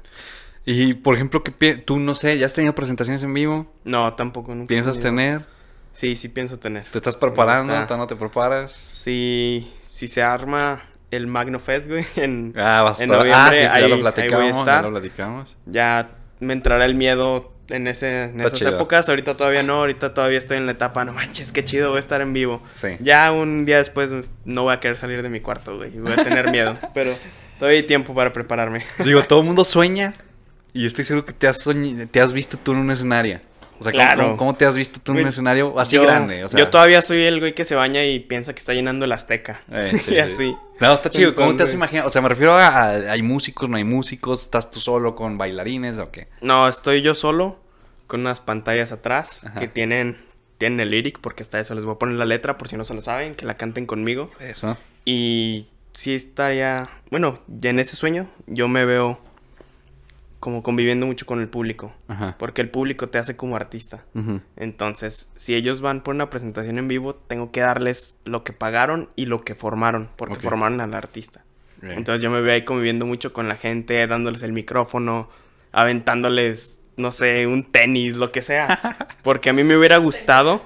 Y 0.65 0.93
por 0.95 1.15
ejemplo, 1.15 1.43
¿qué 1.43 1.51
pi- 1.51 1.77
tú 1.81 1.99
no 1.99 2.15
sé, 2.15 2.37
ya 2.37 2.45
has 2.47 2.53
tenido 2.53 2.73
presentaciones 2.73 3.21
en 3.23 3.33
vivo? 3.33 3.71
No, 3.83 4.13
tampoco. 4.15 4.53
Nunca 4.55 4.67
¿Piensas 4.67 4.99
tener? 4.99 5.45
Sí, 5.93 6.15
sí 6.15 6.27
pienso 6.27 6.57
tener. 6.59 6.85
¿Te 6.91 6.97
estás 6.97 7.13
Sí, 7.13 7.19
preparando? 7.21 7.71
está- 7.73 7.85
¿Todavía 7.87 8.03
no 8.03 8.07
te 8.07 8.15
preparas? 8.15 8.71
Si, 8.71 9.71
si 9.79 10.07
se 10.07 10.23
arma 10.23 10.81
el 11.11 11.27
Magno 11.27 11.59
Fest, 11.59 11.87
güey, 11.87 12.05
en, 12.15 12.53
Ah, 12.57 12.81
vas 12.81 12.99
a 12.99 13.03
en 13.03 13.11
estar. 13.11 13.25
noviembre, 13.25 13.67
ah, 13.67 13.75
sí, 13.75 13.79
ya 13.79 13.79
lo 13.79 13.85
ahí 13.85 13.91
voy 13.91 13.99
a 13.99 14.11
platicamos. 14.11 14.65
Ya 14.65 14.81
lo 14.81 14.91
platicamos. 14.91 15.57
ya 15.67 16.09
me 16.41 16.53
entrará 16.53 16.83
el 16.85 16.95
miedo 16.95 17.53
en, 17.69 17.87
ese, 17.87 18.23
en 18.25 18.29
Está 18.37 18.47
esas 18.47 18.59
chido. 18.59 18.71
épocas. 18.71 19.07
Ahorita 19.07 19.37
todavía 19.37 19.63
no, 19.63 19.75
ahorita 19.75 20.13
todavía 20.13 20.37
estoy 20.39 20.57
en 20.57 20.65
la 20.65 20.73
etapa, 20.73 21.05
no 21.05 21.13
manches, 21.13 21.51
qué 21.53 21.63
chido 21.63 21.89
voy 21.89 21.97
a 21.97 21.99
estar 22.01 22.19
en 22.21 22.33
vivo. 22.33 22.61
Sí. 22.75 22.89
Ya 22.99 23.31
un 23.31 23.65
día 23.65 23.77
después 23.77 24.11
no 24.43 24.63
voy 24.63 24.73
a 24.73 24.79
querer 24.81 24.97
salir 24.97 25.21
de 25.21 25.29
mi 25.29 25.39
cuarto, 25.39 25.77
güey, 25.77 25.91
voy 25.91 26.11
a 26.11 26.15
tener 26.23 26.49
miedo, 26.51 26.77
pero 26.93 27.15
todavía 27.59 27.79
hay 27.79 27.85
tiempo 27.87 28.13
para 28.13 28.33
prepararme. 28.33 28.83
Digo, 29.05 29.23
todo 29.23 29.39
el 29.39 29.45
mundo 29.45 29.63
sueña 29.63 30.13
y 30.75 30.85
estoy 30.85 31.03
seguro 31.05 31.25
que 31.25 31.33
te 31.33 31.47
has, 31.47 31.65
soñ- 31.65 32.07
te 32.09 32.21
has 32.21 32.33
visto 32.33 32.57
tú 32.61 32.73
en 32.73 32.77
un 32.79 32.91
escenario. 32.91 33.39
O 33.79 33.83
sea, 33.83 33.91
¿cómo- 33.91 34.03
Claro. 34.05 34.23
¿cómo, 34.23 34.37
cómo 34.37 34.55
te 34.55 34.65
has 34.65 34.75
visto 34.77 34.99
tú 35.03 35.11
en 35.13 35.19
un 35.19 35.27
escenario 35.27 35.77
así 35.79 35.95
yo, 35.95 36.03
grande? 36.03 36.43
O 36.43 36.47
sea, 36.47 36.57
yo 36.59 36.69
todavía 36.69 37.01
soy 37.01 37.23
el 37.23 37.39
güey 37.39 37.53
que 37.55 37.65
se 37.65 37.75
baña 37.75 38.05
y 38.05 38.19
piensa 38.19 38.53
que 38.53 38.59
está 38.59 38.73
llenando 38.73 39.03
el 39.05 39.11
Azteca. 39.11 39.61
Eh, 39.71 39.91
sí, 40.05 40.11
y 40.11 40.13
sí. 40.13 40.17
así. 40.19 40.55
No, 40.79 40.93
está 40.93 41.09
chido. 41.09 41.33
¿Cómo 41.35 41.55
te 41.55 41.63
has 41.63 41.73
imaginado? 41.73 42.07
O 42.07 42.09
sea, 42.11 42.21
me 42.21 42.29
refiero 42.29 42.53
a, 42.53 42.67
a- 42.67 42.89
hay 43.11 43.21
músicos, 43.21 43.67
no 43.67 43.75
hay 43.77 43.83
músicos, 43.83 44.43
estás 44.43 44.69
tú 44.71 44.79
solo 44.79 45.15
con 45.15 45.37
bailarines 45.37 45.97
o 45.99 46.11
qué. 46.11 46.27
No, 46.41 46.67
estoy 46.67 47.01
yo 47.01 47.15
solo 47.15 47.59
con 48.07 48.21
unas 48.21 48.39
pantallas 48.39 48.91
atrás 48.91 49.45
Ajá. 49.45 49.59
que 49.59 49.67
tienen, 49.67 50.15
tienen 50.57 50.79
el 50.79 50.91
lyric, 50.91 51.19
porque 51.19 51.43
hasta 51.43 51.59
eso 51.59 51.75
les 51.75 51.83
voy 51.83 51.95
a 51.95 51.99
poner 51.99 52.15
la 52.15 52.25
letra 52.25 52.57
por 52.57 52.67
si 52.69 52.77
no 52.77 52.85
se 52.85 52.93
lo 52.93 53.01
saben, 53.01 53.35
que 53.35 53.45
la 53.45 53.55
canten 53.55 53.85
conmigo. 53.85 54.29
Eso. 54.39 54.77
Y 55.03 55.67
sí 55.91 56.13
estaría, 56.15 56.89
bueno, 57.11 57.39
ya 57.47 57.71
en 57.71 57.79
ese 57.79 57.95
sueño 57.97 58.27
yo 58.47 58.67
me 58.69 58.85
veo 58.85 59.19
como 60.45 60.61
conviviendo 60.61 61.07
mucho 61.07 61.25
con 61.25 61.41
el 61.41 61.47
público, 61.47 61.91
Ajá. 62.07 62.35
porque 62.37 62.61
el 62.61 62.69
público 62.69 63.09
te 63.09 63.17
hace 63.17 63.35
como 63.35 63.55
artista. 63.55 64.05
Entonces, 64.55 65.31
si 65.33 65.55
ellos 65.55 65.81
van 65.81 66.03
por 66.03 66.13
una 66.13 66.29
presentación 66.29 66.77
en 66.77 66.87
vivo, 66.87 67.15
tengo 67.15 67.51
que 67.51 67.61
darles 67.61 68.19
lo 68.25 68.43
que 68.43 68.53
pagaron 68.53 69.09
y 69.15 69.25
lo 69.25 69.41
que 69.41 69.55
formaron, 69.55 70.07
porque 70.15 70.35
formaron 70.35 70.81
al 70.81 70.93
artista. 70.93 71.43
Entonces 71.81 72.21
yo 72.21 72.29
me 72.29 72.41
veo 72.41 72.53
ahí 72.53 72.63
conviviendo 72.63 73.07
mucho 73.07 73.33
con 73.33 73.47
la 73.47 73.55
gente, 73.55 74.05
dándoles 74.05 74.43
el 74.43 74.53
micrófono, 74.53 75.31
aventándoles 75.71 76.83
no 76.95 77.11
sé, 77.11 77.47
un 77.47 77.63
tenis, 77.63 78.15
lo 78.15 78.31
que 78.31 78.43
sea. 78.43 79.09
Porque 79.23 79.49
a 79.49 79.53
mí 79.53 79.63
me 79.63 79.75
hubiera 79.75 79.97
gustado. 79.97 80.61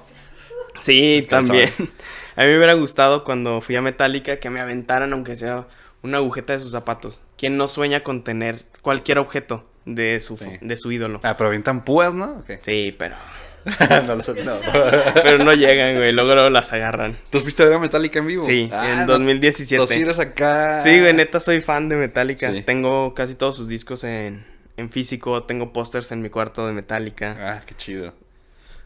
Sí, 0.80 1.26
también. 1.26 1.70
A 2.36 2.42
mí 2.42 2.48
me 2.48 2.58
hubiera 2.58 2.74
gustado 2.74 3.24
cuando 3.24 3.60
fui 3.60 3.76
a 3.76 3.82
Metallica 3.82 4.38
que 4.38 4.50
me 4.50 4.60
aventaran, 4.60 5.12
aunque 5.12 5.36
sea 5.36 5.66
una 6.02 6.18
agujeta 6.18 6.52
de 6.52 6.60
sus 6.60 6.70
zapatos. 6.70 7.20
¿Quién 7.36 7.56
no 7.56 7.66
sueña 7.66 8.02
con 8.02 8.24
tener 8.24 8.64
cualquier 8.80 9.18
objeto 9.18 9.69
de 9.84 10.20
su, 10.20 10.36
Sí. 10.36 10.46
de 10.60 10.76
su 10.76 10.92
ídolo? 10.92 11.20
Ah, 11.22 11.36
pero 11.36 11.48
avientan 11.48 11.84
púas, 11.84 12.12
¿no? 12.14 12.44
Sí, 12.62 12.94
pero. 12.98 13.16
no 14.06 14.14
lo 14.16 14.22
sé, 14.22 14.42
no. 14.42 14.56
Pero 15.22 15.36
no 15.44 15.52
llegan, 15.52 15.96
güey. 15.96 16.12
Luego, 16.12 16.48
las 16.48 16.72
agarran. 16.72 17.18
¿Tú 17.28 17.40
fuiste 17.40 17.62
a 17.62 17.66
ver 17.66 17.74
a 17.74 17.78
Metallica 17.78 18.18
en 18.18 18.26
vivo? 18.26 18.42
Sí, 18.42 18.70
Ah, 18.72 18.90
en 18.92 18.98
no- 19.00 19.06
2017. 19.06 19.82
Tú 19.82 19.86
sí 19.86 20.00
eres 20.00 20.18
acá. 20.18 20.80
Sí, 20.82 20.98
güey, 20.98 21.12
neta 21.12 21.40
soy 21.40 21.60
fan 21.60 21.90
de 21.90 21.96
Metallica. 21.96 22.50
Sí. 22.50 22.62
Tengo 22.62 23.12
casi 23.12 23.34
todos 23.34 23.56
sus 23.56 23.68
discos 23.68 24.02
en, 24.04 24.46
en 24.78 24.88
físico. 24.88 25.42
Tengo 25.42 25.74
pósters 25.74 26.10
en 26.10 26.22
mi 26.22 26.30
cuarto 26.30 26.66
de 26.66 26.72
Metallica. 26.72 27.36
Ah, 27.38 27.62
qué 27.66 27.74
chido. 27.76 28.14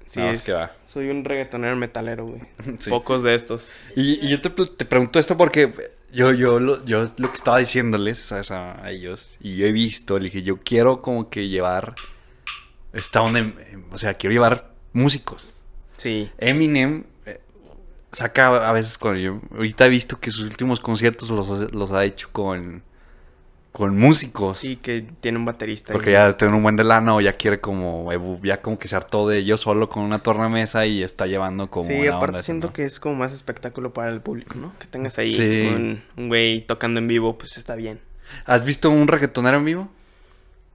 Sí, 0.07 0.19
no, 0.19 0.29
es, 0.31 0.41
es 0.41 0.47
que 0.47 0.53
va. 0.55 0.73
soy 0.87 1.09
un 1.09 1.25
reggaetonero 1.25 1.77
metalero, 1.77 2.27
güey. 2.27 2.41
Sí. 2.81 2.91
Pocos 2.91 3.23
de 3.23 3.37
estos. 3.37 3.71
Y, 3.95 4.27
y 4.27 4.29
yo 4.29 4.41
te, 4.41 4.51
te 4.51 4.85
pregunto 4.85 5.21
esto 5.21 5.37
porque 5.37 5.73
yo, 6.15 6.33
yo, 6.33 6.61
lo, 6.61 6.85
yo 6.85 7.05
lo 7.19 7.29
que 7.29 7.35
estaba 7.35 7.59
diciéndoles, 7.59 8.19
¿sabes? 8.19 8.51
A, 8.51 8.83
a 8.85 8.91
ellos, 8.91 9.37
y 9.41 9.57
yo 9.57 9.67
he 9.67 9.73
visto, 9.73 10.19
le 10.19 10.27
dije, 10.27 10.43
yo 10.43 10.59
quiero 10.61 11.01
como 11.01 11.29
que 11.29 11.49
llevar, 11.49 11.95
esta 12.93 13.21
onda, 13.23 13.53
o 13.91 13.99
sea, 13.99 14.15
quiero 14.15 14.33
llevar 14.33 14.73
músicos. 14.93 15.57
Sí. 15.97 16.31
Eminem 16.39 17.05
eh, 17.27 17.41
saca 18.13 18.69
a 18.69 18.73
veces 18.73 18.97
con 18.97 19.17
yo, 19.19 19.41
ahorita 19.51 19.87
he 19.87 19.89
visto 19.89 20.21
que 20.21 20.31
sus 20.31 20.45
últimos 20.45 20.81
conciertos 20.81 21.31
los, 21.31 21.73
los 21.73 21.93
ha 21.93 22.05
hecho 22.05 22.29
con, 22.33 22.83
con 23.75 23.99
músicos. 23.99 24.59
Sí, 24.59 24.77
que 24.77 25.05
tiene 25.21 25.37
un 25.37 25.45
baterista. 25.45 25.93
Porque 25.93 26.13
ya 26.13 26.37
tiene 26.37 26.55
un 26.55 26.63
buen 26.63 26.77
de 26.77 26.85
lana 26.85 27.13
o 27.17 27.21
ya 27.21 27.33
quiere 27.33 27.61
como, 27.61 28.09
ya 28.45 28.63
como 28.63 28.79
que 28.79 28.87
se 28.87 28.95
hartó 28.95 29.27
de 29.29 29.45
yo 29.45 29.57
solo 29.59 29.89
con 29.89 30.05
una 30.05 30.21
tornamesa 30.21 30.87
y 30.87 31.03
está 31.03 31.27
llevando 31.27 31.69
como 31.69 31.91
Sí, 31.91 31.95
una 32.03 32.11
aparte 32.17 32.27
onda 32.27 32.39
esa, 32.39 32.45
siento 32.47 32.67
¿no? 32.69 32.73
que 32.73 32.85
es 32.85 33.01
como 33.01 33.17
más 33.17 33.33
espectáculo 33.33 33.93
para 33.93 34.11
el 34.11 34.21
público, 34.21 34.55
¿no? 34.61 34.73
Que 34.79 34.87
tengas 34.87 35.19
ahí 35.19 35.33
Sí. 35.33 35.67
un 35.75 36.03
un 36.17 36.29
güey 36.29 36.63
tocando 36.63 37.01
en 37.01 37.09
vivo, 37.09 37.37
pues 37.37 37.57
está 37.57 37.75
bien. 37.75 37.99
¿Has 38.47 38.65
visto 38.65 38.91
un 38.91 39.09
reggaetonero 39.09 39.57
en 39.59 39.65
vivo? 39.65 39.89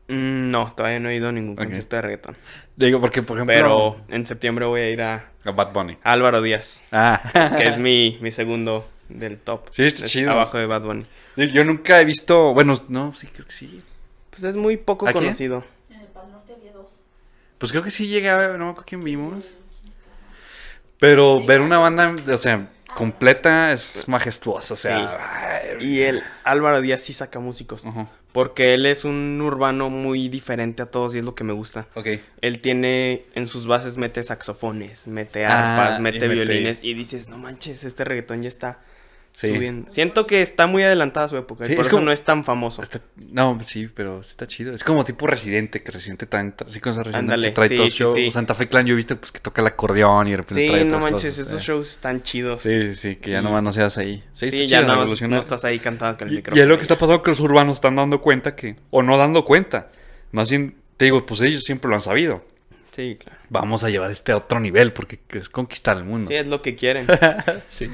Mm, 0.09 0.51
no, 0.51 0.73
todavía 0.75 0.99
no 0.99 1.07
he 1.07 1.15
ido 1.15 1.29
a 1.29 1.31
ningún 1.31 1.55
concierto 1.55 1.95
de 1.95 2.01
reggaetón. 2.01 2.35
Digo, 2.75 2.99
porque 2.99 3.21
por 3.21 3.37
ejemplo... 3.37 3.55
Pero 3.55 3.97
en 4.09 4.25
septiembre 4.25 4.65
voy 4.65 4.81
a 4.81 4.89
ir 4.89 5.01
a 5.01 5.29
A 5.45 5.51
Bad 5.51 5.71
Bunny. 5.71 5.97
Álvaro 6.03 6.41
Díaz, 6.41 6.83
Ah. 6.91 7.21
que 7.57 7.65
es 7.67 7.77
mi, 7.77 8.17
mi 8.21 8.31
segundo 8.31 8.85
del 9.09 9.37
top. 9.39 9.67
Sí, 9.71 9.83
está 9.85 10.05
Es 10.05 10.11
chido. 10.11 10.31
Abajo 10.31 10.57
de 10.57 10.65
Bad 10.65 10.83
Bunny. 10.83 11.03
Yo 11.35 11.63
nunca 11.65 11.99
he 12.01 12.05
visto... 12.05 12.53
Bueno, 12.53 12.79
no, 12.89 13.13
sí, 13.15 13.27
creo 13.27 13.45
que 13.45 13.51
sí. 13.53 13.81
Pues 14.29 14.43
es 14.43 14.55
muy 14.55 14.77
poco 14.77 15.07
¿A 15.07 15.11
quién? 15.11 15.23
conocido. 15.25 15.63
En 15.89 16.01
el 16.01 16.07
Pal 16.07 16.31
Norte 16.31 16.53
había 16.53 16.73
dos. 16.73 17.01
Pues 17.57 17.71
creo 17.71 17.83
que 17.83 17.91
sí 17.91 18.07
llegué 18.07 18.29
a 18.29 18.37
ver, 18.37 18.51
no 18.51 18.65
me 18.65 18.71
acuerdo 18.71 18.85
quién 18.87 19.03
vimos. 19.03 19.55
Pero 20.99 21.43
ver 21.45 21.61
una 21.61 21.77
banda, 21.77 22.13
o 22.33 22.37
sea, 22.37 22.67
completa 22.93 23.71
es 23.71 24.07
majestuoso, 24.07 24.73
o 24.73 24.77
sea... 24.77 25.59
ay, 25.61 25.77
Y 25.79 26.01
el 26.01 26.21
Álvaro 26.43 26.81
Díaz 26.81 27.01
sí 27.01 27.13
saca 27.13 27.39
músicos. 27.39 27.85
Ajá. 27.85 28.07
Porque 28.33 28.73
él 28.75 28.85
es 28.85 29.05
un 29.05 29.41
urbano 29.41 29.89
muy 29.89 30.27
diferente 30.29 30.83
a 30.83 30.85
todos 30.85 31.15
y 31.15 31.19
es 31.19 31.23
lo 31.23 31.33
que 31.35 31.43
me 31.43 31.53
gusta. 31.53 31.87
Ok. 31.95 32.07
Él 32.41 32.59
tiene, 32.59 33.25
en 33.33 33.47
sus 33.47 33.65
bases 33.65 33.97
mete 33.97 34.21
saxofones, 34.21 35.07
mete 35.07 35.45
Ah, 35.47 35.77
arpas, 35.83 35.99
mete- 35.99 36.27
violines 36.27 36.83
y 36.83 36.93
dices, 36.93 37.29
no 37.29 37.37
manches, 37.39 37.83
este 37.83 38.03
reggaetón 38.03 38.43
ya 38.43 38.49
está 38.49 38.79
Sí. 39.33 39.47
subiendo. 39.55 39.89
Siento 39.89 40.27
que 40.27 40.41
está 40.41 40.67
muy 40.67 40.83
adelantada 40.83 41.29
su 41.29 41.37
época 41.37 41.63
Sí, 41.63 41.71
y 41.71 41.75
por 41.75 41.83
es 41.83 41.87
eso 41.87 41.95
como- 41.95 42.05
no 42.07 42.11
es 42.11 42.23
tan 42.23 42.43
famoso. 42.43 42.81
Está- 42.81 42.99
no, 43.31 43.57
sí, 43.63 43.87
pero 43.93 44.19
está 44.19 44.45
chido. 44.47 44.73
Es 44.73 44.83
como 44.83 45.05
tipo 45.05 45.27
Residente, 45.27 45.81
que 45.81 45.91
Residente 45.93 46.29
tra- 46.29 46.53
Sí, 46.69 46.81
con 46.81 46.91
esa 46.91 47.03
Residente 47.03 47.17
Ándale, 47.19 47.47
que 47.49 47.53
trae 47.55 47.69
sí, 47.69 47.75
todo 47.77 47.85
sí, 47.85 47.91
show. 47.97 48.13
sí. 48.13 48.31
Santa 48.31 48.53
Fe 48.53 48.67
Clan 48.67 48.85
yo 48.85 48.93
he 48.93 48.95
visto 48.97 49.15
pues, 49.15 49.31
que 49.31 49.39
toca 49.39 49.61
el 49.61 49.67
acordeón 49.67 50.27
y 50.27 50.31
de 50.31 50.37
repente 50.37 50.61
Sí, 50.65 50.69
trae 50.69 50.83
no 50.83 50.99
manches, 50.99 51.35
cosas, 51.35 51.47
esos 51.47 51.61
eh. 51.61 51.65
shows 51.65 51.89
están 51.89 52.21
chidos. 52.21 52.63
Sí, 52.63 52.93
sí, 52.93 53.15
que 53.15 53.31
ya 53.31 53.39
Y- 53.39 53.43
nomás 53.43 53.63
no 53.63 53.71
seas 53.71 53.97
ahí. 53.97 54.23
Sí, 54.33 54.49
ya 54.67 54.81
chido, 54.81 54.95
no, 54.95 55.05
no 55.27 55.39
estás 55.39 55.63
ahí 55.63 55.79
cantando 55.79 56.17
con 56.17 56.27
el 56.27 56.33
Y, 56.33 56.37
micrófono. 56.37 56.59
y 56.59 56.61
es 56.63 56.67
lo 56.67 56.75
que 56.75 56.81
está 56.81 56.97
pasando 56.97 57.23
que 57.23 57.29
los 57.29 57.39
urbanos 57.39 57.77
están 57.77 57.95
dando 57.95 58.19
cuenta 58.21 58.55
que, 58.57 58.75
o 58.89 59.01
no 59.03 59.17
dando 59.17 59.45
cuenta, 59.45 59.87
más 60.33 60.49
bien, 60.49 60.75
te 60.97 61.05
digo, 61.05 61.25
pues 61.25 61.39
ellos 61.41 61.63
siempre 61.63 61.87
lo 61.87 61.95
han 61.95 62.01
sabido. 62.01 62.43
Sí, 62.91 63.15
claro. 63.17 63.37
Vamos 63.49 63.85
a 63.85 63.89
llevar 63.89 64.11
este 64.11 64.33
a 64.33 64.37
otro 64.37 64.59
nivel 64.59 64.91
porque 64.91 65.19
es 65.29 65.47
conquistar 65.47 65.95
el 65.95 66.03
mundo. 66.03 66.27
Sí, 66.27 66.35
es 66.35 66.47
lo 66.47 66.61
que 66.61 66.75
quieren. 66.75 67.07
Sí. 67.69 67.89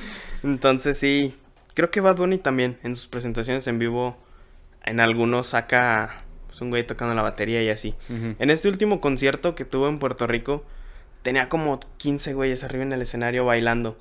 Entonces 0.45 0.97
sí, 0.97 1.35
creo 1.73 1.91
que 1.91 2.01
Bad 2.01 2.17
Bunny 2.17 2.37
también 2.37 2.77
en 2.83 2.95
sus 2.95 3.07
presentaciones 3.07 3.67
en 3.67 3.79
vivo, 3.79 4.17
en 4.83 4.99
algunos 4.99 5.47
saca 5.47 6.23
pues, 6.47 6.61
un 6.61 6.69
güey 6.69 6.85
tocando 6.85 7.13
la 7.15 7.21
batería 7.21 7.61
y 7.63 7.69
así. 7.69 7.95
En 8.09 8.49
este 8.49 8.69
último 8.69 9.01
concierto 9.01 9.55
que 9.55 9.65
tuvo 9.65 9.89
en 9.89 9.99
Puerto 9.99 10.27
Rico, 10.27 10.63
tenía 11.21 11.49
como 11.49 11.79
15 11.97 12.33
güeyes 12.33 12.63
arriba 12.63 12.83
en 12.83 12.93
el 12.93 13.01
escenario 13.01 13.43
bailando. 13.45 13.97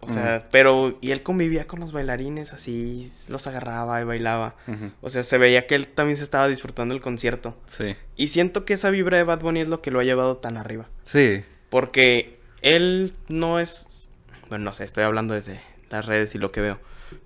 O 0.00 0.08
sea, 0.12 0.48
pero... 0.50 0.98
Y 1.00 1.12
él 1.12 1.22
convivía 1.22 1.66
con 1.66 1.80
los 1.80 1.92
bailarines 1.92 2.52
así, 2.52 3.10
los 3.28 3.46
agarraba 3.46 4.00
y 4.00 4.04
bailaba. 4.04 4.56
O 5.00 5.08
sea, 5.08 5.22
se 5.22 5.38
veía 5.38 5.66
que 5.66 5.76
él 5.76 5.86
también 5.86 6.18
se 6.18 6.24
estaba 6.24 6.48
disfrutando 6.48 6.94
el 6.94 7.00
concierto. 7.00 7.56
Sí. 7.66 7.96
Y 8.16 8.28
siento 8.28 8.64
que 8.64 8.74
esa 8.74 8.90
vibra 8.90 9.16
de 9.16 9.24
Bad 9.24 9.40
Bunny 9.40 9.60
es 9.60 9.68
lo 9.68 9.80
que 9.80 9.90
lo 9.90 10.00
ha 10.00 10.04
llevado 10.04 10.38
tan 10.38 10.56
arriba. 10.56 10.88
Sí. 11.04 11.44
Porque 11.70 12.38
él 12.60 13.14
no 13.28 13.60
es. 13.60 14.08
Bueno, 14.48 14.64
no 14.66 14.74
sé, 14.74 14.84
estoy 14.84 15.04
hablando 15.04 15.32
desde 15.32 15.60
las 15.94 16.06
redes 16.06 16.34
y 16.34 16.38
lo 16.38 16.52
que 16.52 16.60
veo. 16.60 16.78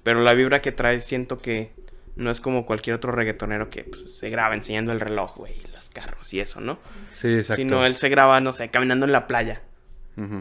Pero 0.02 0.22
la 0.22 0.34
vibra 0.34 0.60
que 0.60 0.72
trae 0.72 1.00
siento 1.00 1.38
que 1.38 1.72
no 2.16 2.30
es 2.30 2.40
como 2.40 2.66
cualquier 2.66 2.96
otro 2.96 3.12
reggaetonero 3.12 3.70
que 3.70 3.84
pues, 3.84 4.16
se 4.16 4.28
graba 4.28 4.54
enseñando 4.54 4.92
el 4.92 5.00
reloj, 5.00 5.36
güey, 5.36 5.54
y 5.54 5.72
los 5.72 5.88
carros 5.90 6.32
y 6.34 6.40
eso, 6.40 6.60
¿no? 6.60 6.78
Sí, 7.10 7.28
exacto. 7.28 7.62
Sino 7.62 7.86
él 7.86 7.94
se 7.94 8.08
graba, 8.08 8.40
no 8.40 8.52
sé, 8.52 8.68
caminando 8.70 9.06
en 9.06 9.12
la 9.12 9.26
playa. 9.26 9.62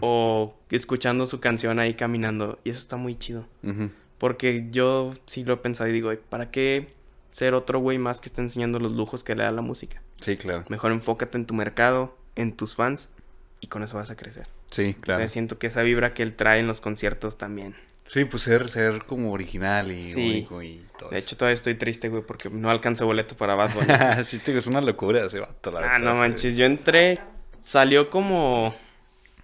O 0.01 0.57
escuchando 0.71 1.27
su 1.27 1.39
canción 1.39 1.77
ahí 1.77 1.93
caminando. 1.93 2.57
Y 2.63 2.71
eso 2.71 2.79
está 2.79 2.97
muy 2.97 3.15
chido. 3.15 3.47
Porque 4.17 4.67
yo 4.71 5.11
sí 5.27 5.43
lo 5.43 5.53
he 5.53 5.57
pensado 5.57 5.87
y 5.87 5.93
digo, 5.93 6.11
¿para 6.29 6.49
qué 6.49 6.87
ser 7.29 7.53
otro 7.53 7.77
güey 7.77 7.99
más 7.99 8.19
que 8.19 8.27
está 8.27 8.41
enseñando 8.41 8.79
los 8.79 8.93
lujos 8.93 9.23
que 9.23 9.35
le 9.35 9.43
da 9.43 9.51
la 9.51 9.61
música? 9.61 10.01
Sí, 10.19 10.35
claro. 10.35 10.65
Mejor 10.69 10.91
enfócate 10.91 11.37
en 11.37 11.45
tu 11.45 11.53
mercado, 11.53 12.17
en 12.35 12.53
tus 12.53 12.73
fans, 12.73 13.11
y 13.59 13.67
con 13.67 13.83
eso 13.83 13.97
vas 13.97 14.09
a 14.09 14.15
crecer. 14.15 14.47
Sí, 14.71 14.95
claro. 14.95 15.19
Entonces 15.19 15.31
siento 15.33 15.59
que 15.59 15.67
esa 15.67 15.83
vibra 15.83 16.15
que 16.15 16.23
él 16.23 16.33
trae 16.35 16.59
en 16.59 16.65
los 16.65 16.81
conciertos 16.81 17.37
también. 17.37 17.75
Sí, 18.07 18.25
pues 18.25 18.43
ser, 18.43 18.69
ser 18.69 19.03
como 19.05 19.31
original 19.33 19.91
y 19.91 20.09
Sí. 20.09 20.29
único 20.29 20.63
y 20.63 20.85
todo. 20.97 21.09
De 21.09 21.19
hecho, 21.19 21.35
todavía 21.35 21.55
estoy 21.55 21.75
triste, 21.75 22.07
güey, 22.09 22.23
porque 22.23 22.49
no 22.49 22.69
alcancé 22.69 23.03
boleto 23.03 23.35
para 23.35 23.53
Bad 23.55 23.73
Bunny. 23.73 23.87
sí, 24.23 24.41
digo, 24.45 24.57
es 24.59 24.67
una 24.67 24.81
locura 24.81 25.25
ese 25.25 25.39
vato, 25.39 25.71
la 25.71 25.79
ah, 25.79 25.81
verdad. 25.81 25.99
no 25.99 26.15
manches, 26.15 26.55
yo 26.57 26.65
entré, 26.65 27.19
salió 27.61 28.09
como... 28.09 28.73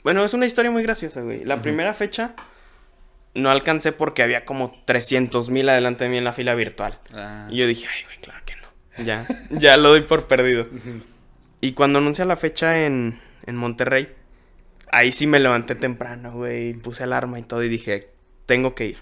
Bueno, 0.04 0.24
es 0.24 0.34
una 0.34 0.46
historia 0.46 0.72
muy 0.72 0.82
graciosa, 0.84 1.22
güey. 1.22 1.44
La 1.44 1.62
primera 1.62 1.94
fecha 1.94 2.36
no 3.34 3.50
alcancé 3.52 3.92
porque 3.92 4.24
había 4.24 4.46
como 4.46 4.82
300 4.86 5.50
mil 5.50 5.68
adelante 5.70 6.06
de 6.06 6.10
mí 6.10 6.18
en 6.18 6.24
la 6.24 6.34
fila 6.34 6.56
virtual. 6.56 7.00
Ah. 7.14 7.48
Y 7.50 7.58
yo 7.58 7.68
dije, 7.68 7.88
ay, 7.94 8.04
güey, 8.06 8.18
claro 8.20 8.40
que 8.46 8.56
no. 8.56 9.04
Ya, 9.06 9.28
ya 9.50 9.78
lo 9.78 9.90
doy 9.90 10.02
por 10.02 10.28
perdido. 10.28 10.68
Y 11.62 11.74
cuando 11.74 12.00
anuncia 12.00 12.26
la 12.26 12.36
fecha 12.38 12.86
en, 12.86 13.20
en 13.46 13.56
Monterrey, 13.56 14.10
ahí 14.92 15.12
sí 15.12 15.26
me 15.28 15.40
levanté 15.40 15.76
temprano, 15.76 16.32
güey. 16.34 16.74
Puse 16.74 17.04
alarma 17.04 17.40
y 17.40 17.44
todo 17.44 17.64
y 17.64 17.70
dije, 17.70 18.13
tengo 18.46 18.76
que 18.76 18.86
ir. 18.86 18.98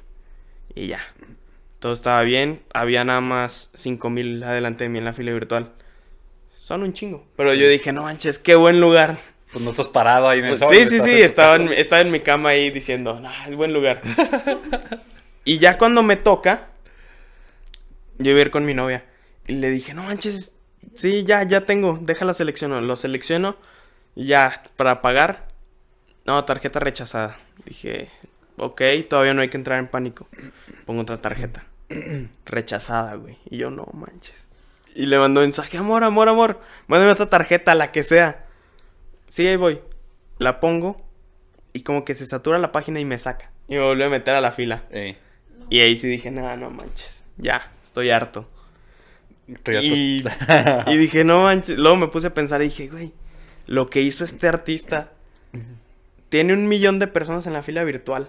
Y 0.75 0.87
ya. 0.87 0.99
Todo 1.79 1.93
estaba 1.93 2.21
bien. 2.23 2.61
Había 2.73 3.03
nada 3.03 3.21
más 3.21 3.71
5 3.73 4.09
mil 4.09 4.43
adelante 4.43 4.83
de 4.83 4.89
mí 4.89 4.99
en 4.99 5.05
la 5.05 5.13
fila 5.13 5.31
virtual. 5.33 5.71
Son 6.55 6.83
un 6.83 6.93
chingo. 6.93 7.25
Pero 7.35 7.53
yo 7.53 7.67
dije, 7.67 7.91
no 7.91 8.03
manches, 8.03 8.39
qué 8.39 8.55
buen 8.55 8.79
lugar. 8.79 9.17
Pues 9.51 9.63
no 9.65 9.71
estás 9.71 9.89
parado 9.89 10.29
ahí 10.29 10.39
en 10.39 10.45
el 10.45 10.49
Pues, 10.51 10.61
sol. 10.61 10.75
sí, 10.75 10.85
sí, 10.85 10.99
sí. 11.01 11.09
en 11.17 11.25
Estaba 11.25 11.55
en, 11.57 11.73
estaba 11.73 12.01
en 12.01 12.11
mi 12.11 12.21
cama 12.21 12.49
ahí 12.49 12.69
diciendo, 12.71 13.19
no, 13.19 13.29
es 13.47 13.55
buen 13.55 13.73
lugar. 13.73 14.01
y 15.43 15.57
ya 15.57 15.77
cuando 15.77 16.03
me 16.03 16.15
toca, 16.15 16.69
yo 18.17 18.31
iba 18.31 18.39
a 18.39 18.43
ir 18.43 18.51
con 18.51 18.63
mi 18.65 18.73
novia. 18.73 19.03
Y 19.47 19.53
le 19.53 19.69
dije, 19.69 19.93
no 19.93 20.03
manches, 20.03 20.53
sí, 20.93 21.25
ya, 21.25 21.43
ya 21.43 21.65
tengo, 21.65 21.97
déjala 22.01 22.33
selecciono. 22.33 22.79
Lo 22.79 22.95
selecciono 22.95 23.57
ya, 24.15 24.61
para 24.77 25.01
pagar. 25.01 25.47
No, 26.25 26.45
tarjeta 26.45 26.79
rechazada. 26.79 27.37
Dije, 27.65 28.09
ok, 28.65 28.81
todavía 29.09 29.33
no 29.33 29.41
hay 29.41 29.49
que 29.49 29.57
entrar 29.57 29.79
en 29.79 29.87
pánico. 29.87 30.27
Pongo 30.85 31.01
otra 31.01 31.17
tarjeta. 31.21 31.65
rechazada, 32.45 33.15
güey. 33.15 33.37
Y 33.49 33.57
yo, 33.57 33.69
no 33.71 33.87
manches. 33.93 34.47
Y 34.95 35.05
le 35.05 35.17
mandó 35.17 35.41
mensaje, 35.41 35.77
amor, 35.77 36.03
amor, 36.03 36.29
amor. 36.29 36.59
Mándame 36.87 37.11
otra 37.11 37.29
tarjeta, 37.29 37.75
la 37.75 37.91
que 37.91 38.03
sea. 38.03 38.45
Sí, 39.27 39.47
ahí 39.47 39.55
voy. 39.55 39.81
La 40.37 40.59
pongo 40.59 41.01
y 41.73 41.83
como 41.83 42.03
que 42.05 42.15
se 42.15 42.25
satura 42.25 42.57
la 42.59 42.71
página 42.71 42.99
y 42.99 43.05
me 43.05 43.17
saca. 43.17 43.51
Y 43.67 43.75
me 43.75 43.81
volvió 43.81 44.05
a 44.05 44.09
meter 44.09 44.35
a 44.35 44.41
la 44.41 44.51
fila. 44.51 44.83
Eh, 44.89 45.17
Y 45.69 45.79
ahí 45.79 45.95
sí 45.97 46.07
dije, 46.07 46.31
no, 46.31 46.55
no 46.57 46.69
manches. 46.69 47.23
Ya, 47.37 47.71
estoy 47.83 48.09
harto. 48.09 48.49
tú 49.63 49.71
ya 49.71 49.81
Y, 49.81 50.17
estás- 50.25 50.87
y 50.87 50.97
dije, 50.97 51.23
no 51.23 51.39
manches. 51.39 51.77
Luego 51.77 51.95
me 51.97 52.07
puse 52.07 52.27
a 52.27 52.33
pensar 52.33 52.61
y 52.61 52.65
dije, 52.65 52.87
güey, 52.89 53.13
lo 53.67 53.85
que 53.87 54.01
hizo 54.01 54.25
este 54.25 54.47
artista 54.49 55.11
tiene 56.29 56.53
un 56.53 56.67
millón 56.67 56.99
de 56.99 57.07
personas 57.07 57.47
en 57.47 57.53
la 57.53 57.61
fila 57.61 57.83
virtual. 57.85 58.27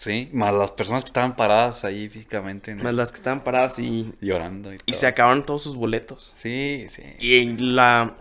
Sí, 0.00 0.28
más 0.32 0.54
las 0.54 0.70
personas 0.70 1.02
que 1.02 1.08
estaban 1.08 1.34
paradas 1.34 1.84
ahí 1.84 2.08
físicamente. 2.08 2.72
¿no? 2.72 2.84
Más 2.84 2.94
las 2.94 3.10
que 3.10 3.16
estaban 3.16 3.42
paradas 3.42 3.80
y, 3.80 4.12
Llorando 4.20 4.70
y, 4.86 4.92
se 4.92 5.08
acabaron 5.08 5.44
todos 5.44 5.64
sus 5.64 5.74
boletos. 5.74 6.32
Sí, 6.36 6.86
sí. 6.88 7.02
Y 7.18 7.56
la, 7.56 8.14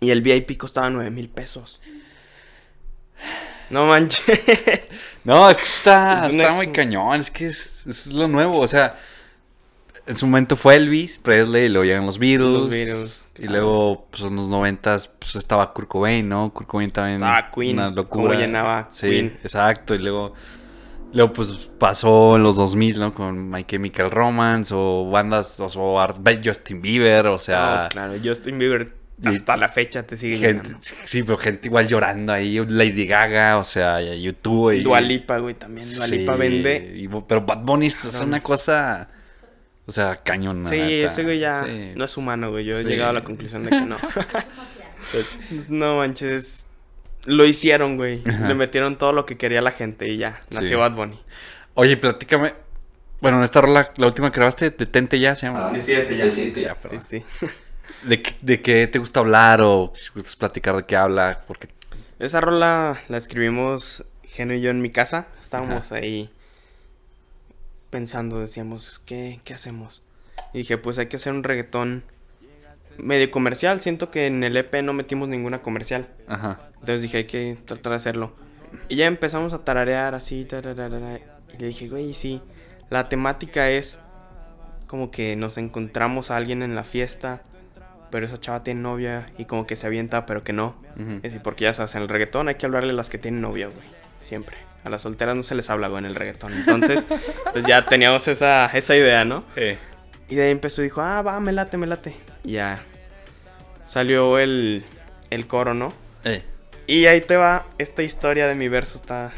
Y 0.00 0.10
el 0.10 0.20
VIP 0.20 0.58
costaba 0.58 0.90
9 0.90 1.10
mil 1.10 1.30
pesos. 1.30 1.80
No 3.70 3.86
manches. 3.86 4.22
No, 5.24 5.50
es 5.50 5.56
que 5.56 5.64
está, 5.64 6.26
Es 6.26 6.34
está 6.34 6.46
ex- 6.48 6.56
muy 6.56 6.68
cañón, 6.68 7.18
es 7.18 7.30
que 7.32 7.46
es, 7.46 7.84
es 7.86 8.06
lo 8.08 8.28
nuevo, 8.28 8.60
o 8.60 8.68
sea, 8.68 8.96
en 10.06 10.16
su 10.16 10.24
momento 10.26 10.54
fue 10.54 10.76
Elvis, 10.76 11.18
Presley, 11.18 11.64
y 11.64 11.68
luego 11.68 11.84
llegan 11.84 12.06
los 12.06 12.18
Beatles, 12.18 12.48
Los 12.48 12.68
Beatles, 12.70 13.30
y 13.34 13.40
claro. 13.40 13.52
luego 13.54 14.06
pues, 14.10 14.22
en 14.22 14.36
los 14.36 14.48
noventas 14.48 15.08
pues 15.08 15.34
estaba 15.34 15.72
Kurt 15.72 15.88
Cobain, 15.88 16.28
¿no? 16.28 16.52
Kurt 16.52 16.68
Cobain 16.68 16.90
también 16.92 17.16
Estaba 17.16 17.50
Queen, 17.50 17.72
una 17.76 17.90
locura. 17.90 18.38
llenaba 18.38 18.88
sí, 18.92 19.08
Queen. 19.08 19.38
exacto, 19.42 19.96
y 19.96 19.98
luego 19.98 20.34
luego 21.12 21.32
pues 21.32 21.52
pasó 21.78 22.36
en 22.36 22.42
los 22.42 22.56
2000, 22.56 22.98
¿no? 22.98 23.14
Con 23.14 23.50
My 23.50 23.64
Chemical 23.64 24.10
Romance 24.10 24.72
o 24.76 25.08
bandas 25.10 25.58
o, 25.60 25.98
Justin 26.44 26.82
Bieber, 26.82 27.26
o 27.26 27.38
sea, 27.38 27.82
No, 27.84 27.88
claro, 27.90 28.14
Justin 28.22 28.58
Bieber 28.58 28.92
hasta 29.24 29.56
la 29.56 29.70
fecha 29.70 30.02
te 30.02 30.16
sigue 30.16 30.36
gente, 30.38 30.64
llenando. 30.68 30.86
sí, 31.06 31.22
pero 31.22 31.38
gente 31.38 31.68
igual 31.68 31.86
llorando 31.88 32.32
ahí, 32.34 32.58
Lady 32.68 33.06
Gaga, 33.06 33.56
o 33.56 33.64
sea, 33.64 34.00
YouTube 34.14 34.72
y 34.72 34.82
Dua 34.82 35.00
Lipa, 35.00 35.38
güey, 35.38 35.54
también. 35.54 35.86
Dua 35.94 36.06
Lipa 36.06 36.32
Sí, 36.34 36.38
vende. 36.38 36.92
y- 36.96 37.08
pero 37.26 37.40
Bad 37.40 37.62
Bunny 37.62 37.86
es 37.86 38.20
una 38.20 38.42
cosa. 38.42 39.08
O 39.88 39.92
sea, 39.92 40.16
cañón. 40.16 40.66
Sí, 40.68 40.76
neta. 40.76 41.06
ese 41.06 41.22
güey 41.22 41.38
ya 41.38 41.62
Sí. 41.64 41.92
no 41.94 42.04
es 42.04 42.16
humano, 42.16 42.50
güey. 42.50 42.64
Yo 42.64 42.76
he 42.76 42.82
llegado 42.84 43.10
a 43.10 43.12
la 43.14 43.22
conclusión 43.24 43.62
de 43.64 43.70
que 43.70 43.80
no. 43.82 43.96
no 45.68 45.96
manches. 45.98 46.65
Lo 47.26 47.44
hicieron, 47.44 47.96
güey. 47.96 48.22
Ajá. 48.26 48.48
Le 48.48 48.54
metieron 48.54 48.96
todo 48.96 49.12
lo 49.12 49.26
que 49.26 49.36
quería 49.36 49.60
la 49.60 49.72
gente 49.72 50.08
y 50.08 50.16
ya. 50.16 50.40
Nació 50.50 50.68
Sí. 50.68 50.74
Bad 50.76 50.92
Bunny. 50.92 51.20
Oye, 51.74 51.96
platícame. 51.96 52.54
Bueno, 53.20 53.38
en 53.38 53.44
esta 53.44 53.60
rola, 53.60 53.92
la 53.96 54.06
última 54.06 54.30
que 54.30 54.36
grabaste, 54.36 54.70
Detente 54.70 55.18
ya 55.18 55.34
se 55.36 55.46
llama. 55.46 55.70
Decídete 55.72 56.16
ya. 56.16 56.24
Decídete 56.24 56.60
ya, 56.62 56.74
Sí, 56.74 56.78
perdón. 56.82 57.00
sí. 57.00 57.24
¿De, 58.04 58.22
qué- 58.22 58.34
¿De 58.42 58.60
qué 58.62 58.86
te 58.86 58.98
gusta 58.98 59.20
hablar 59.20 59.60
o 59.62 59.92
si 59.94 60.10
gustas 60.14 60.36
platicar 60.36 60.76
de 60.76 60.84
qué 60.84 60.96
habla? 60.96 61.40
Porque. 61.46 61.68
Esa 62.18 62.40
rola 62.40 62.98
la 63.08 63.16
escribimos 63.18 64.04
Geno 64.24 64.54
y 64.54 64.60
yo 64.60 64.70
en 64.70 64.80
mi 64.80 64.90
casa. 64.90 65.26
Estábamos 65.40 65.92
ahí 65.92 66.30
pensando, 67.90 68.40
decíamos, 68.40 69.00
¿qué, 69.04 69.40
¿qué 69.44 69.54
hacemos? 69.54 70.02
Y 70.52 70.58
dije, 70.58 70.78
pues 70.78 70.98
hay 70.98 71.06
que 71.06 71.16
hacer 71.16 71.32
un 71.32 71.42
reggaetón 71.44 72.04
medio 72.98 73.30
comercial. 73.30 73.80
Siento 73.80 74.10
que 74.10 74.26
en 74.26 74.44
el 74.44 74.56
EP 74.56 74.82
no 74.82 74.92
metimos 74.92 75.28
ninguna 75.28 75.62
comercial. 75.62 76.08
Ajá. 76.28 76.60
Entonces 76.74 77.02
dije, 77.02 77.18
hay 77.18 77.24
que 77.24 77.58
tratar 77.64 77.90
de 77.90 77.96
hacerlo. 77.96 78.32
Y 78.88 78.96
ya 78.96 79.06
empezamos 79.06 79.52
a 79.52 79.64
tararear 79.64 80.14
así, 80.14 80.44
tararara, 80.44 81.18
y 81.54 81.58
le 81.58 81.66
dije, 81.68 81.88
güey, 81.88 82.12
sí, 82.14 82.42
la 82.90 83.08
temática 83.08 83.70
es 83.70 84.00
como 84.86 85.10
que 85.10 85.36
nos 85.36 85.58
encontramos 85.58 86.30
a 86.30 86.36
alguien 86.36 86.62
en 86.62 86.74
la 86.74 86.84
fiesta, 86.84 87.42
pero 88.10 88.26
esa 88.26 88.38
chava 88.38 88.62
tiene 88.62 88.80
novia 88.80 89.32
y 89.38 89.46
como 89.46 89.66
que 89.66 89.76
se 89.76 89.86
avienta, 89.86 90.26
pero 90.26 90.44
que 90.44 90.52
no. 90.52 90.76
Ujú. 90.98 91.16
Es 91.16 91.22
decir, 91.22 91.42
porque 91.42 91.64
ya 91.64 91.74
sabes, 91.74 91.94
en 91.94 92.02
el 92.02 92.08
reggaetón 92.08 92.48
hay 92.48 92.54
que 92.54 92.66
hablarle 92.66 92.90
a 92.90 92.94
las 92.94 93.10
que 93.10 93.18
tienen 93.18 93.40
novia, 93.40 93.66
güey, 93.66 93.86
siempre. 94.20 94.56
A 94.84 94.90
las 94.90 95.02
solteras 95.02 95.34
no 95.34 95.42
se 95.42 95.56
les 95.56 95.68
habla, 95.68 95.88
güey, 95.88 95.98
en 95.98 96.06
el 96.06 96.14
reggaetón. 96.14 96.52
Entonces, 96.52 97.06
pues 97.52 97.66
ya 97.66 97.86
teníamos 97.86 98.28
esa, 98.28 98.66
esa 98.66 98.96
idea, 98.96 99.24
¿no? 99.24 99.44
Eh. 99.56 99.78
Y 100.28 100.36
de 100.36 100.44
ahí 100.44 100.50
empezó 100.50 100.82
y 100.82 100.84
dijo, 100.84 101.00
ah, 101.00 101.22
va, 101.22 101.40
me 101.40 101.52
late, 101.52 101.76
me 101.76 101.86
late. 101.88 102.16
Ya 102.46 102.82
salió 103.84 104.38
el, 104.38 104.84
el 105.30 105.46
coro, 105.46 105.74
¿no? 105.74 105.92
Eh. 106.24 106.42
Y 106.86 107.06
ahí 107.06 107.20
te 107.20 107.36
va 107.36 107.66
esta 107.78 108.02
historia 108.02 108.46
de 108.46 108.54
mi 108.54 108.68
verso, 108.68 108.98
está, 108.98 109.32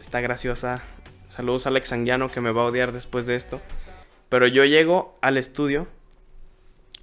está 0.00 0.20
graciosa. 0.20 0.82
Saludos 1.28 1.66
a 1.66 1.68
Alex 1.68 1.92
Anguiano 1.92 2.28
que 2.28 2.40
me 2.40 2.52
va 2.52 2.62
a 2.62 2.66
odiar 2.66 2.92
después 2.92 3.26
de 3.26 3.36
esto. 3.36 3.60
Pero 4.28 4.46
yo 4.46 4.64
llego 4.64 5.16
al 5.20 5.36
estudio. 5.36 5.86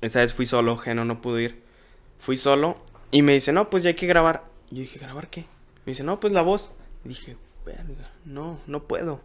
Esa 0.02 0.20
vez 0.20 0.34
fui 0.34 0.46
solo, 0.46 0.78
Geno 0.78 1.06
no 1.06 1.22
pudo 1.22 1.40
ir. 1.40 1.62
Fui 2.20 2.38
solo 2.38 2.78
y 3.12 3.22
me 3.22 3.34
dice, 3.34 3.54
no, 3.54 3.70
pues 3.70 3.84
ya 3.84 3.90
hay 3.90 3.96
que 3.96 4.08
grabar. 4.08 4.44
Y 4.70 4.76
yo 4.76 4.82
dije, 4.82 5.00
¿grabar 5.00 5.28
qué? 5.28 5.42
Me 5.86 5.92
dice, 5.92 6.04
no, 6.04 6.20
pues 6.20 6.34
la 6.34 6.42
voz. 6.42 6.72
Y 7.06 7.10
dije, 7.10 7.38
verga, 7.66 8.10
no, 8.26 8.60
no 8.68 8.84
puedo. 8.84 9.22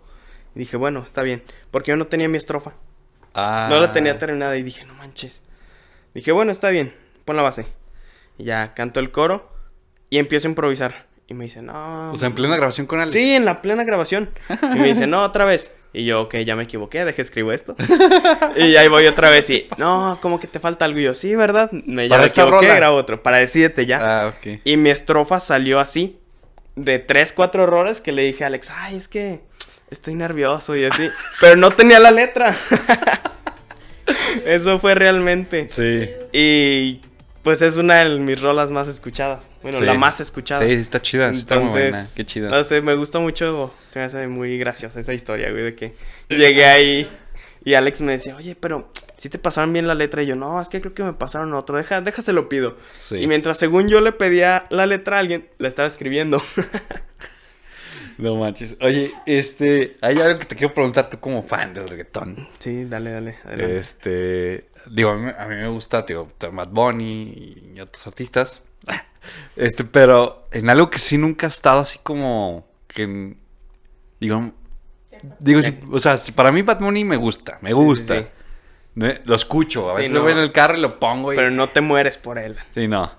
Y 0.55 0.61
dije, 0.61 0.77
bueno, 0.77 1.01
está 1.01 1.23
bien. 1.23 1.43
Porque 1.71 1.91
yo 1.91 1.97
no 1.97 2.07
tenía 2.07 2.29
mi 2.29 2.37
estrofa. 2.37 2.73
Ah. 3.35 3.69
No 3.71 3.81
la 3.81 3.93
tenía 3.93 4.19
terminada 4.19 4.57
y 4.57 4.63
dije, 4.63 4.85
no 4.85 4.95
manches. 4.95 5.43
Dije, 6.17 6.33
bueno, 6.33 6.51
está 6.51 6.71
bien, 6.71 6.95
pon 7.27 7.37
la 7.37 7.43
base. 7.43 7.67
Y 8.39 8.45
ya 8.45 8.73
canto 8.73 9.01
el 9.01 9.11
coro 9.11 9.53
y 10.09 10.17
empiezo 10.17 10.49
a 10.49 10.51
improvisar. 10.51 11.05
Y 11.29 11.35
me 11.35 11.45
dice, 11.45 11.61
no. 11.61 12.11
O 12.11 12.17
sea, 12.17 12.29
en 12.29 12.35
plena 12.35 12.57
grabación 12.57 12.87
con 12.87 13.01
Alex. 13.01 13.13
Sí, 13.13 13.35
en 13.35 13.45
la 13.45 13.61
plena 13.61 13.85
grabación. 13.85 14.31
Y 14.49 14.79
me 14.79 14.89
dice, 14.89 15.07
no, 15.07 15.23
otra 15.23 15.45
vez. 15.45 15.75
Y 15.93 16.07
yo, 16.07 16.23
ok, 16.23 16.37
ya 16.37 16.57
me 16.57 16.63
equivoqué, 16.63 17.05
deje 17.05 17.21
escribo 17.21 17.53
esto. 17.53 17.77
y 18.57 18.77
ahí 18.77 18.89
voy 18.89 19.07
otra 19.07 19.29
vez 19.29 19.51
y, 19.51 19.69
no, 19.77 20.19
como 20.23 20.41
que 20.41 20.47
te 20.47 20.59
falta 20.59 20.87
algo. 20.87 21.01
Y 21.01 21.03
yo, 21.03 21.15
sí, 21.15 21.37
¿verdad? 21.37 21.71
Me, 21.71 22.09
ya 22.09 22.17
me 22.17 22.29
equivoqué, 22.29 22.67
grabo 22.67 22.97
otro. 22.97 23.23
Para 23.23 23.37
decídete 23.37 23.85
ya. 23.85 24.01
Ah, 24.01 24.29
ok. 24.29 24.61
Y 24.65 24.79
mi 24.79 24.89
estrofa 24.89 25.39
salió 25.39 25.81
así. 25.81 26.19
De 26.77 26.99
tres, 26.99 27.35
cuatro 27.35 27.65
errores 27.65 28.01
que 28.01 28.13
le 28.13 28.23
dije 28.23 28.45
a 28.45 28.47
Alex, 28.47 28.71
ay, 28.71 28.97
es 28.97 29.09
que 29.09 29.41
estoy 29.91 30.15
nervioso 30.15 30.75
y 30.77 30.87
así. 30.87 31.11
Pero 31.43 31.57
no 31.57 31.73
tenía 31.73 31.99
la 32.01 32.11
letra. 32.11 32.57
Eso 34.47 34.79
fue 34.79 34.95
realmente. 34.95 35.69
Sí. 35.69 36.09
Y 36.33 37.01
pues 37.43 37.63
es 37.63 37.77
una 37.77 38.05
de 38.05 38.19
mis 38.19 38.41
rolas 38.41 38.71
más 38.71 38.89
escuchadas. 38.89 39.45
Bueno, 39.63 39.79
Sí. 39.79 39.85
la 39.85 39.95
más 39.95 40.21
escuchada. 40.21 40.65
Sí, 40.67 40.73
está 40.73 41.01
chida, 41.03 41.31
está 41.31 41.59
muy 41.59 41.71
buena. 41.71 42.05
Qué 42.15 42.25
chido. 42.25 42.51
No 42.51 42.63
sé, 42.65 42.81
me 42.83 42.95
gusta 42.95 43.19
mucho. 43.19 43.73
Se 43.87 43.99
me 43.99 44.05
hace 44.05 44.27
muy 44.29 44.59
graciosa 44.59 45.01
esa 45.01 45.15
historia, 45.15 45.51
güey, 45.51 45.63
de 45.65 45.75
que 45.75 45.95
llegué 46.29 46.65
ahí 46.65 47.09
y 47.65 47.75
Alex 47.75 48.01
me 48.01 48.13
decía, 48.13 48.37
oye, 48.37 48.57
pero 48.59 48.91
si 49.17 49.29
te 49.29 49.39
pasaron 49.39 49.73
bien 49.73 49.87
la 49.89 49.95
letra. 49.95 50.23
Y 50.23 50.27
yo, 50.27 50.37
no, 50.37 50.61
es 50.61 50.69
que 50.69 50.81
creo 50.81 50.95
que 50.95 51.03
me 51.03 51.13
pasaron 51.15 51.53
otro. 51.55 51.77
Deja, 51.77 52.01
déjaselo 52.01 52.49
pido. 52.49 52.77
Sí. 52.93 53.17
Y 53.17 53.27
mientras 53.27 53.59
según 53.59 53.89
yo 53.89 54.01
le 54.01 54.13
pedía 54.13 54.67
la 54.71 54.87
letra 54.87 55.17
a 55.17 55.21
alguien, 55.21 55.49
la 55.59 55.69
estaba 55.69 55.89
escribiendo. 55.89 56.43
No 58.19 58.37
manches. 58.37 58.79
Oye, 58.81 59.13
este. 59.27 59.97
Hay 60.01 60.19
algo 60.21 60.39
que 60.39 60.47
te 60.47 60.57
quiero 60.57 60.73
preguntar 60.73 61.11
tú 61.11 61.19
como 61.21 61.43
fan 61.43 61.75
del 61.75 61.89
reggaetón. 61.89 62.49
sí, 62.59 62.85
dale, 62.85 63.11
dale. 63.11 63.37
adelante. 63.45 63.77
Este. 63.77 64.69
Digo, 64.91 65.11
a 65.11 65.17
mí, 65.17 65.33
a 65.37 65.47
mí 65.47 65.57
me 65.57 65.69
gusta, 65.69 66.03
digo, 66.03 66.29
Matt 66.53 66.71
Bunny 66.71 67.73
y 67.75 67.81
otros 67.81 68.07
artistas. 68.07 68.63
Este, 69.57 69.83
pero 69.83 70.47
en 70.53 70.71
algo 70.71 70.89
que 70.89 71.01
sí 71.01 71.19
nunca 71.19 71.47
ha 71.47 71.49
estado 71.49 71.81
así 71.81 71.99
como. 72.03 72.65
Que. 72.87 73.35
Digo. 74.21 74.53
Digo, 75.41 75.63
sí, 75.63 75.77
o 75.91 75.99
sea, 75.99 76.17
si 76.17 76.31
para 76.31 76.53
mí 76.53 76.63
Bad 76.63 76.79
Bunny 76.79 77.05
me 77.05 77.17
gusta, 77.17 77.59
me 77.61 77.71
Sí, 77.71 77.75
gusta. 77.75 78.15
sí, 78.17 78.21
sí. 78.23 78.29
Me- 78.95 79.21
Lo 79.25 79.35
escucho, 79.35 79.91
a 79.91 79.97
veces 79.97 80.13
no. 80.13 80.21
lo 80.21 80.27
veo 80.27 80.37
en 80.37 80.43
el 80.45 80.53
carro 80.53 80.77
y 80.79 80.81
lo 80.81 81.01
pongo 81.01 81.33
y. 81.33 81.37
Pero 81.37 81.51
no 81.51 81.69
te 81.69 81.81
mueres 81.81 82.19
por 82.19 82.39
él. 82.39 82.55
Sí, 82.75 82.87
no. 82.87 83.11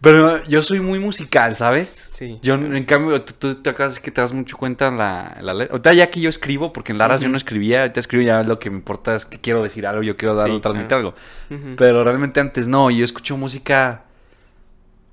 Pero 0.00 0.44
yo 0.44 0.62
soy 0.62 0.80
muy 0.80 0.98
musical, 0.98 1.56
¿sabes? 1.56 2.12
Sí. 2.14 2.38
Yo, 2.42 2.54
en 2.54 2.84
cambio, 2.84 3.22
tú, 3.22 3.54
te 3.56 3.70
acabas 3.70 3.98
que 3.98 4.10
te 4.10 4.20
das 4.20 4.32
mucho 4.32 4.56
cuenta 4.58 4.88
en 4.88 4.98
la, 4.98 5.38
la 5.40 5.54
letra. 5.54 5.72
Ahorita 5.72 5.92
ya 5.94 6.10
que 6.10 6.20
yo 6.20 6.28
escribo, 6.28 6.72
porque 6.72 6.92
en 6.92 6.98
Laras 6.98 7.22
yo 7.22 7.28
no 7.30 7.36
escribía, 7.36 7.80
ahorita 7.82 8.00
escribo 8.00 8.22
ya 8.22 8.42
lo 8.42 8.58
que 8.58 8.68
me 8.70 8.76
importa 8.76 9.14
es 9.14 9.24
que 9.24 9.40
quiero 9.40 9.62
decir 9.62 9.86
algo, 9.86 10.02
yo 10.02 10.16
quiero 10.16 10.34
dar 10.34 10.48
Sí, 10.50 10.60
transmitir 10.60 10.88
claro. 10.88 11.14
algo. 11.48 11.76
Pero 11.76 12.04
realmente 12.04 12.40
antes 12.40 12.68
no, 12.68 12.90
yo 12.90 13.04
escucho 13.04 13.36
música 13.38 14.02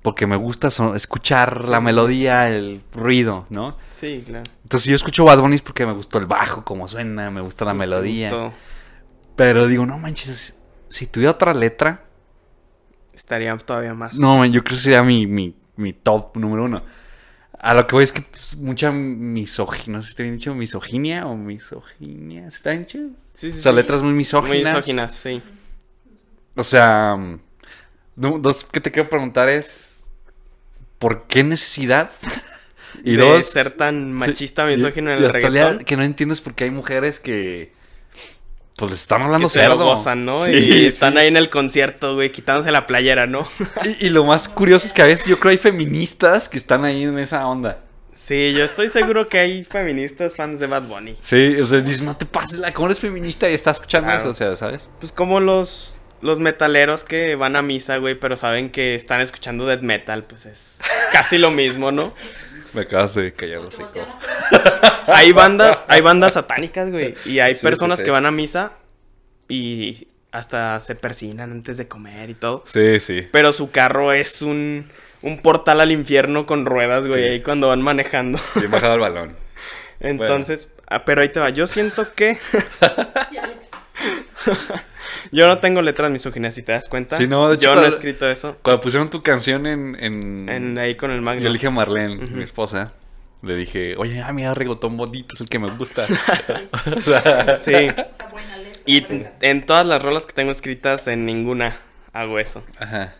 porque 0.02 0.26
me 0.26 0.36
gusta 0.36 0.68
son- 0.70 0.94
escuchar 0.94 1.64
la 1.64 1.80
melodía, 1.80 2.50
el 2.50 2.82
ruido, 2.92 3.46
¿no? 3.48 3.78
Sí, 3.90 4.22
claro. 4.26 4.44
Entonces 4.64 4.88
yo 4.90 4.96
escucho 4.96 5.24
Bad 5.24 5.38
Bunny 5.40 5.54
es 5.54 5.62
porque 5.62 5.86
me 5.86 5.94
gustó 5.94 6.18
el 6.18 6.26
bajo, 6.26 6.62
cómo 6.62 6.86
suena, 6.88 7.30
me 7.30 7.40
gusta 7.40 7.64
la 7.64 7.70
Sí, 7.72 7.78
melodía. 7.78 8.28
gustó. 8.28 8.52
Pero 9.34 9.66
digo, 9.66 9.86
no 9.86 9.98
manches, 9.98 10.60
si 10.88 11.06
tuviera 11.06 11.32
otra 11.32 11.54
letra, 11.54 12.04
Estaría 13.14 13.56
todavía 13.58 13.94
más. 13.94 14.16
No, 14.18 14.38
man, 14.38 14.52
yo 14.52 14.62
creo 14.64 14.76
que 14.76 14.82
sería 14.82 15.02
mi, 15.02 15.26
mi, 15.26 15.54
mi 15.76 15.92
top 15.92 16.36
número 16.36 16.64
uno. 16.64 16.82
A 17.58 17.72
lo 17.72 17.86
que 17.86 17.94
voy 17.94 18.04
es 18.04 18.12
que 18.12 18.20
pues, 18.20 18.56
mucha 18.56 18.90
misoginia, 18.90 19.96
no 19.96 20.02
sé 20.02 20.08
si 20.08 20.10
está 20.10 20.22
bien 20.22 20.36
dicho, 20.36 20.54
misoginia 20.54 21.26
o 21.26 21.36
misoginia, 21.36 22.48
¿está 22.48 22.70
bien 22.70 22.82
dicho? 22.82 22.98
Sí, 23.32 23.50
sí, 23.50 23.58
O 23.58 23.62
sea, 23.62 23.72
sí. 23.72 23.76
letras 23.76 24.02
muy 24.02 24.12
misóginas. 24.12 24.54
Muy 24.54 24.64
misóginas, 24.64 25.14
sí. 25.14 25.42
O 26.56 26.62
sea, 26.62 27.16
dos 28.16 28.64
que 28.64 28.80
te 28.80 28.90
quiero 28.90 29.08
preguntar 29.08 29.48
es, 29.48 30.02
¿por 30.98 31.26
qué 31.26 31.42
necesidad? 31.42 32.10
y 33.04 33.16
de 33.16 33.22
dos, 33.22 33.46
ser 33.46 33.70
tan 33.70 34.12
machista, 34.12 34.66
misógino 34.66 35.10
en 35.12 35.24
el 35.24 35.30
reggaetón. 35.30 35.84
que 35.84 35.96
no 35.96 36.02
entiendes 36.02 36.40
por 36.40 36.54
qué 36.54 36.64
hay 36.64 36.70
mujeres 36.70 37.18
que, 37.18 37.72
pues, 38.76 38.90
les 38.90 39.00
están 39.02 39.22
hablando 39.22 39.48
que 39.48 39.52
se 39.54 39.58
lo 39.60 39.64
cerdo. 39.70 39.84
gozan, 39.84 40.24
¿no? 40.24 40.44
Sí, 40.44 40.52
y 40.52 40.86
están 40.86 41.12
sí. 41.14 41.18
ahí 41.20 41.28
en 41.28 41.36
el 41.36 41.48
concierto, 41.50 42.14
güey, 42.14 42.30
quitándose 42.32 42.70
la 42.72 42.86
playera, 42.86 43.26
¿no? 43.26 43.46
Y, 43.84 44.06
y 44.06 44.10
lo 44.10 44.24
más 44.24 44.48
curioso 44.48 44.86
es 44.86 44.92
que 44.92 45.02
a 45.02 45.06
veces 45.06 45.26
yo 45.26 45.38
creo 45.38 45.50
hay 45.52 45.58
feministas 45.58 46.48
que 46.48 46.56
están 46.58 46.84
ahí 46.84 47.02
en 47.04 47.18
esa 47.18 47.46
onda. 47.46 47.78
sí, 48.12 48.52
yo 48.52 48.64
estoy 48.64 48.90
seguro 48.90 49.28
que 49.28 49.38
hay 49.38 49.64
feministas 49.64 50.34
fans 50.36 50.58
de 50.60 50.66
Bad 50.66 50.82
Bunny. 50.84 51.16
Sí, 51.20 51.56
o 51.60 51.66
sea, 51.66 51.80
dices, 51.80 52.02
no 52.02 52.16
te 52.16 52.26
pases 52.26 52.58
la, 52.58 52.72
¿cómo 52.74 52.86
eres 52.86 52.98
feminista 53.00 53.48
y 53.50 53.54
estás 53.54 53.76
escuchando 53.78 54.06
Claro. 54.06 54.20
eso? 54.20 54.30
O 54.30 54.34
sea, 54.34 54.56
¿sabes? 54.56 54.88
Pues 55.00 55.12
como 55.12 55.40
los, 55.40 56.00
los 56.20 56.38
metaleros 56.38 57.04
que 57.04 57.34
van 57.36 57.56
a 57.56 57.62
misa, 57.62 57.96
güey, 57.98 58.14
pero 58.18 58.36
saben 58.36 58.70
que 58.70 58.94
están 58.94 59.20
escuchando 59.20 59.66
death 59.66 59.82
metal, 59.82 60.24
pues 60.24 60.46
es 60.46 60.78
casi 61.12 61.38
lo 61.38 61.50
mismo, 61.50 61.92
¿no? 61.92 62.14
Me 62.74 62.82
acabas 62.82 63.14
de 63.14 63.32
callar 63.32 63.62
los 63.62 63.74
seco. 63.74 64.00
Hay 65.06 65.32
bandas, 65.32 65.80
hay 65.86 66.00
bandas 66.00 66.32
satánicas, 66.32 66.90
güey, 66.90 67.14
y 67.26 67.38
hay 67.38 67.54
Sí, 67.54 67.62
personas 67.62 67.98
sí, 67.98 68.02
sí. 68.02 68.04
que 68.06 68.10
van 68.10 68.24
a 68.24 68.30
misa 68.30 68.72
y 69.48 70.08
hasta 70.32 70.80
se 70.80 70.94
persinan 70.94 71.52
antes 71.52 71.76
de 71.76 71.86
comer 71.86 72.30
y 72.30 72.34
todo. 72.34 72.64
Sí, 72.66 73.00
sí. 73.00 73.28
Pero 73.30 73.52
su 73.52 73.70
carro 73.70 74.12
es 74.14 74.40
un, 74.40 74.90
un 75.20 75.38
portal 75.42 75.82
al 75.82 75.92
infierno 75.92 76.46
con 76.46 76.64
ruedas, 76.64 77.06
güey, 77.06 77.22
Sí. 77.22 77.28
ahí 77.28 77.40
cuando 77.42 77.68
van 77.68 77.82
manejando. 77.82 78.40
Bien 78.54 78.70
bajado 78.70 78.94
el 78.94 79.00
balón. 79.00 79.36
Entonces, 80.00 80.68
ah, 80.88 81.04
pero 81.04 81.20
ahí 81.20 81.28
te 81.28 81.38
va. 81.40 81.50
Yo 81.50 81.66
siento 81.66 82.14
que. 82.14 82.38
yo 85.32 85.46
no 85.46 85.58
tengo 85.58 85.82
letras 85.82 86.10
misóginas, 86.10 86.54
si 86.54 86.62
te 86.62 86.72
das 86.72 86.88
cuenta. 86.88 87.16
Sí, 87.16 87.26
no, 87.26 87.48
de 87.48 87.56
hecho, 87.56 87.74
yo 87.74 87.80
no 87.80 87.86
he 87.86 87.88
escrito 87.88 88.28
eso. 88.28 88.56
Cuando 88.62 88.80
pusieron 88.80 89.10
tu 89.10 89.22
canción 89.22 89.66
en... 89.66 89.96
en... 90.00 90.48
En, 90.48 90.78
ahí 90.78 90.94
con 90.94 91.10
el 91.10 91.20
magno. 91.20 91.42
Yo 91.42 91.48
le 91.48 91.54
dije 91.54 91.66
a 91.66 91.70
Marlene, 91.70 92.16
mi 92.16 92.42
esposa, 92.42 92.92
le 93.42 93.56
dije, 93.56 93.96
oye, 93.96 94.20
ah, 94.20 94.32
mira, 94.32 94.54
reggaetón 94.54 94.96
bonito 94.96 95.34
es 95.34 95.40
el 95.40 95.48
que 95.48 95.58
me 95.58 95.70
gusta. 95.70 96.06
O 96.96 97.00
sea, 97.00 97.58
Sí. 97.60 97.72
Esa 97.74 98.28
buena 98.30 98.56
letra. 98.58 98.82
Y 98.86 99.06
en 99.40 99.66
todas 99.66 99.86
las 99.86 100.02
rolas 100.02 100.26
que 100.26 100.32
tengo 100.32 100.50
escritas, 100.50 101.06
en 101.08 101.26
ninguna 101.26 101.76
hago 102.12 102.38
eso. 102.38 102.62
Ajá. 102.78 103.14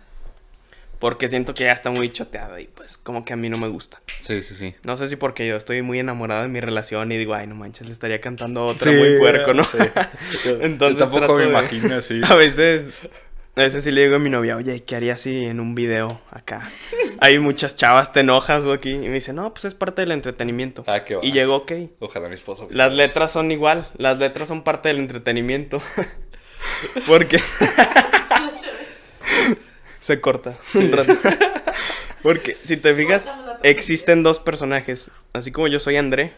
Porque 1.04 1.28
siento 1.28 1.52
que 1.52 1.64
ya 1.64 1.72
está 1.72 1.90
muy 1.90 2.10
choteado 2.10 2.58
y 2.58 2.64
pues 2.64 2.96
como 2.96 3.26
que 3.26 3.34
a 3.34 3.36
mí 3.36 3.50
no 3.50 3.58
me 3.58 3.68
gusta. 3.68 4.00
Sí, 4.20 4.40
sí, 4.40 4.54
sí. 4.54 4.74
No 4.84 4.96
sé 4.96 5.10
si 5.10 5.16
porque 5.16 5.46
yo 5.46 5.54
estoy 5.54 5.82
muy 5.82 5.98
enamorado 5.98 6.40
de 6.44 6.48
mi 6.48 6.62
relación 6.62 7.12
y 7.12 7.18
digo, 7.18 7.34
ay, 7.34 7.46
no 7.46 7.54
manches, 7.54 7.86
le 7.86 7.92
estaría 7.92 8.22
cantando 8.22 8.74
Sí, 8.78 8.88
muy 8.88 9.18
puerco, 9.18 9.52
¿no? 9.52 9.64
sí. 9.64 9.76
Entonces 10.62 10.98
Yo 11.00 11.04
tampoco 11.04 11.18
trato 11.18 11.34
me 11.34 11.42
de- 11.42 11.50
imagino 11.50 11.94
así. 11.98 12.22
A 12.26 12.34
veces, 12.34 12.96
a 13.54 13.60
veces 13.60 13.84
sí 13.84 13.90
le 13.90 14.04
digo 14.04 14.16
a 14.16 14.18
mi 14.18 14.30
novia, 14.30 14.56
oye, 14.56 14.82
¿qué 14.82 14.96
haría 14.96 15.14
si 15.18 15.44
en 15.44 15.60
un 15.60 15.74
video 15.74 16.22
acá? 16.30 16.66
Hay 17.20 17.38
muchas 17.38 17.76
chavas, 17.76 18.14
te 18.14 18.20
enojas 18.20 18.64
o 18.64 18.72
aquí. 18.72 18.92
Y 18.92 18.96
me 19.08 19.12
dice, 19.12 19.34
no, 19.34 19.52
pues 19.52 19.66
es 19.66 19.74
parte 19.74 20.00
del 20.00 20.12
entretenimiento. 20.12 20.84
Ah, 20.86 21.04
qué 21.04 21.16
va. 21.16 21.20
y 21.22 21.32
llegó, 21.32 21.56
ok. 21.56 21.72
Ojalá 21.98 22.28
mi 22.28 22.34
esposa. 22.34 22.64
Las 22.70 22.94
letras 22.94 23.30
son 23.30 23.50
igual, 23.52 23.86
las 23.98 24.18
letras 24.18 24.48
son 24.48 24.64
parte 24.64 24.88
del 24.88 25.00
entretenimiento. 25.00 25.82
Porque 27.06 27.42
se 30.04 30.20
corta 30.20 30.58
un 30.74 30.92
rato. 30.92 31.14
Porque 32.22 32.58
si 32.60 32.76
te 32.76 32.94
fijas, 32.94 33.30
existen 33.62 34.22
dos 34.22 34.38
personajes. 34.38 35.10
Así 35.32 35.50
como 35.50 35.66
yo 35.68 35.80
soy 35.80 35.96
André, 35.96 36.32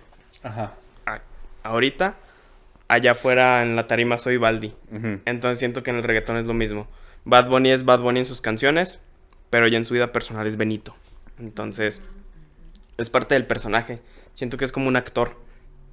Ajá. 0.44 0.74
a- 1.04 1.20
ahorita, 1.64 2.16
allá 2.86 3.12
afuera 3.12 3.62
en 3.62 3.74
la 3.74 3.88
tarima 3.88 4.18
soy 4.18 4.36
Baldi. 4.36 4.72
Entonces 5.24 5.58
siento 5.58 5.82
que 5.82 5.90
en 5.90 5.96
el 5.96 6.02
reggaetón 6.04 6.36
es 6.36 6.44
lo 6.44 6.54
mismo. 6.54 6.86
Bad 7.24 7.48
Bunny 7.48 7.70
es 7.70 7.84
Bad 7.84 8.00
Bunny 8.00 8.20
en 8.20 8.26
sus 8.26 8.40
canciones, 8.40 9.00
pero 9.50 9.66
ya 9.66 9.78
en 9.78 9.84
su 9.84 9.94
vida 9.94 10.12
personal 10.12 10.46
es 10.46 10.56
Benito. 10.56 10.94
Entonces, 11.40 12.02
es 12.98 13.10
parte 13.10 13.34
del 13.34 13.46
personaje. 13.46 14.00
Siento 14.34 14.56
que 14.58 14.64
es 14.64 14.70
como 14.72 14.86
un 14.88 14.96
actor. 14.96 15.36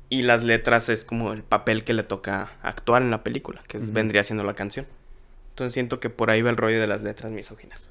Y 0.10 0.22
las 0.22 0.44
letras 0.44 0.90
es 0.90 1.06
como 1.06 1.34
el 1.34 1.42
papel 1.42 1.84
que 1.84 1.94
le 1.94 2.04
toca 2.04 2.52
actuar 2.62 3.02
en 3.02 3.10
la 3.10 3.24
película, 3.24 3.62
que 3.68 3.78
es- 3.78 3.94
vendría 3.94 4.24
siendo 4.24 4.44
la 4.44 4.54
canción. 4.54 4.86
Entonces 5.54 5.74
siento 5.76 6.00
que 6.00 6.10
por 6.10 6.32
ahí 6.32 6.42
va 6.42 6.50
el 6.50 6.58
rollo 6.58 6.82
de 6.82 6.88
las 6.88 7.04
letras 7.04 7.32
misóginas. 7.32 7.90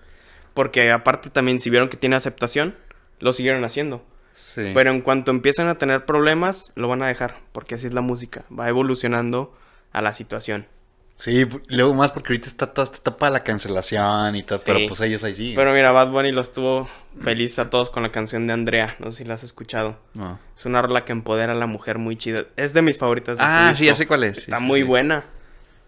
Porque 0.52 0.90
aparte 0.90 1.30
también, 1.30 1.60
si 1.60 1.70
vieron 1.70 1.88
que 1.88 1.96
tiene 1.96 2.16
aceptación, 2.16 2.74
lo 3.20 3.32
siguieron 3.32 3.64
haciendo. 3.64 4.04
Sí. 4.34 4.72
Pero 4.74 4.90
en 4.90 5.00
cuanto 5.00 5.30
empiezan 5.30 5.68
a 5.68 5.78
tener 5.78 6.04
problemas, 6.04 6.72
lo 6.74 6.88
van 6.88 7.02
a 7.02 7.06
dejar. 7.06 7.36
Porque 7.52 7.76
así 7.76 7.86
es 7.86 7.94
la 7.94 8.00
música. 8.00 8.44
Va 8.56 8.68
evolucionando 8.68 9.56
a 9.92 10.02
la 10.02 10.12
situación. 10.12 10.66
Sí, 11.14 11.46
luego 11.68 11.94
más 11.94 12.10
porque 12.10 12.32
ahorita 12.32 12.48
está 12.48 12.72
toda 12.72 12.84
esta 12.84 12.96
etapa 12.96 13.26
de 13.26 13.32
la 13.32 13.40
cancelación 13.44 14.34
y 14.34 14.40
Sí. 14.40 14.46
pero 14.64 14.80
pues 14.88 15.00
ellos 15.02 15.22
ahí 15.22 15.34
sí. 15.34 15.52
Pero 15.54 15.72
mira, 15.72 15.92
Bad 15.92 16.10
Bunny 16.10 16.32
los 16.32 16.50
tuvo 16.50 16.88
feliz 17.20 17.58
a 17.58 17.70
todos 17.70 17.90
con 17.90 18.02
la 18.02 18.10
canción 18.10 18.46
de 18.46 18.54
Andrea. 18.54 18.96
No 18.98 19.12
sé 19.12 19.18
si 19.18 19.24
la 19.24 19.34
has 19.34 19.44
escuchado. 19.44 19.98
No. 20.14 20.40
Es 20.58 20.64
una 20.64 20.82
rola 20.82 21.04
que 21.04 21.12
empodera 21.12 21.52
a 21.52 21.54
la 21.54 21.66
mujer 21.66 21.98
muy 21.98 22.16
chida. 22.16 22.46
Es 22.56 22.72
de 22.72 22.82
mis 22.82 22.98
favoritas. 22.98 23.38
de 23.38 23.44
su 23.44 23.48
Ah, 23.48 23.72
sí, 23.74 23.86
ya 23.86 23.94
sé 23.94 24.06
cuál 24.08 24.24
es. 24.24 24.38
Está 24.38 24.58
sí, 24.58 24.64
muy 24.64 24.82
buena. 24.82 25.24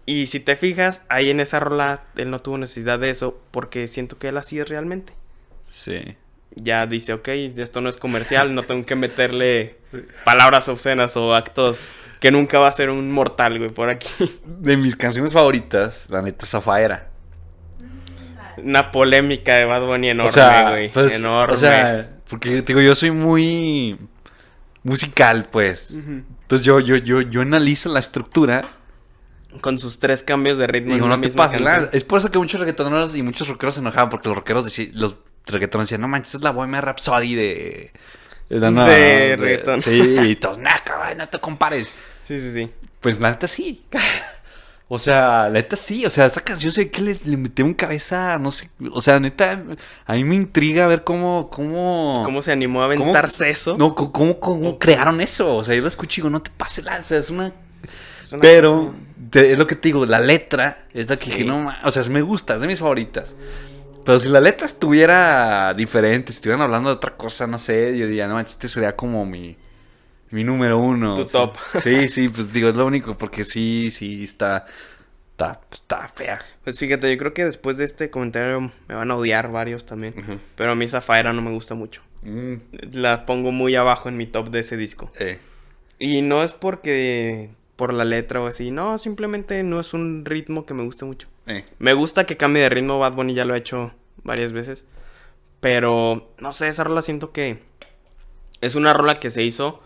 Y 0.07 0.27
si 0.27 0.41
te 0.41 0.57
fijas, 0.57 1.03
ahí 1.09 1.31
en 1.31 1.41
esa 1.41 1.61
rola 1.61 2.03
él 2.17 2.31
no 2.31 2.39
tuvo 2.39 2.59
necesidad 2.59 2.99
de 2.99 3.11
eso 3.11 3.41
porque 3.51 3.89
siento 3.89 4.19
que 4.19 4.29
él 4.29 4.37
así 4.37 4.59
es 4.61 4.69
realmente. 4.69 5.13
Sí. 5.71 6.17
Ya 6.57 6.87
dice, 6.87 7.15
ok, 7.15 7.29
esto 7.29 7.81
no 7.81 7.89
es 7.89 7.97
comercial, 7.97 8.55
no 8.55 8.63
tengo 8.65 8.85
que 8.85 8.95
meterle 8.95 9.77
palabras 10.25 10.69
obscenas 10.69 11.17
o 11.17 11.35
actos 11.35 11.93
que 12.21 12.31
nunca 12.31 12.59
va 12.59 12.69
a 12.69 12.73
ser 12.73 12.91
un 12.91 13.11
mortal, 13.13 13.59
güey, 13.59 13.71
por 13.71 13.89
aquí. 13.89 14.09
De 14.45 14.77
mis 14.77 14.97
canciones 14.97 15.33
favoritas, 15.33 16.07
la 16.11 16.23
neta, 16.23 16.47
Zafaera. 16.47 17.09
Una 18.57 18.93
polémica 18.93 19.57
de 19.57 19.65
Bad 19.65 19.87
Bunny 19.87 20.11
enorme, 20.11 20.31
o 20.31 20.33
sea, 20.33 20.71
güey. 20.71 20.93
pues, 20.93 21.17
enorme. 21.17 21.53
O 21.53 21.57
sea, 21.57 22.11
porque 22.29 22.63
te 22.63 22.69
digo, 22.69 22.81
yo 22.81 22.95
soy 22.95 23.11
muy 23.11 23.99
musical, 24.85 25.49
pues. 25.51 26.05
Entonces 26.07 26.65
yo, 26.65 26.79
yo, 26.79 26.97
yo, 26.97 27.21
yo 27.21 27.41
analizo 27.41 27.93
la 27.93 27.99
estructura 27.99 28.69
Con 29.61 29.79
sus 29.79 29.99
tres 29.99 30.23
cambios 30.23 30.59
de 30.59 30.67
ritmo. 30.67 30.97
y 30.97 31.01
una 31.01 31.17
no 31.17 31.21
te 31.23 31.31
canción. 31.33 31.65
la- 31.65 31.89
Es 31.93 32.05
por 32.05 32.19
eso 32.19 32.31
que 32.31 32.39
muchos 32.39 32.61
reggaetoneros 32.61 33.15
y 33.17 33.23
muchos 33.23 33.49
rockeros 33.49 33.75
se 33.75 33.81
enojaban 33.81 34.09
porque 34.09 34.29
los 34.29 34.37
rockeros 34.37 34.65
decían, 34.65 34.91
los 34.95 35.17
reggaetoneros 35.47 35.89
decían, 35.89 36.01
no 36.01 36.09
manches, 36.09 36.35
es 36.37 36.41
la 36.43 36.51
Bohemia 36.51 36.81
Rhapsody 36.81 37.35
de... 37.35 37.93
De, 38.51 38.71
no, 38.71 38.87
De 38.87 39.37
reggaetón. 39.39 39.81
Sí, 39.81 40.17
y 40.23 40.37
todos, 40.41 40.59
no, 40.59 40.69
cabrón, 40.85 41.17
no 41.19 41.29
te 41.29 41.39
compares. 41.39 41.93
Sí, 42.23 42.39
sí, 42.39 42.53
sí. 42.53 42.71
Pues 43.01 43.19
la 43.21 43.31
neta 43.31 43.49
sí. 43.49 43.83
O 44.89 44.99
sea, 44.99 45.45
la 45.45 45.51
neta 45.51 45.77
sí. 45.77 46.05
O 46.05 46.11
sea, 46.11 46.27
esa 46.27 46.43
canción 46.43 46.73
ve 46.77 46.91
que 46.91 47.01
le, 47.01 47.19
le 47.25 47.37
metió 47.39 47.65
en 47.65 47.73
cabeza, 47.75 48.39
no 48.39 48.51
sé. 48.51 48.69
O 48.93 49.01
sea, 49.01 49.19
neta, 49.19 49.63
a 50.07 50.13
mí 50.13 50.25
me 50.25 50.35
intriga 50.35 50.87
ver 50.87 51.05
cómo. 51.05 51.49
¿Cómo, 51.51 52.21
¿Cómo 52.25 52.43
se 52.43 52.53
animó 52.53 52.83
a 52.83 52.85
aventarse 52.85 53.49
eso? 53.49 53.77
No, 53.79 53.95
co- 53.95 54.13
cómo, 54.13 54.39
cómo 54.39 54.79
crearon 54.79 55.21
eso? 55.23 55.57
O 55.57 55.65
sea, 55.65 55.75
yo 55.75 55.81
lo 55.83 55.89
escucho 55.89 56.21
y 56.21 56.23
digo, 56.23 56.31
no 56.31 56.43
te 56.43 56.51
pases 56.51 56.85
la. 56.85 56.99
O 56.99 57.03
sea, 57.03 57.19
es 57.19 57.31
una. 57.31 57.53
Pero, 58.41 58.95
te- 59.31 59.53
es 59.53 59.59
lo 59.59 59.67
que 59.67 59.75
te 59.77 59.89
digo, 59.89 60.07
la 60.07 60.19
letra 60.19 60.87
es 60.93 61.09
la 61.09 61.17
que 61.17 61.25
Sí. 61.25 61.31
dije, 61.31 61.45
no, 61.45 61.73
o 61.85 61.91
sea, 61.91 62.03
me 62.11 62.23
gusta, 62.23 62.55
es 62.57 62.61
de 62.61 62.67
mis 62.67 62.79
favoritas. 62.81 63.35
Pero 64.05 64.21
si 64.21 64.29
la 64.29 64.41
letra 64.41 64.67
estuviera 64.67 65.73
diferente, 65.75 66.31
si 66.33 66.37
estuvieran 66.37 66.61
hablando 66.63 66.91
de 66.91 66.97
otra 66.97 67.17
cosa, 67.17 67.47
no 67.47 67.59
sé, 67.59 67.97
yo 67.97 68.07
diría, 68.07 68.29
no, 68.29 68.35
manches, 68.35 68.55
este 68.55 68.69
sería 68.69 68.95
como 68.95 69.25
mi, 69.25 69.57
mi 70.31 70.45
número 70.45 70.79
uno. 70.79 71.15
Tu 71.15 71.23
o 71.23 71.27
sea, 71.27 71.41
top. 71.47 71.57
Sí, 71.83 72.09
sí, 72.09 72.29
pues 72.29 72.53
digo, 72.53 72.69
es 72.69 72.75
lo 72.75 72.85
único, 72.87 73.17
porque 73.17 73.45
sí, 73.45 73.91
sí, 73.91 74.25
está, 74.25 74.67
está, 75.31 75.59
está 75.73 76.09
fea. 76.09 76.39
Pues 76.65 76.79
fíjate, 76.79 77.11
yo 77.11 77.17
creo 77.17 77.33
que 77.33 77.45
después 77.47 77.77
de 77.79 77.85
este 77.85 78.11
comentario 78.11 78.61
me 78.89 78.95
van 78.95 79.11
a 79.11 79.17
odiar 79.17 79.51
varios 79.51 79.87
también. 79.87 80.41
Pero 80.55 80.73
a 80.73 80.75
mí 80.75 80.87
Zafaera 80.87 81.33
no 81.33 81.41
me 81.41 81.51
gusta 81.51 81.75
mucho. 81.75 82.03
Mm, 82.25 82.55
La 82.93 83.25
pongo 83.27 83.53
muy 83.53 83.75
abajo 83.75 84.09
en 84.11 84.17
mi 84.19 84.27
top 84.27 84.51
de 84.51 84.61
ese 84.61 84.77
disco. 84.77 85.11
eh, 85.19 85.39
Y 85.99 86.21
no 86.21 86.43
es 86.43 86.53
porque 86.53 87.51
por 87.77 87.93
la 87.93 88.05
letra 88.05 88.41
o 88.41 88.47
así, 88.47 88.71
no, 88.71 88.99
simplemente 88.99 89.63
no 89.63 89.81
es 89.81 89.95
un 89.95 90.25
ritmo 90.25 90.65
que 90.67 90.75
me 90.75 90.85
guste 90.85 91.05
mucho. 91.05 91.29
eh. 91.47 91.65
Me 91.79 91.93
gusta 91.93 92.25
que 92.25 92.37
cambie 92.37 92.63
de 92.63 92.69
ritmo, 92.69 92.99
Bad 92.99 93.15
Bunny 93.15 93.35
ya 93.35 93.45
lo 93.45 93.55
ha 93.55 93.59
hecho 93.59 93.93
varias 94.23 94.53
veces. 94.53 94.87
Pero, 95.61 96.33
no 96.39 96.53
sé, 96.53 96.69
esa 96.69 96.85
rola 96.85 97.03
siento 97.03 97.33
que 97.33 97.63
es 98.61 98.75
una 98.75 98.93
rola 98.93 99.15
que 99.17 99.31
se 99.31 99.43
hizo 99.43 99.83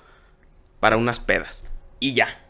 para 0.80 0.96
unas 0.96 1.20
pedas. 1.20 1.64
Y 2.00 2.14
ya. 2.14 2.44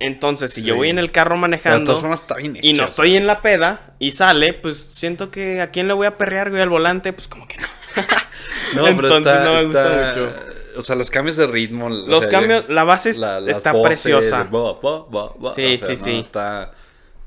Entonces, 0.00 0.52
si 0.52 0.62
yo 0.62 0.76
voy 0.76 0.90
en 0.90 0.98
el 0.98 1.10
carro 1.10 1.34
de 1.34 1.40
manejando 1.40 1.84
todas 1.86 2.00
formas 2.00 2.20
está 2.20 2.36
bien 2.36 2.56
y 2.62 2.72
no 2.72 2.84
estoy 2.84 3.16
en 3.16 3.26
la 3.26 3.40
peda 3.42 3.94
y 3.98 4.12
sale, 4.12 4.54
pues 4.54 4.76
siento 4.78 5.30
que 5.32 5.60
a 5.60 5.70
quién 5.70 5.88
le 5.88 5.94
voy 5.94 6.06
a 6.06 6.16
perrear, 6.16 6.50
güey, 6.50 6.62
al 6.62 6.68
volante, 6.68 7.12
pues 7.12 7.26
como 7.28 7.46
que 7.48 7.56
no. 7.58 7.66
No, 8.74 8.82
pero 8.84 8.90
Entonces 9.16 9.32
está- 9.32 9.44
no 9.44 9.54
me 9.54 9.64
gusta 9.64 9.90
está- 9.90 10.08
mucho. 10.20 10.36
O 10.78 10.82
sea, 10.82 10.94
los 10.96 11.10
cambios 11.10 11.36
de 11.36 11.46
ritmo. 11.46 11.86
o 11.86 11.88
Los 11.90 12.20
sea, 12.20 12.28
cambios, 12.30 12.68
la 12.68 12.84
base 12.84 13.12
la- 13.18 13.40
está 13.50 13.72
voces, 13.72 14.00
preciosa. 14.02 14.44
bo- 14.44 14.78
bo- 14.80 15.06
bo- 15.10 15.34
bo- 15.38 15.52
Sí, 15.52 15.74
o 15.74 15.78
sea, 15.78 15.88
sí, 15.88 15.94
no, 15.96 16.04
sí. 16.04 16.18
Está, 16.20 16.72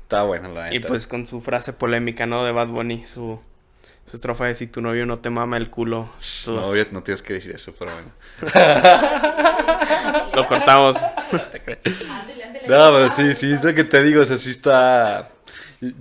está 0.02 0.22
buena 0.22 0.48
la 0.48 0.64
neta. 0.64 0.74
Y 0.74 0.80
pues 0.80 1.06
con 1.06 1.26
su 1.26 1.40
frase 1.42 1.72
polémica, 1.74 2.24
¿no? 2.26 2.44
De 2.44 2.52
Bad 2.52 2.68
Bunny, 2.68 3.04
su, 3.04 3.38
su 4.10 4.16
estrofa 4.16 4.46
de 4.46 4.54
si 4.54 4.66
tu 4.66 4.80
novio 4.80 5.04
no 5.04 5.18
te 5.18 5.28
mama 5.30 5.58
el 5.58 5.70
culo. 5.70 6.08
No, 6.46 6.74
no 6.74 7.02
tienes 7.02 7.22
que 7.22 7.34
decir 7.34 7.54
eso, 7.54 7.74
pero 7.78 7.92
bueno. 7.92 8.10
Lo 10.34 10.46
cortamos. 10.46 10.96
No, 12.68 12.92
pero 12.92 13.10
sí, 13.12 13.34
sí, 13.34 13.52
es 13.52 13.62
lo 13.62 13.74
que 13.74 13.84
te 13.84 14.02
digo, 14.02 14.22
o 14.22 14.24
sea, 14.24 14.36
sí 14.36 14.50
está... 14.50 15.30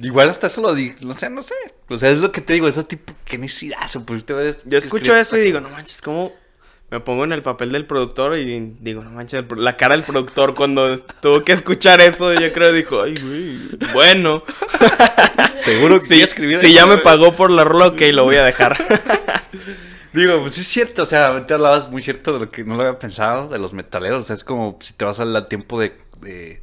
Igual 0.01 0.29
hasta 0.29 0.47
eso 0.47 0.61
lo 0.61 0.75
digo, 0.75 0.95
o 1.09 1.13
sea, 1.13 1.29
no 1.29 1.41
sé. 1.41 1.55
O 1.89 1.97
sea, 1.97 2.11
es 2.11 2.19
lo 2.19 2.31
que 2.31 2.39
te 2.39 2.53
digo, 2.53 2.67
ese 2.67 2.83
tipo, 2.83 3.13
qué 3.25 3.37
necesidad, 3.37 3.79
eso, 3.83 4.05
pues 4.05 4.23
te 4.23 4.33
ves... 4.33 4.59
Yo 4.65 4.77
escucho 4.77 5.15
eso 5.15 5.35
y 5.37 5.41
digo, 5.41 5.59
no 5.59 5.69
manches, 5.69 6.01
¿cómo? 6.01 6.31
Me 6.91 6.99
pongo 6.99 7.23
en 7.23 7.31
el 7.31 7.41
papel 7.41 7.71
del 7.71 7.85
productor 7.85 8.37
y 8.37 8.75
digo, 8.81 9.01
no 9.01 9.11
manches, 9.11 9.45
la 9.55 9.77
cara 9.77 9.95
del 9.95 10.03
productor 10.03 10.55
cuando 10.55 10.93
tuvo 11.21 11.41
que 11.41 11.53
escuchar 11.53 12.01
eso, 12.01 12.33
yo 12.33 12.51
creo 12.51 12.73
dijo, 12.73 13.01
ay, 13.01 13.15
güey, 13.15 13.91
bueno. 13.93 14.43
Seguro 15.59 15.99
que 15.99 16.05
Si, 16.05 16.17
ya 16.17 16.25
escribí 16.25 16.55
si 16.55 16.73
ya 16.73 16.85
me 16.85 16.97
pagó 16.97 17.33
por 17.33 17.49
la 17.49 17.63
rola, 17.63 17.87
ok, 17.87 18.01
lo 18.11 18.25
voy 18.25 18.35
a 18.35 18.43
dejar. 18.43 18.75
Digo, 20.13 20.41
pues 20.41 20.55
sí 20.55 20.61
es 20.61 20.67
cierto, 20.67 21.03
o 21.03 21.05
sea, 21.05 21.47
te 21.47 21.53
hablabas 21.53 21.89
muy 21.89 22.03
cierto 22.03 22.33
de 22.33 22.39
lo 22.39 22.51
que 22.51 22.65
no 22.65 22.75
lo 22.75 22.83
había 22.83 22.99
pensado, 22.99 23.47
de 23.47 23.57
los 23.57 23.71
metaleros, 23.71 24.25
o 24.25 24.27
sea, 24.27 24.33
es 24.33 24.43
como 24.43 24.77
si 24.81 24.93
te 24.93 25.05
vas 25.05 25.21
al 25.21 25.33
al 25.33 25.47
tiempo 25.47 25.79
de, 25.79 25.93
de, 26.19 26.61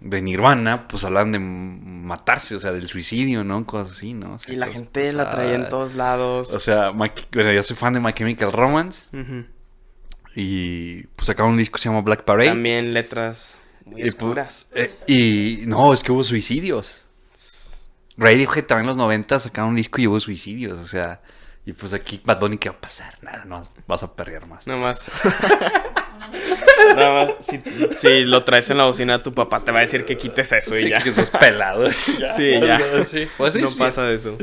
de 0.00 0.20
Nirvana, 0.22 0.86
pues 0.88 1.04
hablan 1.04 1.32
de 1.32 1.38
matarse, 1.38 2.54
o 2.54 2.58
sea, 2.58 2.72
del 2.72 2.86
suicidio, 2.88 3.44
¿no? 3.44 3.64
Cosas 3.66 3.96
así, 3.96 4.12
¿no? 4.14 4.34
O 4.34 4.38
sea, 4.38 4.52
Y 4.54 4.56
la 4.56 4.66
gente 4.66 5.12
la 5.12 5.30
traía 5.30 5.54
en 5.54 5.68
todos 5.68 5.94
lados. 5.94 6.52
O 6.52 6.60
sea, 6.60 6.90
My- 6.92 7.10
bueno, 7.32 7.52
yo 7.52 7.62
soy 7.62 7.76
fan 7.76 7.92
de 7.94 8.00
My 8.00 8.12
Chemical 8.12 8.52
Romance 8.52 9.06
y 10.34 11.02
pues 11.16 11.26
sacaron 11.26 11.52
un 11.52 11.56
disco 11.58 11.76
que 11.76 11.82
se 11.82 11.88
llama 11.88 12.02
Black 12.02 12.24
Parade. 12.24 12.50
También 12.50 12.92
letras 12.92 13.58
muy 13.84 14.02
Y, 14.02 14.04
pu- 14.06 14.08
oscuras. 14.24 14.68
eh, 14.74 14.94
y 15.06 15.64
no, 15.66 15.92
es 15.92 16.02
que 16.02 16.12
hubo 16.12 16.22
suicidios. 16.24 17.06
Radiohead 18.18 18.64
también 18.64 18.84
en 18.84 18.88
los 18.88 18.96
90 18.96 19.38
sacaron 19.38 19.70
un 19.70 19.76
disco 19.76 20.00
y 20.00 20.06
hubo 20.06 20.18
suicidios, 20.20 20.78
o 20.78 20.84
sea, 20.84 21.20
y 21.66 21.72
pues 21.72 21.92
aquí 21.92 22.20
Bad 22.24 22.40
Bunny, 22.40 22.58
¿qué 22.58 22.68
va 22.70 22.76
a 22.76 22.80
pasar? 22.80 23.18
Nada, 23.22 23.44
no, 23.44 23.66
vas 23.86 24.02
a 24.02 24.14
perrear 24.14 24.46
más. 24.46 24.66
Nada 24.66 24.80
más. 24.80 25.10
Nada 26.94 27.26
más, 27.26 27.34
si, 27.44 27.60
si 27.96 28.24
lo 28.24 28.44
traes 28.44 28.70
en 28.70 28.78
la 28.78 28.84
bocina, 28.86 29.22
tu 29.22 29.32
papá 29.34 29.64
te 29.64 29.72
va 29.72 29.78
a 29.78 29.82
decir 29.82 30.04
que 30.04 30.16
quites 30.16 30.52
eso 30.52 30.76
y 30.76 30.82
Sí, 30.84 30.88
ya. 30.90 31.02
que 31.02 31.12
sos 31.14 31.30
pelado. 31.30 31.88
Sí, 32.36 32.52
ya. 32.60 32.80
Sí, 33.06 33.26
pues 33.36 33.54
sí, 33.54 33.60
no 33.62 33.68
pasa 33.78 34.04
de 34.04 34.14
eso. 34.16 34.36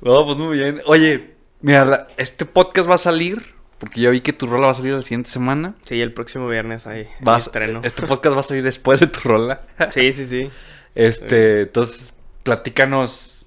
No, 0.00 0.24
pues 0.24 0.38
muy 0.38 0.58
bien. 0.58 0.80
Oye, 0.86 1.34
mira, 1.60 2.06
este 2.16 2.44
podcast 2.44 2.88
va 2.88 2.94
a 2.94 2.98
salir, 2.98 3.54
porque 3.78 4.00
ya 4.00 4.10
vi 4.10 4.20
que 4.20 4.32
tu 4.32 4.46
rola 4.46 4.66
va 4.66 4.70
a 4.70 4.74
salir 4.74 4.94
la 4.94 5.02
siguiente 5.02 5.30
semana. 5.30 5.74
Sí, 5.82 6.00
el 6.00 6.12
próximo 6.12 6.48
viernes 6.48 6.86
ahí. 6.86 7.08
Vas, 7.20 7.46
estreno. 7.46 7.80
este 7.84 8.02
podcast 8.06 8.36
va 8.36 8.40
a 8.40 8.44
salir 8.44 8.62
después 8.62 9.00
de 9.00 9.06
tu 9.08 9.20
rola. 9.20 9.60
Sí, 9.90 10.12
sí, 10.12 10.26
sí. 10.26 10.50
Este, 10.94 11.62
entonces, 11.62 12.12
platícanos 12.42 13.46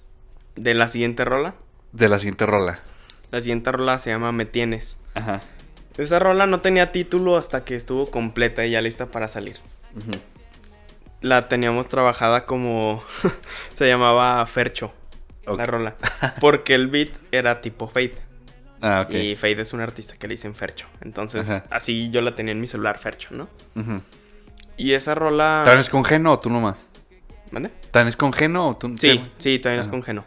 De 0.56 0.74
la 0.74 0.88
siguiente 0.88 1.26
rola. 1.26 1.56
de 1.92 2.08
la 2.10 2.18
siguiente 2.20 2.46
rola. 2.46 2.80
La 3.32 3.40
siguiente 3.42 3.72
rola 3.72 3.98
se 4.00 4.10
llama 4.10 4.32
Me 4.32 4.46
Tienes. 4.46 5.00
Ajá. 5.16 5.42
Esa 5.98 6.20
rola 6.20 6.48
no 6.48 6.62
tenía 6.62 6.92
título 6.92 7.38
hasta 7.38 7.66
que 7.66 7.76
estuvo 7.76 8.10
completa 8.10 8.66
y 8.66 8.72
ya 8.72 8.82
lista 8.82 9.08
para 9.08 9.28
salir. 9.28 9.58
La 11.22 11.48
teníamos 11.48 11.88
trabajada 11.88 12.46
como... 12.46 13.04
se 13.74 13.88
llamaba 13.88 14.46
Fercho. 14.48 14.94
La 15.46 15.66
rola. 15.66 15.96
Porque 16.40 16.76
el 16.76 16.88
beat 16.88 17.10
era 17.32 17.62
tipo 17.62 17.88
Fade. 17.88 18.16
Ah, 18.82 19.06
ok. 19.06 19.14
Y 19.14 19.36
Fade 19.36 19.62
es 19.62 19.74
un 19.74 19.82
artista 19.82 20.16
que 20.18 20.28
le 20.28 20.36
dicen 20.36 20.56
Fercho. 20.56 20.88
Entonces, 21.02 21.50
Ajá. 21.50 21.66
así 21.70 22.10
yo 22.10 22.22
la 22.22 22.36
tenía 22.36 22.54
en 22.54 22.62
mi 22.62 22.68
celular, 22.68 22.98
Fercho, 22.98 23.30
¿no? 23.32 23.48
Y 24.78 24.94
esa 24.94 25.14
rola... 25.14 25.62
¿También 25.66 25.82
es 25.82 25.90
con 25.90 26.04
Geno 26.04 26.34
o 26.34 26.40
tú 26.40 26.50
nomás? 26.50 26.78
¿Mande? 27.52 27.70
¿También 27.92 28.08
es 28.08 28.18
con 28.18 28.34
Geno 28.34 28.70
o 28.70 28.78
tú? 28.78 28.96
Sí, 28.98 29.22
sí, 29.38 29.60
también 29.60 29.82
es 29.82 29.88
con 29.88 30.02
Geno. 30.02 30.26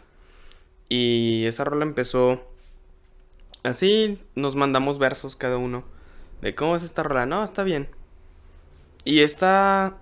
Y 0.87 1.45
esa 1.45 1.63
rola 1.63 1.83
empezó 1.83 2.54
así, 3.65 4.19
nos 4.35 4.55
mandamos 4.55 4.97
versos 4.99 5.35
cada 5.35 5.57
uno. 5.57 5.83
De 6.41 6.53
cómo 6.55 6.75
es 6.75 6.83
esta 6.83 7.03
rola. 7.03 7.25
No, 7.25 7.43
está 7.43 7.63
bien. 7.63 7.87
Y 9.03 9.21
esta, 9.21 9.97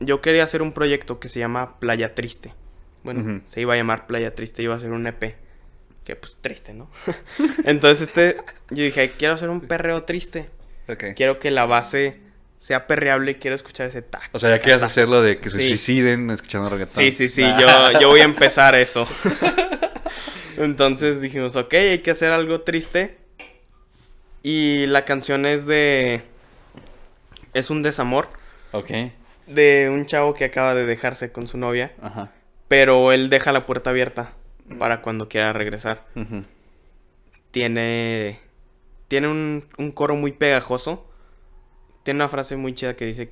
yo 0.00 0.20
quería 0.20 0.44
hacer 0.44 0.62
un 0.62 0.72
proyecto 0.72 1.20
que 1.20 1.28
se 1.28 1.40
llama 1.40 1.78
Playa 1.78 2.14
Triste. 2.14 2.54
Bueno, 3.04 3.42
se 3.46 3.60
iba 3.60 3.74
a 3.74 3.76
llamar 3.76 4.06
Playa 4.06 4.34
Triste, 4.34 4.62
iba 4.62 4.74
a 4.74 4.80
ser 4.80 4.92
un 4.92 5.06
EP. 5.06 5.36
Que 6.04 6.16
pues 6.16 6.36
triste, 6.40 6.72
¿no? 6.74 6.88
Entonces 7.64 8.08
este, 8.08 8.36
yo 8.70 8.82
dije, 8.82 9.12
quiero 9.16 9.34
hacer 9.34 9.48
un 9.50 9.60
perreo 9.60 10.02
triste. 10.04 10.50
Ok. 10.88 11.04
Quiero 11.14 11.38
que 11.38 11.50
la 11.52 11.64
base 11.66 12.20
sea 12.56 12.86
perreable 12.88 13.32
y 13.32 13.34
quiero 13.36 13.54
escuchar 13.54 13.86
ese 13.86 14.02
tac. 14.02 14.28
O 14.32 14.38
sea, 14.38 14.50
ya 14.50 14.58
quieres 14.60 14.82
hacerlo 14.82 15.22
de 15.22 15.38
que 15.38 15.50
se 15.50 15.58
Sí. 15.60 15.68
suiciden 15.68 16.30
escuchando 16.30 16.70
reggaetón. 16.70 17.04
Sí, 17.04 17.12
sí, 17.12 17.28
sí, 17.28 17.42
yo, 17.60 18.00
yo 18.00 18.08
voy 18.08 18.20
a 18.20 18.24
empezar 18.24 18.74
eso. 18.74 19.06
Entonces 20.58 21.20
dijimos, 21.20 21.56
ok, 21.56 21.72
hay 21.74 21.98
que 22.00 22.10
hacer 22.10 22.32
algo 22.32 22.60
triste. 22.60 23.16
Y 24.42 24.86
la 24.86 25.04
canción 25.04 25.46
es 25.46 25.66
de... 25.66 26.22
Es 27.54 27.70
un 27.70 27.82
desamor 27.82 28.28
Ok. 28.72 28.90
de 29.46 29.88
un 29.92 30.06
chavo 30.06 30.34
que 30.34 30.44
acaba 30.46 30.74
de 30.74 30.86
dejarse 30.86 31.30
con 31.30 31.46
su 31.48 31.58
novia, 31.58 31.92
Ajá. 32.00 32.32
pero 32.68 33.12
él 33.12 33.28
deja 33.28 33.52
la 33.52 33.66
puerta 33.66 33.90
abierta 33.90 34.32
para 34.78 35.02
cuando 35.02 35.28
quiera 35.28 35.52
regresar. 35.52 36.02
Ujú. 36.16 36.44
Tiene... 37.50 38.40
Tiene 39.08 39.28
un, 39.28 39.64
un 39.76 39.92
coro 39.92 40.14
muy 40.16 40.32
pegajoso. 40.32 41.06
Tiene 42.02 42.18
una 42.18 42.28
frase 42.30 42.56
muy 42.56 42.72
chida 42.74 42.96
que 42.96 43.04
dice, 43.04 43.30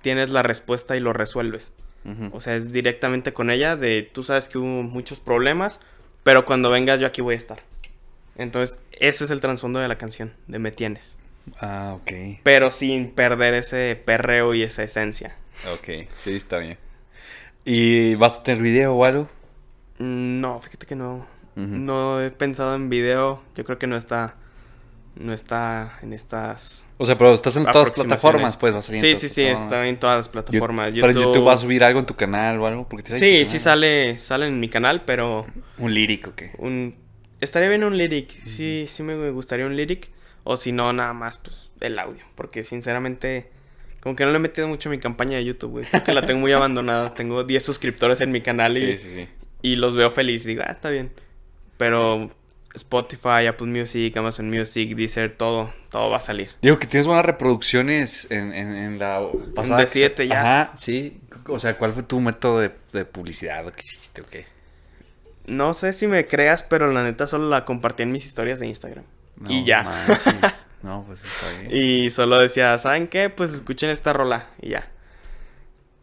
tienes 0.00 0.30
la 0.30 0.42
respuesta 0.44 0.96
y 0.96 1.00
lo 1.00 1.12
resuelves. 1.12 1.72
O 2.32 2.40
sea, 2.40 2.56
es 2.56 2.72
directamente 2.72 3.34
con 3.34 3.50
ella 3.50 3.76
de 3.76 4.02
tú 4.02 4.24
sabes 4.24 4.48
que 4.48 4.56
hubo 4.56 4.82
muchos 4.82 5.20
problemas, 5.20 5.78
pero 6.22 6.44
cuando 6.44 6.70
vengas 6.70 7.00
yo 7.00 7.06
aquí 7.06 7.20
voy 7.20 7.34
a 7.34 7.38
estar. 7.38 7.60
Entonces, 8.36 8.78
ese 8.92 9.24
es 9.24 9.30
el 9.30 9.40
trasfondo 9.40 9.78
de 9.80 9.88
la 9.88 9.96
canción, 9.98 10.32
de 10.46 10.58
Me 10.58 10.70
Tienes. 10.70 11.18
Ah, 11.60 11.94
ok. 11.96 12.40
Pero 12.42 12.70
sin 12.70 13.10
perder 13.10 13.54
ese 13.54 14.00
perreo 14.04 14.54
y 14.54 14.62
esa 14.62 14.82
esencia. 14.82 15.34
Ok, 15.74 16.06
sí, 16.22 16.36
está 16.36 16.58
bien. 16.58 16.78
¿Y 17.64 18.14
vas 18.14 18.38
a 18.38 18.42
tener 18.44 18.62
video 18.62 18.94
o 18.94 19.04
algo? 19.04 19.28
Mm, 19.98 20.40
No, 20.40 20.60
fíjate 20.60 20.86
que 20.86 20.94
no. 20.94 21.26
No 21.56 22.20
he 22.22 22.30
pensado 22.30 22.76
en 22.76 22.88
video. 22.88 23.42
Yo 23.56 23.64
creo 23.64 23.78
que 23.78 23.88
no 23.88 23.96
está. 23.96 24.36
No 25.18 25.32
está 25.32 25.98
en 26.02 26.12
estas. 26.12 26.86
O 26.96 27.04
sea, 27.04 27.18
pero 27.18 27.34
estás 27.34 27.56
en 27.56 27.64
todas 27.64 27.88
las 27.88 27.90
plataformas, 27.96 28.56
pues 28.56 28.72
va 28.72 28.78
a 28.78 28.82
salir 28.82 29.00
Sí, 29.00 29.16
sí, 29.16 29.28
sí, 29.28 29.42
está 29.42 29.86
en 29.88 29.98
todas 29.98 30.16
las 30.18 30.28
plataformas. 30.28 30.92
Pero 30.94 31.10
en 31.10 31.14
YouTube 31.16 31.44
vas 31.44 31.58
a 31.58 31.62
subir 31.62 31.82
algo 31.82 31.98
en 31.98 32.06
tu 32.06 32.14
canal 32.14 32.58
o 32.60 32.66
algo. 32.68 32.86
Porque 32.88 33.18
Sí, 33.18 33.44
sí 33.44 33.58
sale, 33.58 34.16
sale 34.18 34.46
en 34.46 34.60
mi 34.60 34.68
canal, 34.68 35.02
pero 35.04 35.44
Un 35.78 35.92
lírico, 35.92 36.32
¿qué? 36.36 36.52
un 36.58 36.94
estaría 37.40 37.68
bien 37.68 37.84
un 37.84 37.96
lyric 37.96 38.30
sí 38.30 38.86
sí 38.88 39.04
me 39.04 39.30
gustaría 39.30 39.64
un 39.64 39.76
lyric 39.76 40.08
o 40.42 40.56
si 40.56 40.72
no 40.72 40.92
nada 40.92 41.12
más 41.14 41.38
pues 41.38 41.70
el 41.80 41.96
audio 42.00 42.24
porque 42.34 42.64
sinceramente 42.64 43.46
como 44.00 44.16
que 44.16 44.24
no 44.24 44.32
le 44.32 44.38
he 44.38 44.40
metido 44.40 44.66
mucho 44.66 44.88
a 44.88 44.90
mi 44.90 44.98
campaña 44.98 45.36
de 45.36 45.44
YouTube 45.44 45.70
güey 45.70 45.84
creo 45.84 46.02
que 46.02 46.12
la 46.14 46.26
tengo 46.26 46.40
muy 46.40 46.50
abandonada 46.60 47.14
tengo 47.14 47.44
10 47.44 47.64
suscriptores 47.64 48.20
en 48.22 48.32
mi 48.32 48.40
canal 48.40 48.76
y, 48.76 48.80
Sí, 48.80 48.98
sí, 49.04 49.10
sí. 49.14 49.28
y 49.62 49.76
los 49.76 49.94
veo 49.94 50.10
feliz 50.10 50.42
digo 50.42 50.62
ah 50.66 50.72
está 50.72 50.90
bien 50.90 51.12
pero 51.76 52.28
Spotify 52.74 53.46
Apple 53.48 53.66
Music 53.66 54.16
Amazon 54.16 54.50
Music 54.50 54.94
Deezer 54.94 55.34
todo 55.34 55.72
todo 55.90 56.10
va 56.10 56.18
a 56.18 56.20
salir 56.20 56.50
Digo 56.62 56.78
que 56.78 56.86
tienes 56.86 57.06
buenas 57.06 57.24
reproducciones 57.24 58.30
en, 58.30 58.52
en, 58.52 58.74
en 58.74 58.98
la 58.98 59.26
pasada. 59.54 59.80
de 59.80 59.86
siete 59.86 60.28
ya. 60.28 60.40
Ajá, 60.40 60.72
sí. 60.76 61.18
O 61.46 61.58
sea, 61.58 61.76
¿cuál 61.78 61.92
fue 61.94 62.02
tu 62.02 62.20
método 62.20 62.60
de, 62.60 62.70
de 62.92 63.04
publicidad 63.04 63.66
o 63.66 63.72
qué 63.72 63.80
hiciste 63.82 64.20
o 64.20 64.24
qué? 64.24 64.46
no 65.46 65.72
sé 65.72 65.94
si 65.94 66.06
me 66.06 66.26
creas 66.26 66.62
pero 66.62 66.92
la 66.92 67.02
neta 67.02 67.26
solo 67.26 67.48
la 67.48 67.64
compartí 67.64 68.02
en 68.02 68.12
mis 68.12 68.26
historias 68.26 68.60
de 68.60 68.66
Instagram 68.66 69.04
No 69.38 69.50
y 69.50 69.64
ya 69.64 69.82
manches. 69.82 70.34
No, 70.82 71.02
pues 71.08 71.24
está 71.24 71.50
bien. 71.58 71.70
Y 71.74 72.08
solo 72.10 72.38
decía, 72.38 72.78
¿saben 72.78 73.08
qué? 73.08 73.30
Pues 73.30 73.52
escuchen 73.52 73.90
esta 73.90 74.12
rola 74.12 74.46
y 74.62 74.68
ya. 74.68 74.86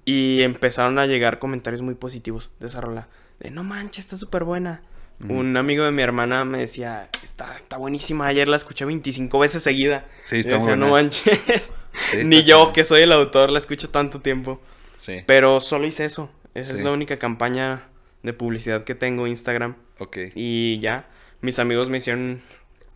Y 0.04 0.42
empezaron 0.42 1.00
a 1.00 1.06
llegar 1.06 1.40
comentarios 1.40 1.82
muy 1.82 1.96
positivos 1.96 2.50
de 2.60 2.68
esa 2.68 2.82
rola. 2.82 3.08
De, 3.40 3.52
no 3.52 3.64
manches, 3.64 4.00
está 4.00 4.18
súper 4.18 4.44
buena. 4.44 4.82
Un 5.28 5.56
amigo 5.56 5.86
de 5.86 5.92
mi 5.92 6.02
hermana 6.02 6.44
me 6.46 6.58
decía, 6.58 7.10
está, 7.24 7.56
está 7.56 7.78
buenísima. 7.78 8.28
Ayer 8.28 8.48
la 8.50 8.58
escuché 8.58 8.84
25 8.86 9.40
veces 9.40 9.64
seguida. 9.64 10.06
Sí, 10.28 10.38
Y 10.38 10.40
está 10.40 10.52
yo 10.52 10.58
decía, 10.58 10.76
no 10.76 10.90
manches. 10.90 11.72
Sí, 12.12 12.18
Ni 12.26 12.44
yo, 12.44 12.74
que 12.74 12.84
soy 12.84 13.02
el 13.04 13.12
autor, 13.14 13.50
la 13.52 13.60
escucho 13.60 13.90
tanto 13.90 14.20
tiempo. 14.20 14.62
Sí. 15.00 15.24
Pero 15.26 15.62
solo 15.62 15.88
hice 15.88 16.04
eso. 16.06 16.30
Esa 16.54 16.72
Sí. 16.74 16.80
es 16.80 16.84
la 16.84 16.92
única 16.92 17.18
campaña 17.18 17.84
de 18.24 18.34
publicidad 18.34 18.84
que 18.84 18.94
tengo 18.96 19.26
en 19.26 19.32
Instagram. 19.32 19.76
Ok. 20.00 20.18
Y 20.36 20.80
ya, 20.80 21.06
mis 21.42 21.60
amigos 21.60 21.88
me 21.90 22.00
hicieron 22.00 22.42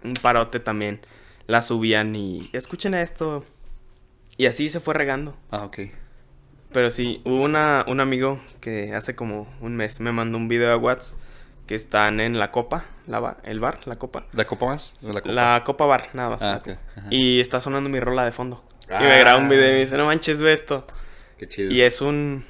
un 0.03 0.13
parote 0.15 0.59
también. 0.59 0.99
La 1.47 1.61
subían 1.61 2.15
y 2.15 2.49
escuchen 2.51 2.93
esto. 2.93 3.45
Y 4.38 4.45
así 4.47 4.70
se 4.70 4.80
fue 4.82 4.93
regando. 4.93 5.36
Ah, 5.51 5.63
ok. 5.63 5.80
Pero 6.74 6.91
sí, 6.91 7.22
hubo 7.26 7.43
una, 7.43 7.86
un 7.88 7.99
amigo 8.01 8.39
que 8.61 8.93
hace 8.93 9.15
como 9.15 9.47
un 9.61 9.76
mes 9.78 9.99
me 10.01 10.11
mandó 10.11 10.38
un 10.38 10.47
video 10.49 10.72
a 10.72 10.78
WhatsApp 10.78 11.17
que 11.70 11.76
están 11.76 12.20
en 12.20 12.39
la 12.39 12.49
copa, 12.49 12.86
la 13.05 13.20
bar, 13.20 13.38
el 13.43 13.59
bar, 13.59 13.78
la 13.86 13.97
copa. 13.97 14.26
¿La 14.34 14.47
copa 14.47 14.65
más? 14.65 14.91
¿O 15.07 15.13
la 15.13 15.22
copa? 15.22 15.32
La 15.32 15.61
copa 15.63 15.86
bar, 15.86 16.09
nada 16.13 16.32
más. 16.32 16.41
Ah. 16.41 16.63
Y 17.11 17.39
está 17.39 17.59
sonando 17.59 17.91
mi 17.91 17.99
rola 17.99 18.26
de 18.26 18.32
fondo. 18.32 18.63
Y 18.89 18.93
Ah. 18.93 19.01
me 19.01 19.20
graba 19.20 19.38
un 19.39 19.47
video 19.49 19.70
y 19.70 19.74
me 19.74 19.80
dice, 19.82 19.95
no 19.95 20.07
manches, 20.07 20.41
ve 20.41 20.51
esto. 20.53 20.88
Qué 21.38 21.47
chido. 21.47 21.72
Y 21.72 21.82
es 21.84 22.01
un, 22.01 22.43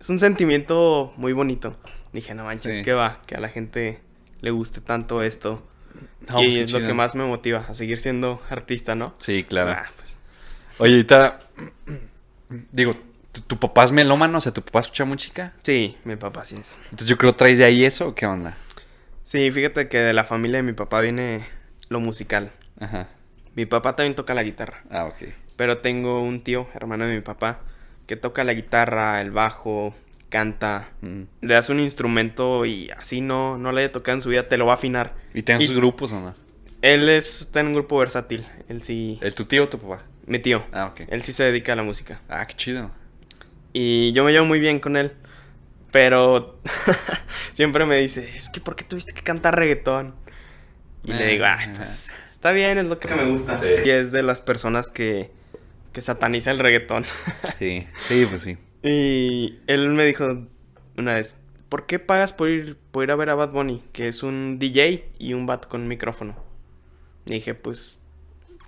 es 0.00 0.08
un 0.08 0.18
sentimiento 0.18 1.12
muy 1.18 1.34
bonito. 1.34 1.76
Dije, 2.14 2.34
no 2.34 2.44
manches, 2.44 2.78
Sí. 2.78 2.82
que 2.82 2.94
va, 2.94 3.18
que 3.26 3.34
a 3.34 3.40
la 3.40 3.50
gente 3.50 4.00
le 4.40 4.50
guste 4.50 4.80
tanto 4.80 5.20
esto. 5.22 5.62
No, 6.30 6.42
y 6.42 6.46
pues, 6.46 6.56
es 6.56 6.72
lo 6.72 6.80
que 6.80 6.94
más 6.94 7.14
me 7.14 7.26
motiva 7.26 7.66
a 7.68 7.74
seguir 7.74 7.98
siendo 7.98 8.40
artista, 8.48 8.94
¿no? 8.94 9.12
Sí, 9.18 9.44
claro. 9.44 9.72
Ah, 9.72 9.84
pues, 9.98 10.16
Oye, 10.78 10.92
ahorita. 10.92 11.40
Digo, 12.72 12.94
¿tu, 13.32 13.40
tu 13.40 13.58
papá 13.58 13.84
es 13.84 13.92
melómano? 13.92 14.38
O 14.38 14.40
sea, 14.40 14.52
¿tu 14.52 14.62
papá 14.62 14.80
escucha 14.80 15.04
música? 15.04 15.52
sí, 15.62 15.96
mi 16.04 16.16
papá 16.16 16.44
sí 16.44 16.56
es. 16.56 16.80
Entonces 16.84 17.08
yo 17.08 17.16
creo 17.18 17.32
traes 17.34 17.58
de 17.58 17.64
ahí 17.64 17.84
eso 17.84 18.08
o 18.08 18.14
qué 18.14 18.26
onda? 18.26 18.56
Sí, 19.24 19.50
fíjate 19.50 19.88
que 19.88 19.98
de 19.98 20.12
la 20.12 20.24
familia 20.24 20.58
de 20.58 20.62
mi 20.64 20.72
papá 20.72 21.00
viene 21.00 21.46
lo 21.88 22.00
musical. 22.00 22.50
Ajá. 22.80 23.08
Mi 23.54 23.66
papá 23.66 23.96
también 23.96 24.14
toca 24.14 24.34
la 24.34 24.42
guitarra. 24.42 24.82
Ah, 24.90 25.04
ok. 25.06 25.28
Pero 25.56 25.78
tengo 25.78 26.22
un 26.22 26.40
tío, 26.42 26.66
hermano 26.74 27.04
de 27.06 27.14
mi 27.14 27.20
papá, 27.20 27.60
que 28.06 28.16
toca 28.16 28.44
la 28.44 28.52
guitarra, 28.54 29.20
el 29.20 29.30
bajo, 29.30 29.94
canta. 30.30 30.88
Mm. 31.02 31.22
Le 31.42 31.54
das 31.54 31.68
un 31.68 31.80
instrumento 31.80 32.64
y 32.66 32.90
así 32.90 33.20
no, 33.20 33.58
no 33.58 33.72
le 33.72 33.82
haya 33.82 33.92
tocado 33.92 34.16
en 34.16 34.22
su 34.22 34.30
vida, 34.30 34.48
te 34.48 34.56
lo 34.56 34.66
va 34.66 34.72
a 34.72 34.76
afinar. 34.76 35.12
¿Y 35.34 35.42
tienes 35.42 35.64
Y- 35.64 35.66
sus 35.68 35.76
grupos 35.76 36.12
o 36.12 36.20
no? 36.20 36.34
Él 36.80 37.08
es, 37.08 37.42
está 37.42 37.60
en 37.60 37.68
un 37.68 37.74
grupo 37.74 37.98
versátil. 37.98 38.44
Él 38.68 38.82
sí. 38.82 39.18
¿El 39.22 39.34
tu 39.34 39.44
tío 39.44 39.64
o 39.64 39.68
tu 39.68 39.78
papá? 39.78 40.02
Mi 40.26 40.38
tío. 40.40 40.64
Ah, 40.72 40.86
ok. 40.86 41.02
Él 41.08 41.22
sí 41.22 41.32
se 41.32 41.44
dedica 41.44 41.74
a 41.74 41.76
la 41.76 41.82
música. 41.84 42.20
Ah, 42.28 42.44
qué 42.46 42.54
chido. 42.56 42.90
Y 43.72 44.12
yo 44.12 44.24
me 44.24 44.32
llevo 44.32 44.46
muy 44.46 44.60
bien 44.60 44.80
con 44.80 44.96
él. 44.96 45.12
Pero 45.90 46.58
siempre 47.52 47.84
me 47.84 47.96
dice, 47.98 48.28
es 48.36 48.48
que 48.48 48.60
¿por 48.60 48.76
qué 48.76 48.84
tuviste 48.84 49.12
que 49.12 49.22
cantar 49.22 49.56
reggaetón? 49.56 50.14
Y 51.04 51.12
le 51.12 51.26
digo, 51.26 51.44
ay, 51.46 51.70
pues 51.76 52.10
está 52.28 52.52
bien, 52.52 52.78
es 52.78 52.86
lo 52.86 52.98
que 52.98 53.14
me 53.14 53.24
gusta. 53.26 53.60
Sí. 53.60 53.66
Y 53.84 53.90
es 53.90 54.12
de 54.12 54.22
las 54.22 54.40
personas 54.40 54.88
que 54.88 55.30
que 55.92 56.00
sataniza 56.00 56.50
el 56.50 56.58
reggaetón. 56.58 57.04
Sí, 57.58 57.86
sí, 58.08 58.26
pues 58.28 58.42
sí. 58.42 58.58
Y 58.82 59.58
él 59.66 59.90
me 59.90 60.04
dijo 60.04 60.46
una 60.96 61.14
vez, 61.14 61.36
¿por 61.68 61.86
qué 61.86 61.98
pagas 61.98 62.32
por 62.32 62.48
ir, 62.48 62.76
por 62.90 63.04
ir 63.04 63.10
a 63.12 63.16
ver 63.16 63.30
a 63.30 63.34
Bad 63.34 63.50
Bunny? 63.50 63.82
Que 63.92 64.08
es 64.08 64.22
un 64.22 64.58
DJ 64.58 65.04
y 65.18 65.34
un 65.34 65.46
bat 65.46 65.66
con 65.66 65.86
micrófono. 65.86 66.34
Y 67.26 67.34
dije, 67.34 67.54
pues, 67.54 67.98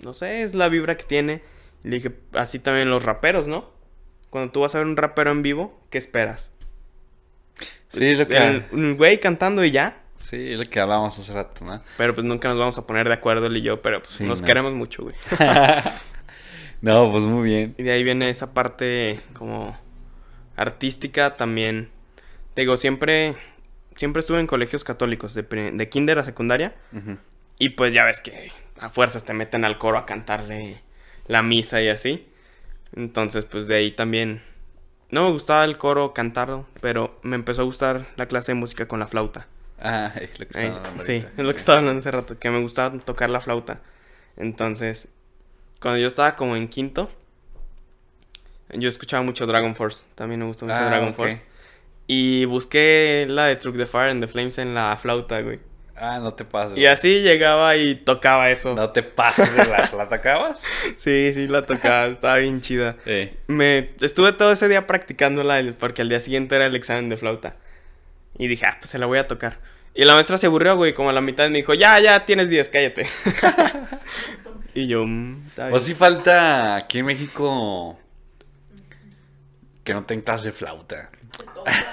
no 0.01 0.15
sé, 0.15 0.43
es 0.43 0.55
la 0.55 0.69
vibra 0.69 0.97
que 0.97 1.05
tiene. 1.05 1.43
Y 1.83 1.89
le 1.89 1.97
dije, 1.97 2.13
así 2.35 2.61
también 2.61 2.89
los 2.89 3.05
raperos, 3.05 3.49
¿no? 3.49 3.73
Cuando 4.35 4.51
tú 4.51 4.63
vas 4.63 4.75
a 4.75 4.79
ver 4.79 4.89
un 4.89 4.97
rapero 4.97 5.31
en 5.31 5.43
vivo, 5.43 5.81
¿qué 5.91 5.99
esperas? 5.99 6.51
Sí, 7.91 8.05
es 8.07 8.19
lo 8.19 8.27
que, 8.27 8.37
El, 8.37 8.65
un 8.73 8.97
güey 8.97 9.21
cantando 9.21 9.65
y 9.65 9.71
ya. 9.71 9.97
sí, 10.19 10.55
es 10.55 10.59
lo 10.59 10.69
que 10.69 10.81
hablábamos 10.81 11.17
hace 11.17 11.33
rato, 11.33 11.65
¿no? 11.65 11.81
Pero 11.97 12.15
pues 12.17 12.27
nunca 12.27 12.49
nos 12.49 12.59
vamos 12.59 12.77
a 12.77 12.85
poner 12.85 13.07
de 13.07 13.15
acuerdo 13.15 13.47
él 13.47 13.59
y 13.59 13.63
yo, 13.63 13.81
pero 13.81 14.01
pues, 14.01 14.15
Sí, 14.15 14.25
nos 14.25 14.41
no. 14.41 14.47
queremos 14.49 14.73
mucho, 14.73 15.05
güey. 15.05 15.15
No, 16.83 17.09
pues 17.13 17.25
muy 17.27 17.49
bien. 17.49 17.77
Y 17.79 17.85
de 17.85 17.93
ahí 17.93 18.03
viene 18.03 18.29
esa 18.29 18.53
parte 18.53 19.21
como 19.35 19.79
artística 20.57 21.35
también. 21.35 21.89
Te 22.55 22.63
digo, 22.63 22.77
siempre, 22.77 23.37
siempre 23.95 24.19
estuve 24.19 24.41
en 24.41 24.49
colegios 24.49 24.83
católicos, 24.83 25.33
de, 25.35 25.45
de 25.45 25.89
kinder 25.89 26.19
a 26.19 26.25
secundaria. 26.25 26.75
Y 27.59 27.69
pues 27.69 27.95
ya 27.95 28.05
ves 28.05 28.21
que 28.21 28.51
a 28.81 28.89
fuerzas 28.89 29.25
te 29.25 29.33
meten 29.33 29.65
al 29.65 29.79
coro 29.79 29.97
a 29.97 30.07
cantarle 30.07 30.81
la 31.29 31.41
misa 31.43 31.81
y 31.81 31.89
así. 31.89 32.27
Entonces, 32.97 33.45
pues 33.45 33.67
de 33.67 33.77
ahí 33.77 33.91
también... 33.93 34.43
No 35.11 35.25
me 35.25 35.31
gustaba 35.31 35.65
el 35.65 35.79
coro 35.79 36.13
cantarlo, 36.13 36.67
pero 36.81 37.19
me 37.23 37.37
empezó 37.37 37.63
a 37.63 37.65
gustar 37.65 38.07
la 38.17 38.27
clase 38.27 38.53
de 38.53 38.57
música 38.57 38.89
con 38.89 38.99
la 38.99 39.07
flauta. 39.07 39.47
Ah, 39.81 40.13
es 40.21 40.41
lo 40.41 40.47
que 40.47 40.59
estaba 40.59 40.77
hablando 40.79 41.03
sí, 41.05 41.13
ahorita. 41.13 41.31
es 41.37 41.47
lo 41.47 41.53
que 41.53 41.59
estaba 41.59 41.79
hablando 41.79 41.99
hace 42.01 42.11
rato, 42.11 42.39
que 42.39 42.51
me 42.51 42.61
gustaba 42.61 42.99
tocar 42.99 43.31
la 43.31 43.41
flauta. 43.41 43.81
Entonces, 44.37 45.09
cuando 45.81 46.01
yo 46.01 46.09
estaba 46.09 46.35
como 46.37 46.57
en 46.57 46.69
quinto, 46.69 47.11
yo 48.73 48.89
escuchaba 48.89 49.23
mucho 49.23 49.47
Dragon 49.47 49.77
Force. 49.77 50.03
También 50.15 50.41
me 50.41 50.47
gustó 50.47 50.65
mucho 50.67 50.79
Ah, 50.79 50.87
Dragon. 50.87 51.15
Force. 51.15 51.41
Y 52.07 52.45
busqué 52.47 53.27
la 53.29 53.47
de 53.47 53.57
Truck 53.57 53.77
the 53.77 53.87
Fire 53.87 54.11
and 54.11 54.21
the 54.23 54.29
Flames 54.29 54.59
en 54.59 54.75
la 54.75 54.97
flauta, 54.97 55.41
güey. 55.43 55.61
Ah, 55.97 56.19
no 56.19 56.35
te 56.35 56.45
pases. 56.45 56.77
Y 56.77 56.87
así 56.87 57.21
llegaba 57.23 57.77
y 57.77 57.95
tocaba 57.95 58.51
eso. 58.51 58.75
No 58.75 58.91
te 58.91 59.03
pases 59.03 59.55
las. 59.69 59.93
¿La 59.93 60.05
atacabas? 60.05 60.61
Sí, 60.97 61.33
sí, 61.33 61.47
la 61.49 61.65
tocaba, 61.67 62.07
estaba 62.07 62.37
bien 62.39 62.61
chida. 62.61 62.97
Eh. 63.07 63.35
Me 63.47 63.91
estuve 64.01 64.33
todo 64.33 64.53
ese 64.53 64.69
día 64.69 64.87
practicándola 64.87 65.63
porque 65.79 66.03
al 66.03 66.09
día 66.09 66.21
siguiente 66.21 66.57
era 66.57 66.67
el 66.67 66.75
examen 66.75 67.09
de 67.09 67.17
flauta. 67.17 67.55
Y 68.39 68.49
dije, 68.49 68.67
ah, 68.67 68.77
pues 68.81 68.91
se 68.91 68.99
la 68.99 69.07
voy 69.07 69.19
a 69.19 69.29
tocar. 69.29 69.59
Y 69.95 70.05
la 70.05 70.15
maestra 70.15 70.37
se 70.39 70.47
aburrió, 70.47 70.75
güey, 70.77 70.93
como 70.93 71.11
a 71.11 71.13
la 71.13 71.21
mitad 71.21 71.49
me 71.49 71.59
dijo, 71.59 71.73
ya, 71.75 72.01
ya, 72.01 72.25
tienes 72.27 72.49
10, 72.49 72.69
cállate. 72.69 73.07
y 74.75 74.89
yo, 74.89 75.07
"Mm, 75.07 75.47
O 75.57 75.67
bien". 75.69 75.81
sí 75.81 75.95
falta 75.95 76.75
aquí 76.75 76.99
en 76.99 77.07
México 77.07 77.97
que 79.85 79.95
no 79.95 80.03
tengan 80.05 80.25
clase 80.25 80.47
de 80.47 80.53
flauta. 80.53 81.11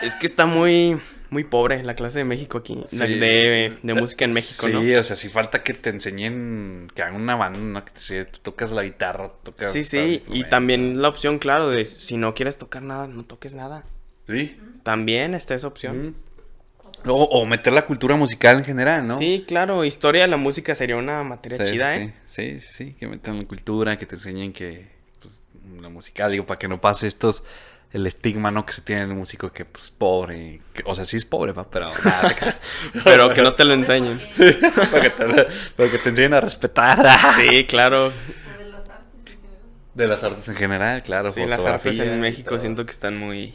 Es 0.02 0.16
que 0.16 0.26
está 0.26 0.46
muy, 0.48 1.00
muy 1.32 1.46
pobre 1.46 1.82
la 1.84 1.96
clase 1.96 2.20
de 2.20 2.26
México 2.26 2.58
aquí, 2.60 2.78
Sí. 2.90 2.98
de, 2.98 3.78
de 3.82 3.94
música 3.94 4.26
en 4.26 4.32
México, 4.32 4.68
sí, 4.68 4.74
¿no? 4.74 5.00
o 5.00 5.04
sea, 5.04 5.16
sí 5.16 5.30
falta 5.30 5.64
que 5.64 5.74
te 5.74 5.90
enseñen, 5.90 6.92
que 6.94 7.02
hagan 7.02 7.16
una 7.16 7.36
banda, 7.36 7.58
¿no? 7.58 7.86
Que 7.86 7.92
te 7.92 7.98
enseñen, 8.00 8.28
tú 8.32 8.40
tocas 8.44 8.72
la 8.74 8.84
guitarra, 8.84 9.32
tocas... 9.42 9.72
Sí, 9.72 9.86
sí, 9.86 10.22
y 10.28 10.44
también 10.44 11.02
la 11.02 11.08
opción, 11.08 11.40
claro, 11.40 11.70
de 11.70 11.86
si 11.86 12.18
no 12.18 12.34
quieres 12.34 12.58
tocar 12.58 12.84
nada, 12.84 13.08
no 13.08 13.24
toques 13.24 13.54
nada. 13.54 13.84
Sí. 14.28 14.58
También 14.84 15.34
está 15.34 15.56
esa 15.56 15.68
opción. 15.68 16.16
O, 17.06 17.14
o 17.24 17.46
meter 17.46 17.74
la 17.74 17.86
cultura 17.88 18.16
musical 18.18 18.58
en 18.58 18.66
general, 18.66 19.08
¿no? 19.08 19.18
Sí, 19.18 19.46
claro, 19.48 19.84
historia 19.86 20.24
de 20.24 20.28
la 20.28 20.38
música 20.38 20.76
sería 20.76 20.98
una 20.98 21.24
materia 21.24 21.58
Sí, 21.66 21.72
chida, 21.72 21.96
sí, 21.96 22.02
¿eh? 22.02 22.14
Sí, 22.28 22.60
sí, 22.62 22.68
sí, 22.74 22.96
que 23.00 23.08
metan 23.08 23.40
la 23.40 23.46
cultura, 23.46 23.98
que 23.98 24.06
te 24.06 24.16
enseñen 24.16 24.54
que 24.54 24.86
pues, 25.22 25.34
la 25.82 25.90
musical, 25.90 26.32
digo, 26.32 26.46
para 26.46 26.60
que 26.60 26.68
no 26.68 26.80
pase 26.82 27.08
estos 27.08 27.42
el 27.94 28.08
estigma, 28.08 28.52
¿no? 28.52 28.66
Que 28.66 28.72
se 28.74 28.82
tiene 28.82 29.06
del 29.06 29.16
músico 29.16 29.52
que 29.52 29.66
pues 29.66 29.90
pobre, 29.90 30.62
que- 30.74 30.84
o 30.86 30.96
sea, 30.96 31.04
sí 31.06 31.18
es 31.18 31.26
pobre, 31.26 31.52
va, 31.52 31.70
pero 31.70 31.88
nada, 32.06 32.34
te. 32.34 32.54
Pero 33.04 33.34
que 33.34 33.42
no 33.42 33.54
te 33.54 33.66
lo 33.66 33.74
enseñen. 33.74 34.22
para, 34.92 35.02
que 35.02 35.10
te, 35.10 35.26
para 35.26 35.90
que 35.90 35.98
te 35.98 36.10
enseñen 36.10 36.34
a 36.34 36.42
respetar 36.42 37.06
Sí, 37.36 37.66
claro. 37.66 38.08
O 38.08 38.12
de 38.58 38.68
las 38.70 38.90
artes 38.90 39.18
en 39.18 39.26
general. 39.26 39.60
de 39.94 40.08
las 40.08 40.24
artes 40.24 40.48
en 40.48 40.56
general, 40.56 41.04
claro, 41.04 41.32
Sí, 41.32 41.46
las 41.46 41.66
artes 41.66 42.00
en 42.00 42.20
México 42.22 42.58
siento 42.60 42.86
que 42.86 42.92
están 42.92 43.18
muy... 43.18 43.54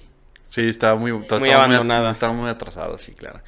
Sí, 0.48 0.68
estaba 0.68 0.96
muy, 0.98 1.10
estaba 1.10 1.40
Muy 1.40 1.48
muy 1.48 1.54
abandonadas. 1.56 2.16
Estaba 2.16 2.32
muy 2.32 2.48
atrasado, 2.48 2.98
sí, 2.98 3.12
claro. 3.12 3.40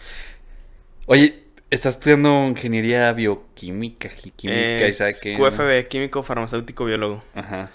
Oye, 1.07 1.43
estás 1.71 1.97
estudiando 1.97 2.47
ingeniería 2.47 3.13
bioquímica, 3.13 4.09
química. 4.37 4.87
QFB, 4.91 5.89
químico, 5.89 6.23
farmacéutico, 6.23 6.85
biólogo. 6.85 7.23
Ajá. 7.35 7.71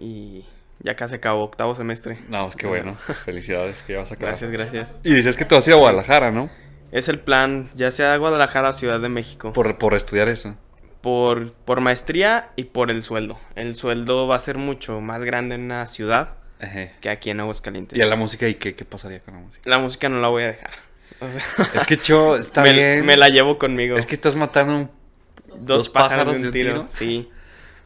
Y 0.00 0.44
ya 0.82 0.96
casi 0.96 1.14
acabó, 1.16 1.42
octavo 1.44 1.74
semestre. 1.74 2.18
No, 2.28 2.48
es 2.48 2.56
que 2.56 2.66
bueno. 2.66 2.96
Felicidades 3.24 3.82
que 3.82 3.94
ya 3.94 4.00
vas 4.00 4.10
a 4.10 4.14
acabar. 4.14 4.30
Gracias, 4.32 4.50
gracias. 4.50 5.00
Y 5.04 5.14
dices 5.14 5.36
que 5.36 5.44
te 5.44 5.54
vas 5.54 5.66
a 5.66 5.70
ir 5.70 5.76
a 5.76 5.78
Guadalajara, 5.80 6.30
¿no? 6.30 6.50
Es 6.90 7.08
el 7.08 7.18
plan, 7.20 7.70
ya 7.74 7.90
sea 7.90 8.16
Guadalajara 8.16 8.68
o 8.70 8.72
Ciudad 8.72 9.00
de 9.00 9.08
México. 9.08 9.52
Por, 9.52 9.78
por 9.78 9.94
estudiar 9.94 10.28
eso. 10.28 10.56
Por, 11.00 11.52
por 11.52 11.80
maestría 11.80 12.50
y 12.56 12.64
por 12.64 12.90
el 12.90 13.02
sueldo. 13.02 13.38
El 13.56 13.74
sueldo 13.74 14.26
va 14.28 14.36
a 14.36 14.38
ser 14.38 14.58
mucho 14.58 15.00
más 15.00 15.24
grande 15.24 15.54
en 15.56 15.62
una 15.62 15.86
ciudad 15.86 16.30
Ajá. 16.60 16.88
que 17.00 17.08
aquí 17.10 17.30
en 17.30 17.40
Aguascalientes. 17.40 17.98
Y 17.98 18.02
a 18.02 18.06
la 18.06 18.14
música, 18.16 18.46
¿y 18.46 18.54
qué, 18.56 18.74
qué 18.74 18.84
pasaría 18.84 19.20
con 19.20 19.34
la 19.34 19.40
música? 19.40 19.68
La 19.70 19.78
música 19.78 20.08
no 20.08 20.20
la 20.20 20.28
voy 20.28 20.42
a 20.44 20.46
dejar. 20.48 20.70
O 21.20 21.28
sea, 21.30 21.66
Es 21.80 21.84
que, 21.86 21.96
Cho, 21.98 22.36
está 22.36 22.62
me, 22.62 22.72
bien. 22.72 23.06
me 23.06 23.16
la 23.16 23.28
llevo 23.30 23.56
conmigo. 23.58 23.96
Es 23.96 24.06
que 24.06 24.14
estás 24.14 24.36
matando 24.36 24.76
un- 24.76 24.90
Dos, 25.66 25.88
pájaros, 25.88 26.40
de 26.40 26.46
un 26.46 26.52
tiro. 26.52 26.86
Sí, 26.88 27.28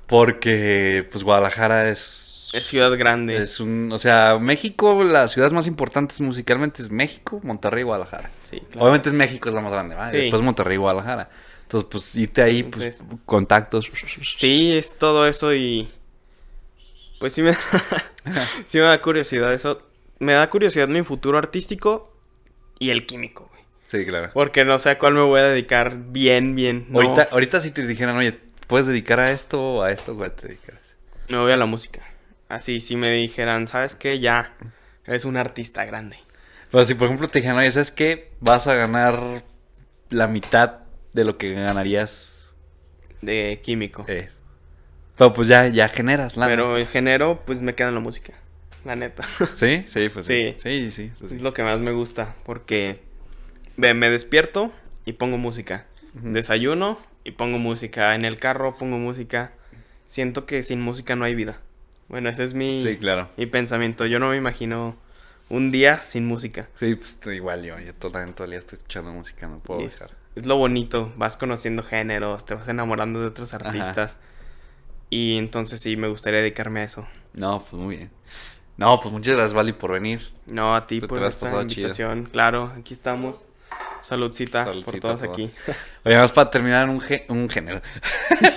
Porque, 0.06 1.06
pues, 1.10 1.24
Guadalajara 1.24 1.88
es... 1.90 2.25
es 2.52 2.66
ciudad 2.66 2.96
grande. 2.96 3.42
Es 3.42 3.60
un... 3.60 3.90
O 3.92 3.98
sea, 3.98 4.38
México, 4.38 5.02
las 5.04 5.32
ciudades 5.32 5.52
más 5.52 5.66
importantes 5.66 6.20
musicalmente 6.20 6.82
es 6.82 6.90
México, 6.90 7.40
Monterrey 7.42 7.82
y 7.82 7.84
Guadalajara. 7.84 8.30
Sí, 8.42 8.60
claro. 8.60 8.82
Obviamente 8.82 9.08
es 9.08 9.14
México, 9.14 9.48
es 9.48 9.54
la 9.54 9.60
más 9.60 9.72
grande, 9.72 9.94
¿vale? 9.94 10.10
Sí. 10.10 10.16
Después 10.18 10.42
Monterrey 10.42 10.74
y 10.74 10.78
Guadalajara. 10.78 11.28
Entonces, 11.62 11.88
pues, 11.90 12.14
irte 12.14 12.42
ahí, 12.42 12.62
pues, 12.62 13.02
contactos. 13.24 13.90
Sí, 14.36 14.76
es 14.76 14.96
todo 14.98 15.26
eso 15.26 15.54
y... 15.54 15.88
Pues 17.18 17.32
sí 17.32 17.42
me, 17.42 17.54
sí 18.66 18.78
me 18.78 18.84
da 18.84 19.00
curiosidad 19.00 19.52
eso. 19.52 19.78
Me 20.18 20.34
da 20.34 20.48
curiosidad 20.50 20.86
mi 20.88 21.02
futuro 21.02 21.38
artístico 21.38 22.12
y 22.78 22.90
el 22.90 23.06
químico, 23.06 23.48
güey. 23.50 23.62
Sí, 23.86 24.04
claro. 24.04 24.30
Porque 24.34 24.64
no 24.64 24.78
sé 24.78 24.90
a 24.90 24.98
cuál 24.98 25.14
me 25.14 25.22
voy 25.22 25.40
a 25.40 25.44
dedicar 25.44 25.96
bien, 25.96 26.54
bien. 26.54 26.86
No, 26.90 27.00
Ahorita, 27.00 27.28
ahorita 27.30 27.60
si 27.60 27.70
te 27.70 27.86
dijeran, 27.86 28.16
oye, 28.16 28.38
¿puedes 28.66 28.86
dedicar 28.86 29.18
a 29.20 29.30
esto 29.30 29.60
o 29.60 29.82
a 29.82 29.90
esto? 29.90 30.14
¿Cuál 30.14 30.32
te 30.32 30.48
dedicas? 30.48 30.76
me 31.28 31.38
voy 31.38 31.52
a 31.52 31.56
la 31.56 31.66
música. 31.66 32.02
Así, 32.48 32.80
si 32.80 32.96
me 32.96 33.10
dijeran, 33.12 33.66
¿sabes 33.68 33.94
qué? 33.94 34.20
Ya, 34.20 34.52
eres 35.06 35.24
un 35.24 35.36
artista 35.36 35.84
grande. 35.84 36.16
Pero 36.70 36.84
si, 36.84 36.94
por 36.94 37.06
ejemplo, 37.06 37.28
te 37.28 37.38
dijeran, 37.40 37.58
oye, 37.58 37.70
¿sabes 37.70 37.92
qué? 37.92 38.30
Vas 38.40 38.66
a 38.66 38.74
ganar 38.74 39.42
la 40.10 40.26
mitad 40.28 40.78
de 41.12 41.24
lo 41.24 41.38
que 41.38 41.52
ganarías. 41.54 42.50
De 43.22 43.60
químico. 43.64 44.04
eh, 44.08 44.30
Pero 45.16 45.32
pues 45.32 45.48
ya, 45.48 45.66
ya 45.68 45.88
generas 45.88 46.36
lana. 46.36 46.50
Pero 46.52 46.78
en 46.78 46.86
género, 46.86 47.42
pues 47.46 47.62
me 47.62 47.74
queda 47.74 47.88
en 47.88 47.94
la 47.94 48.00
música. 48.00 48.34
La 48.84 48.94
neta. 48.94 49.24
Sí, 49.54 49.84
sí, 49.86 50.08
pues 50.08 50.26
sí. 50.26 50.54
Sí. 50.58 50.60
Sí, 50.62 50.90
sí. 50.90 51.12
pues 51.18 51.30
sí. 51.30 51.36
Es 51.36 51.42
lo 51.42 51.52
que 51.52 51.62
más 51.64 51.80
me 51.80 51.90
gusta. 51.92 52.34
Porque 52.44 53.00
ve, 53.76 53.94
me 53.94 54.10
despierto 54.10 54.72
y 55.04 55.14
pongo 55.14 55.38
música. 55.38 55.86
Desayuno 56.14 56.98
y 57.24 57.32
pongo 57.32 57.58
música. 57.58 58.14
En 58.14 58.24
el 58.24 58.36
carro 58.36 58.76
pongo 58.78 58.98
música. 58.98 59.50
Siento 60.06 60.46
que 60.46 60.62
sin 60.62 60.80
música 60.80 61.16
no 61.16 61.24
hay 61.24 61.34
vida. 61.34 61.58
Bueno, 62.08 62.28
ese 62.28 62.44
es 62.44 62.54
mi, 62.54 62.80
Sí, 62.82 62.96
claro. 62.98 63.28
mi 63.36 63.46
pensamiento. 63.46 64.06
Yo 64.06 64.18
no 64.18 64.28
me 64.30 64.36
imagino 64.36 64.96
un 65.48 65.70
día 65.72 65.98
sin 66.00 66.26
música. 66.26 66.66
Sí, 66.76 66.94
pues 66.94 67.18
igual 67.34 67.64
yo, 67.64 67.78
yo 67.78 67.92
todo, 67.94 68.12
todo 68.34 68.44
el 68.44 68.50
día 68.50 68.58
estoy 68.60 68.76
escuchando 68.78 69.12
música, 69.12 69.46
no 69.48 69.58
puedo 69.58 69.80
es, 69.80 69.94
dejar. 69.94 70.10
es 70.36 70.46
lo 70.46 70.56
bonito. 70.56 71.12
Vas 71.16 71.36
conociendo 71.36 71.82
géneros, 71.82 72.44
te 72.46 72.54
vas 72.54 72.68
enamorando 72.68 73.20
de 73.20 73.26
otros 73.26 73.54
Ajá. 73.54 73.66
artistas. 73.68 74.18
Y 75.10 75.36
entonces 75.38 75.80
sí, 75.80 75.96
me 75.96 76.08
gustaría 76.08 76.40
dedicarme 76.40 76.80
a 76.80 76.84
eso. 76.84 77.06
No, 77.34 77.60
pues 77.62 77.72
muy 77.74 77.96
bien. 77.96 78.10
No, 78.76 79.00
pues 79.00 79.12
muchas 79.12 79.36
gracias, 79.36 79.54
Vali, 79.54 79.72
por 79.72 79.92
venir. 79.92 80.20
No, 80.46 80.74
a 80.74 80.86
ti 80.86 81.00
por 81.00 81.22
esta 81.24 81.48
chido. 81.48 81.62
invitación. 81.62 82.24
Claro, 82.30 82.72
aquí 82.78 82.92
estamos. 82.94 83.36
Saludcita, 84.02 84.64
por 84.84 85.00
todos 85.00 85.20
por- 85.20 85.28
aquí. 85.30 85.50
Oye, 86.04 86.16
más 86.16 86.30
para 86.32 86.50
terminar, 86.50 86.88
un, 86.88 87.02
un 87.28 87.48
género. 87.48 87.80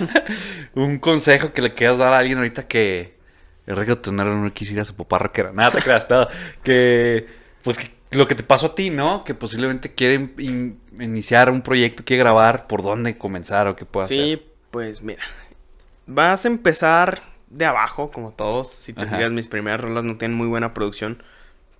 un 0.74 0.98
consejo 0.98 1.52
que 1.52 1.62
le 1.62 1.74
quieras 1.74 1.98
dar 1.98 2.12
a 2.12 2.18
alguien 2.18 2.38
ahorita 2.38 2.66
que 2.68 3.18
el 3.70 3.76
reggaetonero 3.76 4.36
no 4.36 4.52
quisiera 4.52 4.84
su 4.84 4.94
papá 4.94 5.18
rockera. 5.18 5.52
Nada, 5.52 5.70
te 5.70 5.82
creas. 5.82 6.06
Que, 6.62 7.26
pues, 7.62 7.78
que 7.78 7.90
lo 8.16 8.26
que 8.26 8.34
te 8.34 8.42
pasó 8.42 8.66
a 8.66 8.74
ti, 8.74 8.90
¿no? 8.90 9.24
Que 9.24 9.34
posiblemente 9.34 9.92
quiere 9.94 10.30
in- 10.38 10.78
iniciar 10.98 11.50
un 11.50 11.62
proyecto, 11.62 12.02
quiere 12.04 12.22
grabar, 12.22 12.66
¿por 12.66 12.82
dónde 12.82 13.16
comenzar 13.16 13.66
o 13.68 13.76
qué 13.76 13.84
puede 13.84 14.06
hacer? 14.06 14.16
Sí, 14.18 14.42
pues 14.70 15.02
mira. 15.02 15.22
Vas 16.06 16.44
a 16.44 16.48
empezar 16.48 17.22
de 17.48 17.66
abajo, 17.66 18.10
como 18.10 18.32
todos. 18.32 18.70
Si 18.70 18.92
te 18.92 19.02
Ajá. 19.02 19.16
fijas, 19.16 19.32
mis 19.32 19.46
primeras 19.46 19.80
rolas 19.80 20.04
no 20.04 20.16
tienen 20.16 20.36
muy 20.36 20.48
buena 20.48 20.74
producción. 20.74 21.22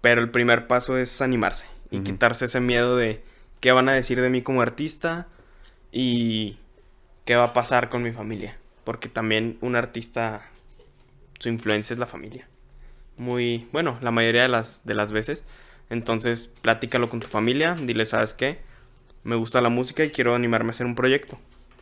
Pero 0.01 0.21
el 0.23 0.31
primer 0.31 0.67
paso 0.67 0.97
es 0.97 1.21
animarse 1.21 1.67
y 1.91 2.01
quitarse 2.01 2.45
ese 2.47 2.61
miedo 2.61 2.97
de 2.97 3.23
qué 3.61 3.73
van 3.73 3.89
a 3.89 3.93
decir 3.93 4.21
de 4.21 4.31
mí 4.31 4.41
como 4.43 4.63
artista 4.63 5.27
y 5.93 6.57
qué 7.25 7.35
va 7.37 7.45
a 7.45 7.53
pasar 7.53 7.89
con 7.91 8.03
mi 8.03 8.13
familia. 8.13 8.57
Porque 8.85 9.09
también 9.09 9.59
un 9.61 9.77
artista 9.77 10.43
su 11.41 11.49
influencia 11.49 11.95
es 11.95 11.99
la 11.99 12.07
familia. 12.07 12.47
Muy, 13.17 13.67
bueno, 13.73 13.99
la 14.03 14.13
mayoría 14.13 14.43
de 14.43 14.49
las, 14.49 14.87
de 14.87 14.95
las 14.95 15.11
veces. 15.11 15.45
Entonces, 15.89 16.53
platícalo 16.63 17.09
con 17.09 17.19
tu 17.19 17.27
familia, 17.27 17.75
dile, 17.75 18.07
¿sabes 18.07 18.35
qué? 18.35 18.59
Me 19.25 19.35
gusta 19.35 19.61
la 19.61 19.71
música 19.71 20.05
y 20.05 20.11
quiero 20.11 20.35
animarme 20.35 20.71
a 20.71 20.73
hacer 20.73 20.87
un 20.87 20.95
proyecto. 20.95 21.39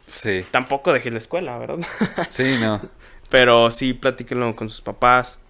Sí. 0.07 0.45
Tampoco 0.51 0.93
dejes 0.93 1.13
la 1.13 1.19
escuela, 1.19 1.59
¿verdad? 1.59 1.87
Sí, 2.31 2.57
no. 2.59 2.81
Pero 3.31 3.71
sí, 3.71 3.93
platíquenlo 3.93 4.57
con 4.57 4.71
sus 4.71 4.81
papás. 4.81 5.41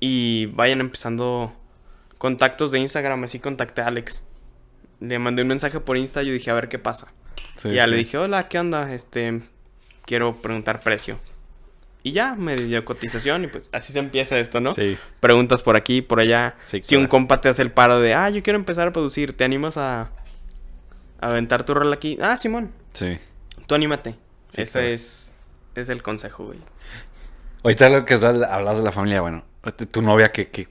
Y 0.00 0.46
vayan 0.46 0.80
empezando 0.80 1.52
contactos 2.16 2.72
de 2.72 2.80
Instagram. 2.80 3.22
Así 3.24 3.38
contacté 3.38 3.82
a 3.82 3.88
Alex. 3.88 4.24
Le 5.00 5.18
mandé 5.18 5.42
un 5.42 5.48
mensaje 5.48 5.80
por 5.80 5.96
Insta 5.96 6.22
y 6.22 6.26
yo 6.26 6.32
dije, 6.32 6.50
a 6.50 6.54
ver 6.54 6.68
qué 6.68 6.78
pasa. 6.78 7.08
Sí, 7.56 7.68
y 7.68 7.74
ya 7.74 7.84
sí. 7.84 7.90
le 7.90 7.96
dije, 7.98 8.18
hola, 8.18 8.48
¿qué 8.48 8.58
onda? 8.58 8.92
Este, 8.92 9.42
quiero 10.04 10.36
preguntar 10.36 10.80
precio. 10.80 11.18
Y 12.02 12.12
ya, 12.12 12.34
me 12.36 12.54
dio 12.56 12.84
cotización 12.84 13.44
y 13.44 13.46
pues 13.48 13.68
así 13.72 13.92
se 13.92 13.98
empieza 13.98 14.38
esto, 14.38 14.60
¿no? 14.60 14.72
Sí. 14.74 14.96
Preguntas 15.20 15.62
por 15.62 15.76
aquí, 15.76 16.00
por 16.00 16.20
allá. 16.20 16.54
Sí, 16.66 16.80
si 16.82 16.96
un 16.96 17.06
compa 17.08 17.40
te 17.40 17.48
hace 17.48 17.62
el 17.62 17.72
paro 17.72 18.00
de, 18.00 18.14
ah, 18.14 18.30
yo 18.30 18.42
quiero 18.42 18.58
empezar 18.58 18.86
a 18.88 18.92
producir, 18.92 19.36
¿te 19.36 19.44
animas 19.44 19.76
a, 19.76 20.02
a 21.20 21.28
aventar 21.28 21.64
tu 21.64 21.74
rol 21.74 21.92
aquí? 21.92 22.16
Ah, 22.20 22.38
Simón, 22.38 22.70
Sí. 22.92 23.18
tú 23.66 23.74
anímate. 23.74 24.14
Sí, 24.54 24.62
Ese 24.62 24.72
claro. 24.78 24.86
es, 24.94 25.34
es 25.74 25.88
el 25.88 26.02
consejo, 26.02 26.46
güey. 26.46 26.58
Ahorita 27.64 27.88
lo 27.88 28.04
que 28.04 28.14
hablas 28.14 28.78
de 28.78 28.84
la 28.84 28.92
familia, 28.92 29.20
bueno, 29.20 29.42
tu 29.90 30.00
novia, 30.00 30.30
¿qué, 30.30 30.48
qué, 30.48 30.68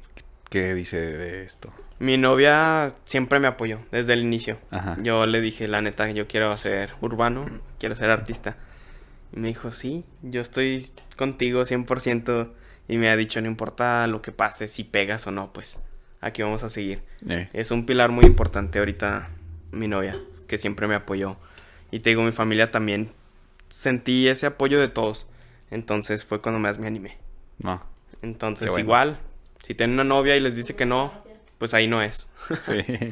qué 0.49 0.73
dice 0.73 0.97
de 0.99 1.43
esto? 1.43 1.71
Mi 1.99 2.17
novia 2.17 2.93
siempre 3.05 3.39
me 3.39 3.47
apoyó 3.47 3.79
desde 3.91 4.13
el 4.13 4.21
inicio. 4.21 4.57
Ajá. 4.71 4.95
Yo 5.01 5.25
le 5.25 5.41
dije, 5.41 5.67
la 5.67 5.81
neta, 5.81 6.09
yo 6.11 6.25
quiero 6.27 6.55
ser 6.55 6.91
urbano, 7.01 7.45
quiero 7.79 7.95
ser 7.95 8.09
artista. 8.11 8.55
Y 9.35 9.39
me 9.39 9.47
dijo, 9.49 9.71
sí, 9.71 10.03
yo 10.21 10.41
estoy 10.41 10.85
contigo 11.15 11.61
100%. 11.63 12.49
Y 12.89 12.97
me 12.97 13.09
ha 13.09 13.17
dicho, 13.17 13.41
no 13.41 13.47
importa 13.47 14.07
lo 14.07 14.21
que 14.21 14.31
pase, 14.31 14.67
si 14.69 14.83
pegas 14.85 15.27
o 15.27 15.31
no, 15.31 15.51
pues 15.51 15.79
aquí 16.21 16.41
vamos 16.41 16.63
a 16.63 16.69
seguir. 16.69 17.01
Eh, 17.27 17.49
Es 17.53 17.71
un 17.71 17.85
pilar 17.85 18.11
muy 18.11 18.25
importante 18.25 18.79
ahorita 18.79 19.29
mi 19.71 19.87
novia, 19.89 20.17
que 20.47 20.57
siempre 20.57 20.87
me 20.87 20.95
apoyó. 20.95 21.35
Y 21.91 21.99
te 21.99 22.11
digo, 22.11 22.23
mi 22.23 22.31
familia 22.31 22.71
también 22.71 23.11
sentí 23.67 24.27
ese 24.29 24.45
apoyo 24.45 24.79
de 24.79 24.87
todos. 24.87 25.25
Entonces 25.69 26.23
fue 26.23 26.41
cuando 26.41 26.59
más 26.59 26.79
me 26.79 26.87
animé. 26.87 27.17
no. 27.59 27.81
Entonces 28.23 28.69
bueno. 28.69 28.83
igual, 28.83 29.19
si 29.65 29.75
tienen 29.75 29.93
una 29.93 30.03
novia 30.03 30.35
y 30.35 30.39
les 30.39 30.55
dice 30.55 30.75
que 30.75 30.87
no, 30.87 31.11
pues 31.59 31.73
ahí 31.75 31.87
no 31.87 32.01
es. 32.01 32.27
Sí. 32.65 32.83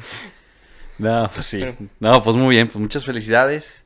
No, 0.98 1.28
pues 1.32 1.46
sí. 1.46 1.58
No, 2.00 2.22
pues 2.24 2.36
muy 2.36 2.56
bien, 2.56 2.66
pues 2.68 2.78
muchas 2.78 3.04
felicidades. 3.04 3.84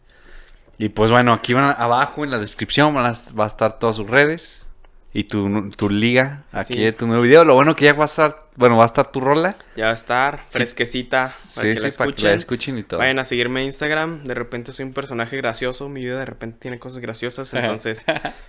Y 0.80 0.88
pues 0.88 1.10
bueno, 1.10 1.34
aquí 1.34 1.52
van 1.52 1.74
abajo 1.76 2.24
en 2.24 2.30
la 2.30 2.38
descripción 2.38 2.94
van 2.94 3.04
a, 3.04 3.12
va 3.38 3.44
a 3.44 3.46
estar 3.48 3.78
todas 3.78 3.96
sus 3.96 4.08
redes 4.08 4.66
y 5.12 5.24
tu, 5.24 5.70
tu 5.72 5.90
liga 5.90 6.44
aquí 6.52 6.72
Sí. 6.72 6.80
de 6.80 6.92
tu 6.92 7.06
nuevo 7.06 7.22
video. 7.22 7.44
Lo 7.44 7.52
bueno 7.52 7.76
que 7.76 7.84
ya 7.84 7.92
va 7.92 8.04
a 8.04 8.06
estar, 8.06 8.44
bueno, 8.56 8.78
va 8.78 8.84
a 8.84 8.86
estar 8.86 9.12
tu 9.12 9.20
rola. 9.20 9.56
Ya 9.76 9.84
va 9.84 9.90
a 9.90 9.94
estar 9.94 10.40
fresquecita 10.48 11.24
para 11.24 11.28
Sí, 11.28 11.60
que 11.60 11.76
sí, 11.76 11.86
la 11.86 11.92
para 11.98 12.12
que 12.12 12.22
la 12.22 12.32
escuchen 12.32 12.78
y 12.78 12.82
todo. 12.82 12.98
Vayan 12.98 13.18
a 13.18 13.26
seguirme 13.26 13.60
en 13.60 13.66
Instagram. 13.66 14.24
De 14.24 14.32
repente 14.32 14.72
soy 14.72 14.86
un 14.86 14.94
personaje 14.94 15.36
gracioso. 15.36 15.90
Mi 15.90 16.00
vida 16.00 16.18
de 16.18 16.24
repente 16.24 16.56
tiene 16.58 16.78
cosas 16.78 17.00
graciosas. 17.00 17.52
Entonces 17.52 18.06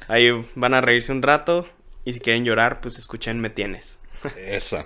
ahí 0.07 0.29
van 0.55 0.73
a 0.73 0.79
reírse 0.79 1.11
un 1.11 1.23
rato. 1.23 1.67
Y 2.05 2.13
si 2.13 2.21
quieren 2.21 2.45
llorar, 2.45 2.79
pues 2.79 2.97
escuchen 2.97 3.41
Me 3.41 3.49
Tienes. 3.49 3.99
Eso. 4.37 4.85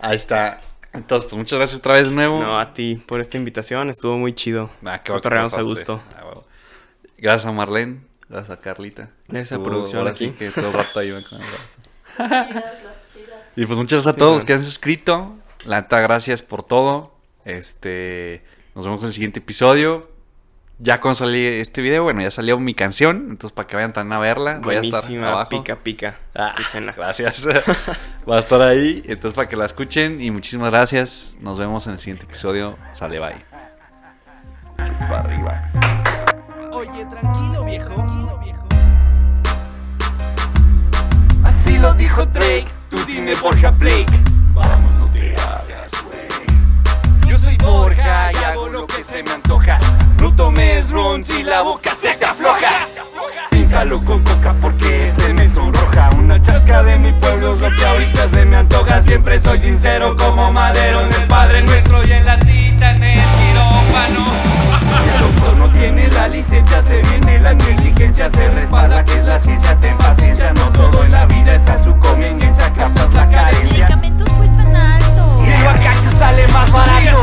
Ahí 0.00 0.16
está. 0.16 0.60
Entonces, 0.92 1.28
pues 1.28 1.38
muchas 1.38 1.58
gracias 1.58 1.80
otra 1.80 1.94
vez 1.94 2.10
de 2.10 2.14
nuevo. 2.14 2.40
No, 2.40 2.60
a 2.60 2.72
ti 2.72 3.02
por 3.08 3.20
esta 3.20 3.36
invitación. 3.36 3.90
Estuvo 3.90 4.16
muy 4.16 4.32
chido. 4.32 4.70
Ah, 4.84 5.00
qué 5.02 5.12
a 5.12 5.62
gusto. 5.62 6.00
Gracias 7.24 7.46
a 7.46 7.52
Marlene, 7.52 8.00
gracias 8.28 8.50
a 8.58 8.60
Carlita. 8.60 9.08
Esa 9.30 9.40
Estuvo 9.40 9.64
producción 9.64 10.00
ahora 10.00 10.10
aquí. 10.10 10.26
sí 10.26 10.32
que 10.32 10.50
todo 10.50 10.66
el 10.66 10.72
rato 10.74 11.00
ahí 11.00 11.10
me 11.10 11.24
con 11.24 11.40
el 11.40 11.46
brazo. 11.46 11.64
Chidas, 12.18 12.84
las 12.84 13.14
chidas. 13.14 13.38
Y 13.56 13.64
pues 13.64 13.78
muchas 13.78 13.92
gracias 14.04 14.06
a 14.08 14.16
todos 14.18 14.36
los 14.36 14.44
que 14.44 14.52
han 14.52 14.62
suscrito. 14.62 15.34
La 15.64 15.80
neta, 15.80 16.00
gracias 16.00 16.42
por 16.42 16.64
todo. 16.64 17.14
Este, 17.46 18.44
nos 18.74 18.84
vemos 18.84 19.00
en 19.00 19.06
el 19.06 19.14
siguiente 19.14 19.38
episodio. 19.38 20.06
Ya 20.78 21.00
cuando 21.00 21.14
salí 21.14 21.46
este 21.46 21.80
video, 21.80 22.02
bueno, 22.02 22.20
ya 22.20 22.30
salió 22.30 22.58
mi 22.60 22.74
canción. 22.74 23.28
Entonces, 23.30 23.52
para 23.52 23.68
que 23.68 23.76
vayan 23.76 23.94
también 23.94 24.18
a 24.18 24.20
verla, 24.20 24.58
voy 24.62 24.74
a 24.74 24.80
estar 24.80 25.00
Buenísima. 25.00 25.30
abajo. 25.32 25.48
Pica, 25.48 25.76
pica. 25.76 26.18
Ah, 26.34 26.54
gracias. 26.94 27.46
Va 28.30 28.36
a 28.36 28.40
estar 28.40 28.60
ahí. 28.60 29.02
Entonces, 29.06 29.34
para 29.34 29.48
que 29.48 29.56
la 29.56 29.64
escuchen. 29.64 30.20
Y 30.20 30.30
muchísimas 30.30 30.70
gracias. 30.70 31.38
Nos 31.40 31.58
vemos 31.58 31.86
en 31.86 31.94
el 31.94 31.98
siguiente 31.98 32.26
episodio. 32.26 32.76
Sale, 32.92 33.18
bye. 33.18 33.36
Es 34.92 35.00
para 35.06 35.20
arriba. 35.20 36.03
Tranquilo, 37.08 37.64
viejo. 37.64 37.88
Tranquilo, 37.94 38.38
viejo. 38.38 38.64
Así 41.44 41.78
lo 41.78 41.92
dijo 41.94 42.24
Drake, 42.26 42.66
tú 42.88 42.96
dime 43.06 43.34
Borja 43.42 43.70
Blake. 43.70 44.06
Vamos, 44.54 44.94
no 44.94 45.10
te 45.10 45.34
hagas, 45.34 45.92
güey. 46.04 47.28
Yo 47.28 47.38
soy 47.38 47.56
Borja 47.58 48.32
y 48.32 48.36
hago 48.44 48.68
lo 48.68 48.86
que 48.86 49.04
se 49.04 49.22
me 49.22 49.32
antoja. 49.32 49.78
No 50.18 50.34
tomes 50.34 50.90
ron 50.90 51.22
si 51.24 51.42
la 51.42 51.62
boca 51.62 51.90
se 51.90 52.14
te 52.14 52.24
afloja. 52.24 52.88
Píntalo 53.50 54.02
con 54.02 54.22
coca 54.22 54.54
porque 54.62 55.12
se 55.14 55.34
me 55.34 55.50
sonroja. 55.50 56.10
Una 56.18 56.40
chasca 56.40 56.82
de 56.82 56.98
mi 56.98 57.12
pueblo 57.12 57.52
es 57.52 57.60
que 57.60 57.84
ahorita 57.84 58.28
se 58.28 58.44
me 58.46 58.56
antoja. 58.56 59.02
Siempre 59.02 59.40
soy 59.40 59.60
sincero 59.60 60.16
como 60.16 60.50
madero 60.50 61.02
en 61.02 61.12
el 61.12 61.28
Padre 61.28 61.62
Nuestro 61.62 62.06
y 62.06 62.12
en 62.12 62.24
la 62.24 62.38
cita 62.38 62.90
en 62.92 63.02
el 63.02 63.20
quirófano. 63.36 64.53
El 65.02 65.20
doctor 65.20 65.58
no 65.58 65.70
tiene 65.72 66.08
la 66.08 66.28
licencia, 66.28 66.82
se 66.82 67.02
viene 67.02 67.40
la 67.40 67.54
negligencia, 67.54 68.30
se 68.30 68.50
respalda 68.50 69.04
que 69.04 69.14
es 69.14 69.24
la 69.24 69.40
ciencia, 69.40 69.78
ten 69.80 69.96
paciencia, 69.98 70.52
no 70.52 70.70
todo 70.70 71.04
en 71.04 71.12
la 71.12 71.26
vida 71.26 71.54
es 71.54 71.66
a 71.68 71.82
su 71.82 71.96
conveniencia, 71.98 72.72
captas 72.74 73.12
la 73.12 73.28
carencia. 73.28 73.88
Los 73.88 74.00
medicamentos 74.00 74.28
cuestan 74.30 74.76
alto. 74.76 75.44
Y 75.44 75.50
el 75.50 75.64
bacacho 75.64 76.10
sale 76.18 76.48
más 76.48 76.72
barato. 76.72 77.20